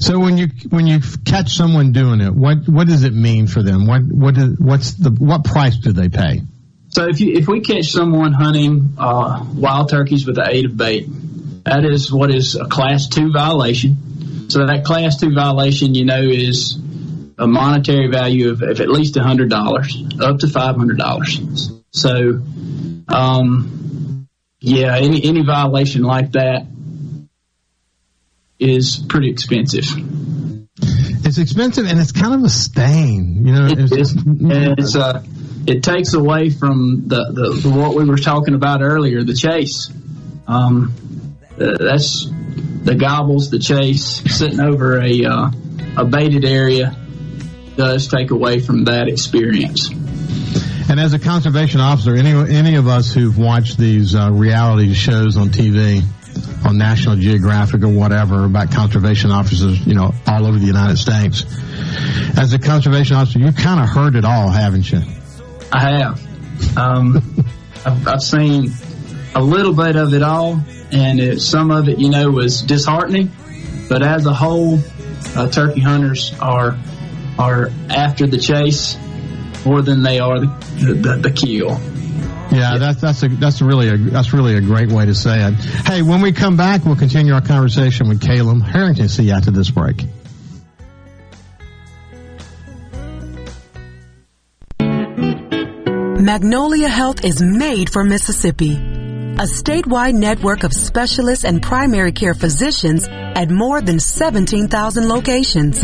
So 0.00 0.18
when 0.18 0.36
you 0.36 0.48
when 0.68 0.86
you 0.86 1.00
catch 1.24 1.54
someone 1.54 1.92
doing 1.92 2.20
it, 2.20 2.34
what 2.34 2.68
what 2.68 2.86
does 2.86 3.04
it 3.04 3.14
mean 3.14 3.46
for 3.46 3.62
them? 3.62 3.86
What 3.86 4.02
what 4.02 4.36
is, 4.36 4.58
what's 4.58 4.94
the 4.94 5.10
what 5.10 5.44
price 5.44 5.76
do 5.76 5.92
they 5.92 6.08
pay? 6.08 6.42
So 6.88 7.08
if 7.08 7.20
you 7.20 7.32
if 7.34 7.48
we 7.48 7.60
catch 7.60 7.86
someone 7.86 8.32
hunting 8.32 8.94
uh, 8.98 9.46
wild 9.54 9.88
turkeys 9.88 10.26
with 10.26 10.34
the 10.34 10.46
aid 10.46 10.66
of 10.66 10.76
bait, 10.76 11.06
that 11.64 11.84
is 11.84 12.12
what 12.12 12.34
is 12.34 12.56
a 12.56 12.66
class 12.66 13.08
two 13.08 13.32
violation. 13.32 14.50
So 14.50 14.66
that 14.66 14.84
class 14.84 15.18
two 15.18 15.32
violation, 15.32 15.94
you 15.94 16.04
know, 16.04 16.20
is 16.20 16.76
a 17.38 17.46
monetary 17.46 18.08
value 18.08 18.50
of, 18.50 18.60
of 18.62 18.80
at 18.80 18.88
least 18.88 19.16
hundred 19.16 19.48
dollars, 19.48 19.96
up 20.20 20.40
to 20.40 20.48
five 20.48 20.76
hundred 20.76 20.98
dollars. 20.98 21.40
So, 21.92 22.42
um, 23.08 24.11
yeah, 24.62 24.96
any 24.96 25.24
any 25.24 25.42
violation 25.44 26.02
like 26.02 26.32
that 26.32 26.66
is 28.60 29.04
pretty 29.08 29.28
expensive. 29.28 29.84
It's 31.24 31.38
expensive 31.38 31.86
and 31.86 31.98
it's 31.98 32.12
kind 32.12 32.34
of 32.34 32.44
a 32.44 32.48
stain, 32.48 33.44
you 33.44 33.52
know. 33.52 33.66
It 33.66 33.78
it's, 33.80 33.92
is. 33.92 34.14
it's 34.16 34.96
uh, 34.96 35.24
it 35.66 35.82
takes 35.82 36.14
away 36.14 36.50
from 36.50 37.08
the, 37.08 37.32
the, 37.32 37.68
the, 37.68 37.70
what 37.70 37.96
we 37.96 38.04
were 38.04 38.16
talking 38.16 38.54
about 38.54 38.82
earlier, 38.82 39.24
the 39.24 39.34
chase. 39.34 39.90
Um, 40.46 40.94
uh, 41.60 41.78
that's 41.78 42.28
the 42.84 42.94
gobbles, 42.94 43.50
the 43.50 43.58
chase, 43.58 44.22
sitting 44.36 44.60
over 44.60 45.00
a 45.00 45.24
uh, 45.24 45.50
a 45.96 46.04
baited 46.04 46.44
area 46.44 46.96
does 47.76 48.06
take 48.06 48.30
away 48.30 48.60
from 48.60 48.84
that 48.84 49.08
experience. 49.08 49.90
And 50.88 51.00
as 51.00 51.12
a 51.14 51.18
conservation 51.18 51.80
officer, 51.80 52.14
any 52.14 52.30
any 52.30 52.76
of 52.76 52.88
us 52.88 53.12
who've 53.12 53.36
watched 53.36 53.78
these 53.78 54.14
uh, 54.14 54.30
reality 54.32 54.94
shows 54.94 55.36
on 55.36 55.48
TV, 55.48 56.02
on 56.66 56.78
National 56.78 57.16
Geographic 57.16 57.82
or 57.82 57.88
whatever 57.88 58.44
about 58.44 58.70
conservation 58.70 59.30
officers, 59.30 59.86
you 59.86 59.94
know, 59.94 60.12
all 60.26 60.46
over 60.46 60.58
the 60.58 60.66
United 60.66 60.98
States. 60.98 61.44
As 62.38 62.52
a 62.52 62.58
conservation 62.58 63.16
officer, 63.16 63.38
you've 63.38 63.56
kind 63.56 63.80
of 63.80 63.88
heard 63.88 64.16
it 64.16 64.24
all, 64.24 64.48
haven't 64.48 64.90
you? 64.90 65.00
I 65.72 65.98
have. 65.98 66.76
Um, 66.76 67.16
I've, 67.86 68.08
I've, 68.08 68.22
seen 68.22 68.72
a 69.34 69.42
little 69.42 69.74
bit 69.74 69.96
of 69.96 70.14
it 70.14 70.22
all, 70.22 70.62
and 70.92 71.20
it, 71.20 71.40
some 71.40 71.70
of 71.70 71.88
it, 71.88 71.98
you 71.98 72.10
know, 72.10 72.30
was 72.30 72.62
disheartening. 72.62 73.30
But 73.88 74.02
as 74.02 74.26
a 74.26 74.32
whole, 74.32 74.78
uh, 75.36 75.48
turkey 75.48 75.80
hunters 75.80 76.32
are 76.40 76.78
are 77.38 77.70
after 77.88 78.26
the 78.26 78.36
chase 78.38 78.96
more 79.64 79.82
than 79.82 80.02
they 80.02 80.18
are 80.18 80.40
the 80.40 80.46
the, 80.80 80.94
the, 80.94 81.16
the 81.16 81.30
kill. 81.30 81.78
Yeah, 82.52 82.76
that's 82.76 83.00
that's 83.00 83.22
a 83.22 83.28
that's 83.28 83.62
really 83.62 83.88
a 83.88 83.96
that's 83.96 84.34
really 84.34 84.56
a 84.56 84.60
great 84.60 84.90
way 84.90 85.06
to 85.06 85.14
say 85.14 85.42
it. 85.42 85.54
Hey, 85.54 86.02
when 86.02 86.20
we 86.20 86.32
come 86.32 86.56
back, 86.56 86.84
we'll 86.84 86.96
continue 86.96 87.32
our 87.32 87.40
conversation 87.40 88.08
with 88.08 88.20
Caleb 88.20 88.62
Harrington. 88.62 89.08
See 89.08 89.24
you 89.24 89.32
after 89.32 89.50
this 89.50 89.70
break. 89.70 90.04
Magnolia 96.20 96.88
Health 96.88 97.24
is 97.24 97.42
made 97.42 97.90
for 97.90 98.04
Mississippi. 98.04 98.74
A 98.74 99.44
statewide 99.44 100.14
network 100.14 100.62
of 100.62 100.72
specialists 100.72 101.44
and 101.44 101.62
primary 101.62 102.12
care 102.12 102.34
physicians 102.34 103.08
at 103.08 103.50
more 103.50 103.80
than 103.80 103.98
17,000 103.98 105.08
locations. 105.08 105.82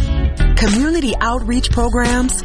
Community 0.56 1.14
outreach 1.20 1.70
programs 1.70 2.44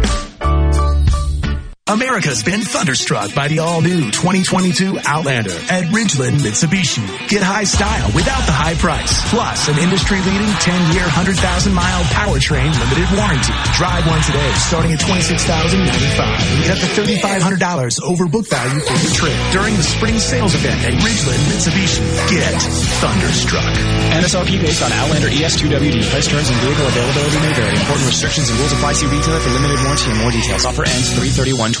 America's 1.91 2.41
been 2.41 2.63
thunderstruck 2.63 3.35
by 3.35 3.51
the 3.51 3.59
all-new 3.59 4.15
2022 4.15 4.95
Outlander 5.03 5.51
at 5.67 5.91
Ridgeland 5.91 6.39
Mitsubishi. 6.39 7.03
Get 7.27 7.43
high 7.43 7.67
style 7.67 8.07
without 8.15 8.47
the 8.47 8.55
high 8.55 8.79
price, 8.79 9.11
plus 9.27 9.67
an 9.67 9.75
industry-leading 9.75 10.55
10-year, 10.63 11.03
100,000-mile 11.03 12.03
powertrain 12.15 12.71
limited 12.71 13.11
warranty. 13.11 13.51
Drive 13.75 14.07
one 14.07 14.23
today, 14.23 14.51
starting 14.55 14.95
at 14.95 15.03
$26,095 15.03 16.31
and 16.31 16.63
get 16.63 16.71
up 16.71 16.79
to 16.79 16.87
$3,500 16.95 17.59
over 18.07 18.23
book 18.23 18.47
value 18.47 18.79
for 18.87 18.95
the 18.95 19.11
trip 19.11 19.35
during 19.51 19.75
the 19.75 19.83
spring 19.83 20.15
sales 20.15 20.55
event 20.55 20.79
at 20.87 20.95
Ridgeland 20.95 21.43
Mitsubishi. 21.51 22.07
Get 22.31 22.55
thunderstruck. 23.03 23.67
MSRP 24.15 24.63
based 24.63 24.79
on 24.79 24.95
Outlander 24.95 25.27
ES2WD. 25.27 26.07
Price 26.07 26.27
terms 26.31 26.47
and 26.47 26.59
vehicle 26.63 26.87
availability 26.87 27.39
may 27.43 27.51
vary. 27.51 27.75
Important 27.75 28.07
restrictions 28.07 28.47
and 28.47 28.55
rules 28.63 28.71
apply. 28.71 28.95
See 28.95 29.11
retailer 29.11 29.43
for 29.43 29.51
limited 29.51 29.79
warranty 29.83 30.07
and 30.07 30.19
more 30.23 30.31
details. 30.31 30.63
Offer 30.63 30.87
ends 30.87 31.11
331 31.19 31.80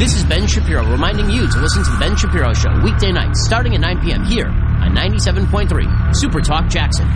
This 0.00 0.14
is 0.14 0.24
Ben 0.24 0.46
Shapiro 0.46 0.82
reminding 0.90 1.28
you 1.28 1.46
to 1.46 1.58
listen 1.58 1.84
to 1.84 1.90
The 1.90 1.98
Ben 2.00 2.16
Shapiro 2.16 2.54
Show 2.54 2.70
weekday 2.82 3.12
nights 3.12 3.44
starting 3.44 3.74
at 3.74 3.82
9 3.82 4.00
p.m. 4.00 4.24
here 4.24 4.46
on 4.46 4.96
97.3 4.96 6.16
Super 6.16 6.40
Talk 6.40 6.70
Jackson. 6.70 7.06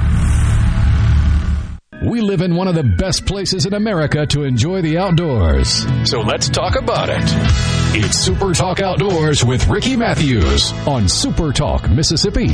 We 2.07 2.21
live 2.21 2.43
in 2.43 2.55
one 2.55 2.69
of 2.69 2.75
the 2.75 2.85
best 2.85 3.25
places 3.25 3.65
in 3.65 3.73
America 3.73 4.27
to 4.27 4.43
enjoy 4.43 4.83
the 4.83 4.99
outdoors. 4.99 5.87
So 6.07 6.21
let's 6.21 6.51
talk 6.51 6.77
about 6.77 7.09
it. 7.09 7.84
It's 7.97 8.19
Super 8.19 8.53
Talk 8.53 8.81
Outdoors 8.81 9.45
with 9.45 9.69
Ricky 9.69 9.95
Matthews 9.95 10.73
on 10.85 11.09
Super 11.09 11.53
Talk 11.53 11.89
Mississippi. 11.89 12.49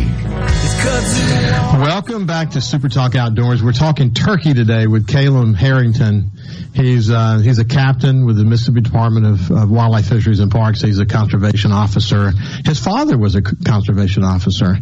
Welcome 1.80 2.26
back 2.26 2.51
to 2.51 2.61
Super 2.61 2.91
Talk 2.91 3.14
Outdoors. 3.14 3.62
We're 3.62 3.72
talking 3.72 4.12
turkey 4.12 4.53
today 4.53 4.86
with 4.86 5.09
Caleb 5.09 5.57
Harrington. 5.57 6.32
He's 6.74 7.11
uh, 7.11 7.38
he's 7.38 7.59
a 7.59 7.64
captain 7.64 8.26
with 8.26 8.36
the 8.36 8.45
Mississippi 8.45 8.82
Department 8.82 9.24
of, 9.24 9.51
of, 9.51 9.70
Wildlife, 9.70 10.11
Fisheries, 10.11 10.41
and 10.41 10.51
Parks. 10.51 10.82
He's 10.82 10.99
a 10.99 11.07
conservation 11.07 11.72
officer. 11.72 12.32
His 12.66 12.78
father 12.78 13.16
was 13.16 13.34
a 13.34 13.41
conservation 13.41 14.24
officer, 14.24 14.76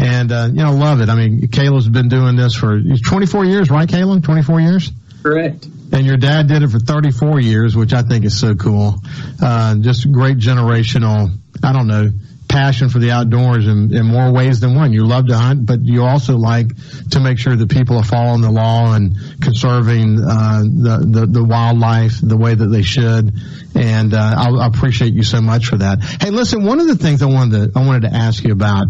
and 0.00 0.30
uh, 0.30 0.46
you 0.52 0.62
know, 0.62 0.72
love 0.76 1.00
it. 1.00 1.08
I 1.08 1.16
mean, 1.16 1.48
Caleb's 1.48 1.88
been 1.88 2.08
doing 2.08 2.36
this 2.36 2.54
for 2.54 2.80
24 2.80 3.44
years, 3.44 3.72
right, 3.72 3.88
Caleb? 3.88 4.22
24 4.22 4.60
years. 4.60 4.92
Correct. 5.24 5.66
And 5.92 6.04
your 6.04 6.16
dad 6.16 6.48
did 6.48 6.62
it 6.62 6.68
for 6.68 6.78
34 6.78 7.40
years, 7.40 7.76
which 7.76 7.92
I 7.92 8.02
think 8.02 8.24
is 8.24 8.38
so 8.38 8.54
cool. 8.54 8.96
Uh, 9.40 9.76
just 9.76 10.10
great 10.10 10.38
generational. 10.38 11.30
I 11.62 11.72
don't 11.72 11.86
know 11.86 12.10
passion 12.56 12.88
for 12.88 12.98
the 12.98 13.10
outdoors 13.10 13.68
in, 13.68 13.94
in 13.94 14.06
more 14.06 14.32
ways 14.32 14.60
than 14.60 14.74
one. 14.74 14.90
You 14.90 15.04
love 15.04 15.26
to 15.26 15.36
hunt, 15.36 15.66
but 15.66 15.84
you 15.84 16.04
also 16.04 16.38
like 16.38 16.68
to 17.10 17.20
make 17.20 17.38
sure 17.38 17.54
that 17.54 17.68
people 17.68 17.98
are 17.98 18.04
following 18.04 18.40
the 18.40 18.50
law 18.50 18.94
and 18.94 19.14
conserving 19.42 20.18
uh, 20.22 20.62
the, 20.62 21.06
the, 21.06 21.26
the 21.26 21.44
wildlife 21.44 22.14
the 22.22 22.38
way 22.38 22.54
that 22.54 22.68
they 22.68 22.80
should. 22.80 23.34
And 23.74 24.14
uh, 24.14 24.34
I, 24.38 24.48
I 24.48 24.66
appreciate 24.68 25.12
you 25.12 25.22
so 25.22 25.42
much 25.42 25.66
for 25.66 25.76
that. 25.76 26.02
Hey, 26.22 26.30
listen, 26.30 26.64
one 26.64 26.80
of 26.80 26.86
the 26.86 26.96
things 26.96 27.22
I 27.22 27.26
wanted 27.26 27.74
to 27.74 27.78
I 27.78 27.84
wanted 27.84 28.08
to 28.08 28.16
ask 28.16 28.42
you 28.42 28.52
about 28.52 28.86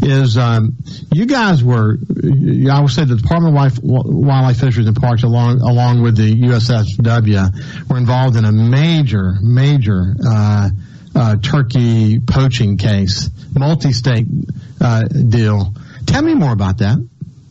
is 0.00 0.38
um, 0.38 0.76
you 1.12 1.26
guys 1.26 1.64
were 1.64 1.98
I 2.70 2.80
would 2.80 2.92
say 2.92 3.04
the 3.04 3.16
Department 3.16 3.58
of 3.58 3.82
Wildlife, 3.82 4.60
Fisheries 4.60 4.86
and 4.86 4.96
Parks 4.96 5.24
along 5.24 5.60
along 5.60 6.02
with 6.02 6.16
the 6.16 6.32
USFW 6.42 7.90
were 7.90 7.96
involved 7.96 8.36
in 8.36 8.44
a 8.44 8.52
major 8.52 9.34
major. 9.42 10.14
Uh, 10.24 10.70
uh, 11.18 11.36
turkey 11.36 12.20
poaching 12.20 12.76
case, 12.76 13.28
multi-state 13.54 14.26
uh, 14.80 15.02
deal. 15.02 15.74
Tell 16.06 16.22
me 16.22 16.34
more 16.34 16.52
about 16.52 16.78
that. 16.78 17.06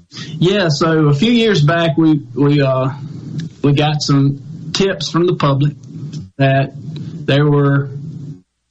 Yeah, 0.09 0.69
so 0.69 1.07
a 1.07 1.13
few 1.13 1.31
years 1.31 1.63
back, 1.63 1.97
we 1.97 2.19
we 2.33 2.61
uh, 2.61 2.93
we 3.61 3.73
got 3.73 4.01
some 4.01 4.71
tips 4.73 5.11
from 5.11 5.27
the 5.27 5.35
public 5.35 5.73
that 6.37 6.71
there 6.75 7.45
were 7.45 7.89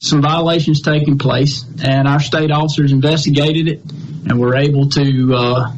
some 0.00 0.22
violations 0.22 0.80
taking 0.80 1.18
place, 1.18 1.64
and 1.82 2.08
our 2.08 2.20
state 2.20 2.50
officers 2.50 2.92
investigated 2.92 3.68
it 3.68 3.80
and 3.84 4.40
were 4.40 4.56
able 4.56 4.88
to 4.88 5.34
uh, 5.34 5.72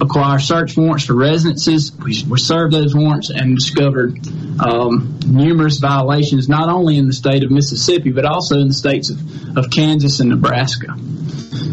acquire 0.00 0.38
search 0.38 0.76
warrants 0.76 1.04
for 1.04 1.14
residences. 1.14 1.92
We, 1.92 2.24
we 2.28 2.38
served 2.38 2.72
those 2.72 2.94
warrants 2.94 3.30
and 3.30 3.56
discovered 3.56 4.18
um, 4.60 5.18
numerous 5.26 5.78
violations, 5.78 6.48
not 6.48 6.68
only 6.68 6.96
in 6.96 7.06
the 7.06 7.12
state 7.12 7.44
of 7.44 7.50
Mississippi, 7.50 8.10
but 8.10 8.24
also 8.24 8.58
in 8.58 8.68
the 8.68 8.74
states 8.74 9.10
of, 9.10 9.56
of 9.56 9.70
Kansas 9.70 10.20
and 10.20 10.30
Nebraska. 10.30 10.96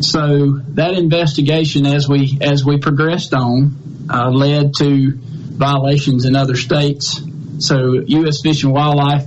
So 0.02 0.60
that 0.70 0.94
investigation, 0.94 1.86
as 1.86 2.08
we 2.08 2.38
as 2.42 2.66
we 2.66 2.78
progressed 2.78 3.34
on, 3.34 3.76
uh, 4.10 4.30
led 4.30 4.74
to 4.76 5.14
violations 5.16 6.26
in 6.26 6.36
other 6.36 6.56
states. 6.56 7.22
So 7.60 8.04
U.S. 8.06 8.42
Fish 8.42 8.64
and 8.64 8.74
Wildlife 8.74 9.26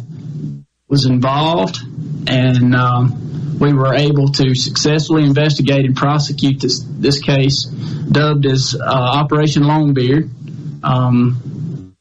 was 0.89 1.07
involved, 1.07 1.79
and 2.27 2.75
um, 2.75 3.28
we 3.59 3.73
were 3.73 3.95
able 3.95 4.29
to 4.29 4.55
successfully 4.55 5.25
investigate 5.25 5.85
and 5.85 5.97
prosecute 5.97 6.61
this 6.61 6.85
this 6.87 7.21
case, 7.21 7.65
dubbed 7.65 8.47
as 8.47 8.75
uh, 8.75 8.85
Operation 8.85 9.65
Longbeard. 9.65 10.31
Um, 10.85 11.95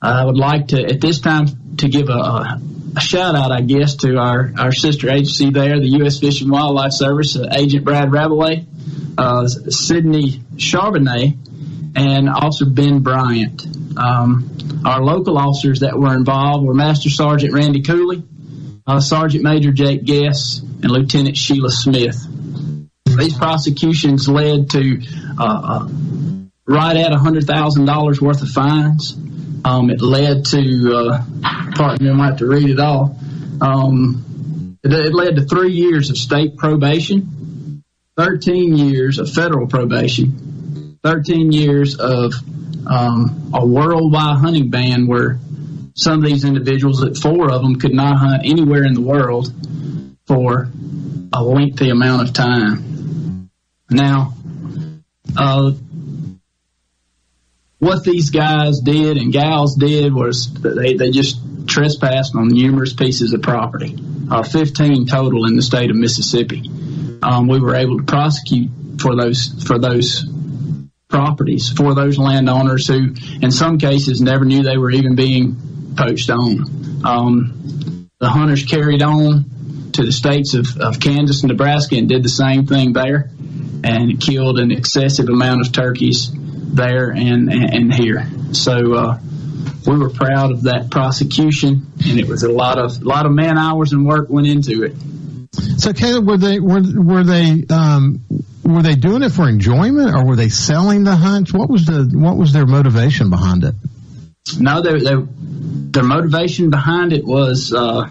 I 0.00 0.24
would 0.24 0.36
like 0.36 0.68
to 0.68 0.84
at 0.84 1.00
this 1.00 1.20
time 1.20 1.76
to 1.78 1.88
give 1.88 2.08
a, 2.10 2.60
a 2.96 3.00
shout 3.00 3.34
out, 3.34 3.50
I 3.52 3.62
guess, 3.62 3.96
to 3.96 4.16
our, 4.18 4.52
our 4.58 4.72
sister 4.72 5.10
agency 5.10 5.50
there, 5.50 5.80
the 5.80 5.88
U.S. 6.00 6.20
Fish 6.20 6.42
and 6.42 6.50
Wildlife 6.50 6.92
Service, 6.92 7.36
uh, 7.36 7.48
Agent 7.50 7.84
Brad 7.84 8.12
Rabelais, 8.12 8.66
uh, 9.16 9.46
Sydney 9.46 10.42
Charbonnet, 10.56 11.36
and 11.96 12.28
Officer 12.28 12.66
Ben 12.66 13.00
Bryant. 13.00 13.66
Um, 13.96 14.82
our 14.84 15.02
local 15.02 15.38
officers 15.38 15.80
that 15.80 15.98
were 15.98 16.14
involved 16.14 16.66
were 16.66 16.74
Master 16.74 17.08
Sergeant 17.08 17.52
Randy 17.52 17.82
Cooley, 17.82 18.22
uh, 18.86 19.00
Sergeant 19.00 19.42
Major 19.42 19.72
Jake 19.72 20.04
Guess, 20.04 20.60
and 20.60 20.90
Lieutenant 20.90 21.36
Sheila 21.36 21.70
Smith. 21.70 22.16
These 23.04 23.36
prosecutions 23.36 24.28
led 24.28 24.70
to 24.70 25.00
uh, 25.38 25.60
uh 25.64 25.88
right 26.66 26.96
at 26.96 27.12
$100,000 27.12 28.20
worth 28.20 28.42
of 28.42 28.48
fines. 28.48 29.16
Um, 29.64 29.90
it 29.90 30.00
led 30.00 30.46
to, 30.46 30.94
uh, 30.94 31.24
pardon 31.74 32.06
me, 32.06 32.10
I 32.10 32.14
might 32.14 32.26
have 32.28 32.38
to 32.38 32.46
read 32.46 32.70
it 32.70 32.80
all. 32.80 33.18
Um, 33.60 34.78
it, 34.82 34.92
it 34.92 35.14
led 35.14 35.36
to 35.36 35.44
three 35.44 35.72
years 35.72 36.10
of 36.10 36.16
state 36.16 36.56
probation, 36.56 37.82
13 38.16 38.76
years 38.76 39.18
of 39.18 39.30
federal 39.30 39.66
probation, 39.66 40.98
13 41.02 41.52
years 41.52 41.96
of 41.98 42.34
um, 42.86 43.50
a 43.54 43.64
worldwide 43.64 44.38
hunting 44.38 44.70
ban 44.70 45.06
where 45.06 45.38
some 45.94 46.18
of 46.18 46.24
these 46.24 46.44
individuals, 46.44 47.00
that 47.00 47.16
four 47.16 47.50
of 47.50 47.62
them, 47.62 47.76
could 47.76 47.94
not 47.94 48.18
hunt 48.18 48.42
anywhere 48.44 48.84
in 48.84 48.94
the 48.94 49.00
world 49.00 49.52
for 50.26 50.68
a 51.32 51.42
lengthy 51.42 51.90
amount 51.90 52.28
of 52.28 52.34
time. 52.34 53.50
Now, 53.90 54.34
uh, 55.36 55.72
what 57.78 58.02
these 58.02 58.30
guys 58.30 58.80
did 58.80 59.16
and 59.18 59.32
gals 59.32 59.76
did 59.76 60.12
was 60.12 60.52
they, 60.54 60.94
they 60.94 61.10
just 61.10 61.38
trespassed 61.68 62.34
on 62.34 62.48
numerous 62.48 62.92
pieces 62.92 63.32
of 63.32 63.42
property, 63.42 63.96
uh, 64.30 64.42
15 64.42 65.06
total 65.06 65.46
in 65.46 65.54
the 65.54 65.62
state 65.62 65.90
of 65.90 65.96
Mississippi. 65.96 66.70
Um, 67.22 67.46
we 67.46 67.60
were 67.60 67.74
able 67.74 67.98
to 67.98 68.04
prosecute 68.04 68.70
for 69.00 69.16
those 69.16 69.62
for 69.64 69.78
those 69.78 70.24
properties 71.08 71.70
for 71.70 71.94
those 71.94 72.18
landowners 72.18 72.88
who, 72.88 73.14
in 73.40 73.50
some 73.50 73.78
cases, 73.78 74.20
never 74.20 74.44
knew 74.44 74.62
they 74.62 74.76
were 74.76 74.90
even 74.90 75.14
being 75.14 75.73
poached 75.96 76.30
on. 76.30 77.04
Um, 77.04 78.08
the 78.18 78.28
hunters 78.28 78.64
carried 78.64 79.02
on 79.02 79.90
to 79.92 80.02
the 80.02 80.12
states 80.12 80.54
of, 80.54 80.78
of 80.78 81.00
Kansas 81.00 81.42
and 81.42 81.50
Nebraska 81.50 81.96
and 81.96 82.08
did 82.08 82.22
the 82.22 82.28
same 82.28 82.66
thing 82.66 82.92
there, 82.92 83.30
and 83.84 84.20
killed 84.20 84.58
an 84.58 84.70
excessive 84.70 85.28
amount 85.28 85.60
of 85.66 85.72
turkeys 85.72 86.30
there 86.32 87.10
and, 87.10 87.52
and 87.52 87.92
here. 87.92 88.26
So 88.52 88.94
uh, 88.94 89.18
we 89.86 89.98
were 89.98 90.10
proud 90.10 90.50
of 90.52 90.62
that 90.64 90.90
prosecution, 90.90 91.86
and 92.06 92.18
it 92.18 92.26
was 92.26 92.42
a 92.42 92.50
lot 92.50 92.78
of 92.78 93.02
a 93.02 93.04
lot 93.04 93.26
of 93.26 93.32
man 93.32 93.58
hours 93.58 93.92
and 93.92 94.06
work 94.06 94.28
went 94.30 94.46
into 94.46 94.82
it. 94.82 94.94
So, 95.78 95.92
Caleb, 95.92 96.26
were 96.26 96.38
they 96.38 96.58
were 96.58 96.82
were 96.94 97.24
they 97.24 97.64
um, 97.70 98.24
were 98.64 98.82
they 98.82 98.94
doing 98.94 99.22
it 99.22 99.30
for 99.30 99.48
enjoyment, 99.48 100.14
or 100.14 100.24
were 100.24 100.36
they 100.36 100.48
selling 100.48 101.04
the 101.04 101.14
hunts? 101.14 101.52
What 101.52 101.68
was 101.68 101.84
the 101.84 102.10
what 102.14 102.36
was 102.36 102.52
their 102.52 102.66
motivation 102.66 103.30
behind 103.30 103.64
it? 103.64 103.74
No, 104.58 104.82
they 104.82 104.98
their 105.00 106.02
motivation 106.02 106.70
behind 106.70 107.12
it 107.12 107.24
was 107.24 107.72
uh, 107.72 108.08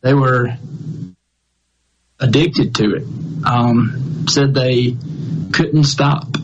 they 0.00 0.12
were 0.12 0.56
addicted 2.18 2.74
to 2.76 2.94
it. 2.94 3.04
Um, 3.44 4.24
said 4.28 4.52
they 4.54 4.96
couldn't 5.52 5.84
stop. 5.84 6.36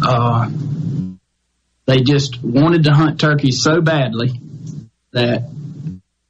Uh, 0.00 0.48
they 1.86 2.02
just 2.02 2.42
wanted 2.42 2.84
to 2.84 2.92
hunt 2.92 3.18
turkeys 3.18 3.62
so 3.62 3.80
badly 3.80 4.30
that 5.12 5.50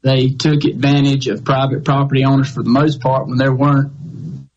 they 0.03 0.31
took 0.31 0.65
advantage 0.65 1.29
of 1.29 1.45
private 1.45 1.85
property 1.85 2.25
owners 2.25 2.51
for 2.51 2.63
the 2.63 2.71
most 2.71 3.01
part 3.01 3.27
when 3.27 3.37
they 3.37 3.49
weren't 3.49 3.93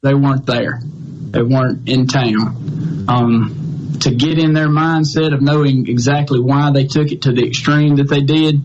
they 0.02 0.14
weren't 0.14 0.46
there. 0.46 0.80
They 0.82 1.42
weren't 1.42 1.90
in 1.90 2.08
town. 2.08 3.06
Um, 3.10 3.64
to 4.06 4.14
get 4.14 4.38
in 4.38 4.53
their 4.53 4.68
mindset 4.68 5.34
of 5.34 5.41
knowing 5.41 5.88
exactly 5.88 6.39
why 6.39 6.72
they 6.72 6.86
took 6.86 7.12
it 7.12 7.24
to 7.24 7.32
the 7.32 7.43
extreme 7.45 7.95
that 7.95 8.08
they 8.08 8.22
did, 8.22 8.62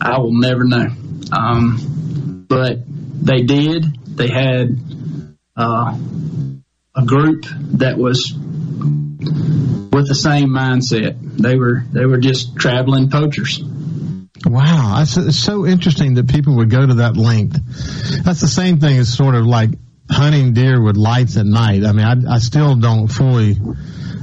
I 0.00 0.18
will 0.18 0.32
never 0.32 0.64
know. 0.64 0.86
Um, 1.30 2.46
but 2.48 2.78
they 2.86 3.42
did. 3.42 3.84
They 4.16 4.28
had 4.28 4.78
uh, 5.54 5.94
a 6.96 7.04
group 7.04 7.44
that 7.74 7.98
was 7.98 8.32
with 8.32 10.08
the 10.08 10.14
same 10.14 10.48
mindset. 10.48 11.18
They 11.36 11.56
were 11.56 11.84
they 11.92 12.06
were 12.06 12.18
just 12.18 12.56
traveling 12.56 13.10
poachers. 13.10 13.62
Wow, 14.46 14.94
that's 15.04 15.36
so 15.36 15.66
interesting 15.66 16.14
that 16.14 16.30
people 16.30 16.56
would 16.56 16.70
go 16.70 16.86
to 16.86 16.94
that 16.94 17.18
length. 17.18 17.58
That's 18.24 18.40
the 18.40 18.48
same 18.48 18.80
thing 18.80 18.96
as 18.96 19.14
sort 19.14 19.34
of 19.34 19.44
like 19.44 19.70
hunting 20.10 20.54
deer 20.54 20.82
with 20.82 20.96
lights 20.96 21.36
at 21.36 21.44
night. 21.44 21.84
I 21.84 21.92
mean, 21.92 22.06
I, 22.06 22.36
I 22.36 22.38
still 22.38 22.74
don't 22.76 23.08
fully 23.08 23.58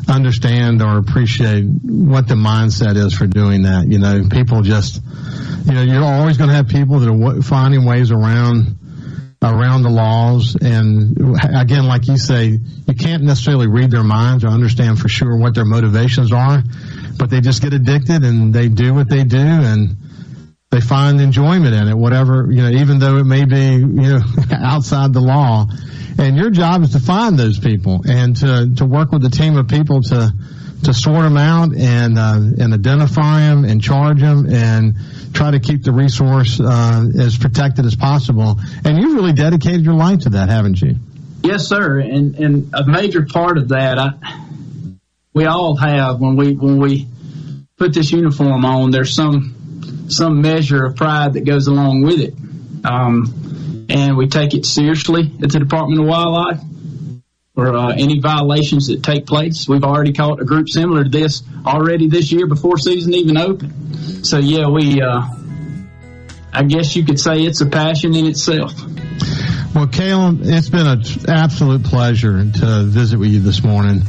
understand 0.07 0.81
or 0.81 0.97
appreciate 0.97 1.63
what 1.63 2.27
the 2.27 2.35
mindset 2.35 2.95
is 2.95 3.13
for 3.13 3.27
doing 3.27 3.63
that. 3.63 3.87
You 3.87 3.99
know, 3.99 4.27
people 4.29 4.61
just, 4.61 5.01
you 5.65 5.73
know, 5.73 5.81
you're 5.81 6.03
always 6.03 6.37
going 6.37 6.49
to 6.49 6.55
have 6.55 6.67
people 6.67 6.99
that 6.99 7.09
are 7.09 7.41
finding 7.41 7.85
ways 7.85 8.11
around 8.11 8.77
around 9.41 9.83
the 9.83 9.89
laws. 9.89 10.55
And 10.59 11.17
again, 11.55 11.85
like 11.85 12.07
you 12.07 12.17
say, 12.17 12.47
you 12.47 12.93
can't 12.95 13.23
necessarily 13.23 13.67
read 13.67 13.91
their 13.91 14.03
minds 14.03 14.43
or 14.43 14.47
understand 14.47 14.99
for 14.99 15.07
sure 15.09 15.37
what 15.37 15.53
their 15.53 15.65
motivations 15.65 16.31
are, 16.31 16.63
but 17.17 17.29
they 17.29 17.41
just 17.41 17.61
get 17.61 17.73
addicted 17.73 18.23
and 18.23 18.53
they 18.53 18.69
do 18.69 18.93
what 18.93 19.09
they 19.09 19.23
do 19.23 19.37
and 19.37 19.97
they 20.71 20.81
find 20.81 21.21
enjoyment 21.21 21.75
in 21.75 21.87
it, 21.87 21.95
whatever, 21.95 22.51
you 22.51 22.61
know, 22.61 22.69
even 22.69 22.99
though 22.99 23.17
it 23.17 23.23
may 23.23 23.45
be, 23.45 23.75
you 23.75 23.85
know, 23.85 24.21
outside 24.51 25.13
the 25.13 25.21
law. 25.21 25.67
And 26.17 26.37
your 26.37 26.49
job 26.49 26.83
is 26.83 26.91
to 26.91 26.99
find 26.99 27.37
those 27.37 27.59
people 27.59 28.01
and 28.07 28.35
to, 28.37 28.71
to 28.77 28.85
work 28.85 29.11
with 29.11 29.25
a 29.25 29.29
team 29.29 29.57
of 29.57 29.67
people 29.67 30.01
to, 30.03 30.33
to 30.83 30.93
sort 30.93 31.23
them 31.23 31.37
out 31.37 31.75
and, 31.75 32.17
uh, 32.17 32.39
and 32.57 32.73
identify 32.73 33.41
them 33.41 33.65
and 33.65 33.81
charge 33.81 34.21
them 34.21 34.47
and 34.49 34.95
try 35.33 35.51
to 35.51 35.59
keep 35.59 35.83
the 35.83 35.91
resource, 35.91 36.59
uh, 36.59 37.03
as 37.19 37.37
protected 37.37 37.85
as 37.85 37.95
possible. 37.95 38.59
And 38.85 38.97
you've 38.97 39.13
really 39.13 39.33
dedicated 39.33 39.83
your 39.83 39.95
life 39.95 40.21
to 40.21 40.29
that, 40.29 40.49
haven't 40.49 40.81
you? 40.81 40.95
Yes, 41.43 41.67
sir. 41.67 41.99
And, 41.99 42.35
and 42.35 42.73
a 42.73 42.85
major 42.87 43.25
part 43.25 43.57
of 43.57 43.69
that, 43.69 43.99
I, 43.99 44.13
we 45.33 45.45
all 45.45 45.75
have 45.75 46.19
when 46.21 46.37
we, 46.37 46.53
when 46.53 46.77
we 46.77 47.07
put 47.77 47.93
this 47.93 48.11
uniform 48.11 48.63
on, 48.63 48.91
there's 48.91 49.13
some, 49.13 50.07
some 50.07 50.41
measure 50.41 50.85
of 50.85 50.95
pride 50.95 51.33
that 51.33 51.45
goes 51.45 51.67
along 51.67 52.03
with 52.03 52.19
it. 52.21 52.33
Um, 52.85 53.44
and 53.89 54.17
we 54.17 54.27
take 54.27 54.53
it 54.53 54.65
seriously 54.65 55.31
at 55.41 55.49
the 55.49 55.59
Department 55.59 56.01
of 56.01 56.07
Wildlife 56.07 56.59
for 57.53 57.73
uh, 57.73 57.93
any 57.93 58.19
violations 58.19 58.87
that 58.87 59.01
take 59.01 59.25
place. 59.25 59.67
We've 59.67 59.83
already 59.83 60.13
caught 60.13 60.41
a 60.41 60.45
group 60.45 60.69
similar 60.69 61.03
to 61.03 61.09
this 61.09 61.41
already 61.65 62.09
this 62.09 62.31
year 62.31 62.47
before 62.47 62.77
season 62.77 63.13
even 63.13 63.37
opened. 63.37 64.25
So 64.25 64.39
yeah, 64.39 64.67
we, 64.67 65.01
uh, 65.01 65.21
I 66.51 66.63
guess 66.63 66.95
you 66.95 67.05
could 67.05 67.19
say 67.19 67.37
it's 67.37 67.61
a 67.61 67.65
passion 67.65 68.13
in 68.15 68.25
itself. 68.25 68.73
Well, 69.73 69.87
Caleb, 69.87 70.39
it's 70.43 70.69
been 70.69 70.87
an 70.87 71.03
absolute 71.27 71.83
pleasure 71.83 72.49
to 72.49 72.83
visit 72.83 73.19
with 73.19 73.29
you 73.29 73.41
this 73.41 73.63
morning. 73.63 74.01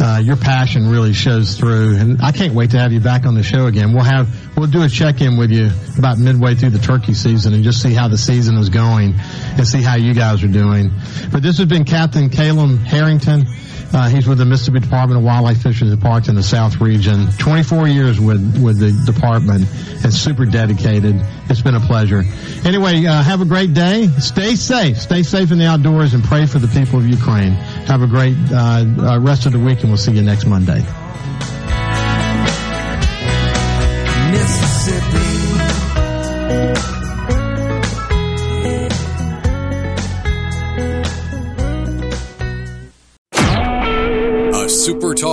Uh, 0.00 0.20
your 0.22 0.36
passion 0.36 0.88
really 0.88 1.12
shows 1.12 1.56
through, 1.56 1.96
and 1.96 2.22
I 2.22 2.32
can't 2.32 2.54
wait 2.54 2.70
to 2.70 2.78
have 2.78 2.92
you 2.92 3.00
back 3.00 3.26
on 3.26 3.34
the 3.34 3.42
show 3.42 3.66
again. 3.66 3.92
We'll 3.92 4.04
have 4.04 4.28
we'll 4.56 4.66
do 4.66 4.82
a 4.82 4.88
check 4.88 5.20
in 5.20 5.36
with 5.36 5.50
you 5.50 5.70
about 5.98 6.18
midway 6.18 6.54
through 6.54 6.70
the 6.70 6.78
turkey 6.78 7.14
season 7.14 7.54
and 7.54 7.62
just 7.62 7.82
see 7.82 7.92
how 7.92 8.08
the 8.08 8.18
season 8.18 8.56
is 8.56 8.68
going 8.68 9.14
and 9.16 9.66
see 9.66 9.82
how 9.82 9.96
you 9.96 10.14
guys 10.14 10.42
are 10.42 10.48
doing. 10.48 10.90
But 11.30 11.42
this 11.42 11.58
has 11.58 11.66
been 11.66 11.84
Captain 11.84 12.30
Caleb 12.30 12.78
Harrington. 12.80 13.46
Uh, 13.92 14.08
he's 14.08 14.26
with 14.26 14.38
the 14.38 14.44
Mississippi 14.44 14.80
Department 14.80 15.18
of 15.18 15.24
Wildlife, 15.24 15.62
Fisheries, 15.62 15.92
and 15.92 16.00
Parks 16.00 16.28
in 16.28 16.34
the 16.34 16.42
South 16.42 16.80
Region. 16.80 17.28
24 17.38 17.88
years 17.88 18.18
with 18.18 18.62
with 18.62 18.78
the 18.78 18.92
department 19.10 19.66
and 20.02 20.12
super 20.12 20.46
dedicated. 20.46 21.16
It's 21.50 21.60
been 21.60 21.74
a 21.74 21.80
pleasure. 21.80 22.24
Anyway, 22.64 23.04
uh, 23.04 23.22
have 23.22 23.42
a 23.42 23.44
great 23.44 23.74
day. 23.74 24.08
Stay 24.18 24.56
safe. 24.56 24.98
Stay 24.98 25.22
safe 25.22 25.52
in 25.52 25.58
the 25.58 25.66
outdoors 25.66 26.14
and 26.14 26.24
pray 26.24 26.46
for 26.46 26.58
the 26.58 26.68
people 26.68 26.98
of 26.98 27.06
Ukraine. 27.06 27.52
Have 27.86 28.02
a 28.02 28.06
great 28.06 28.36
uh, 28.50 28.84
uh 28.98 29.20
rest 29.20 29.46
of 29.46 29.52
the 29.52 29.60
week, 29.60 29.80
and 29.80 29.90
we'll 29.90 29.98
see 29.98 30.12
you 30.12 30.22
next 30.22 30.46
Monday. 30.46 30.82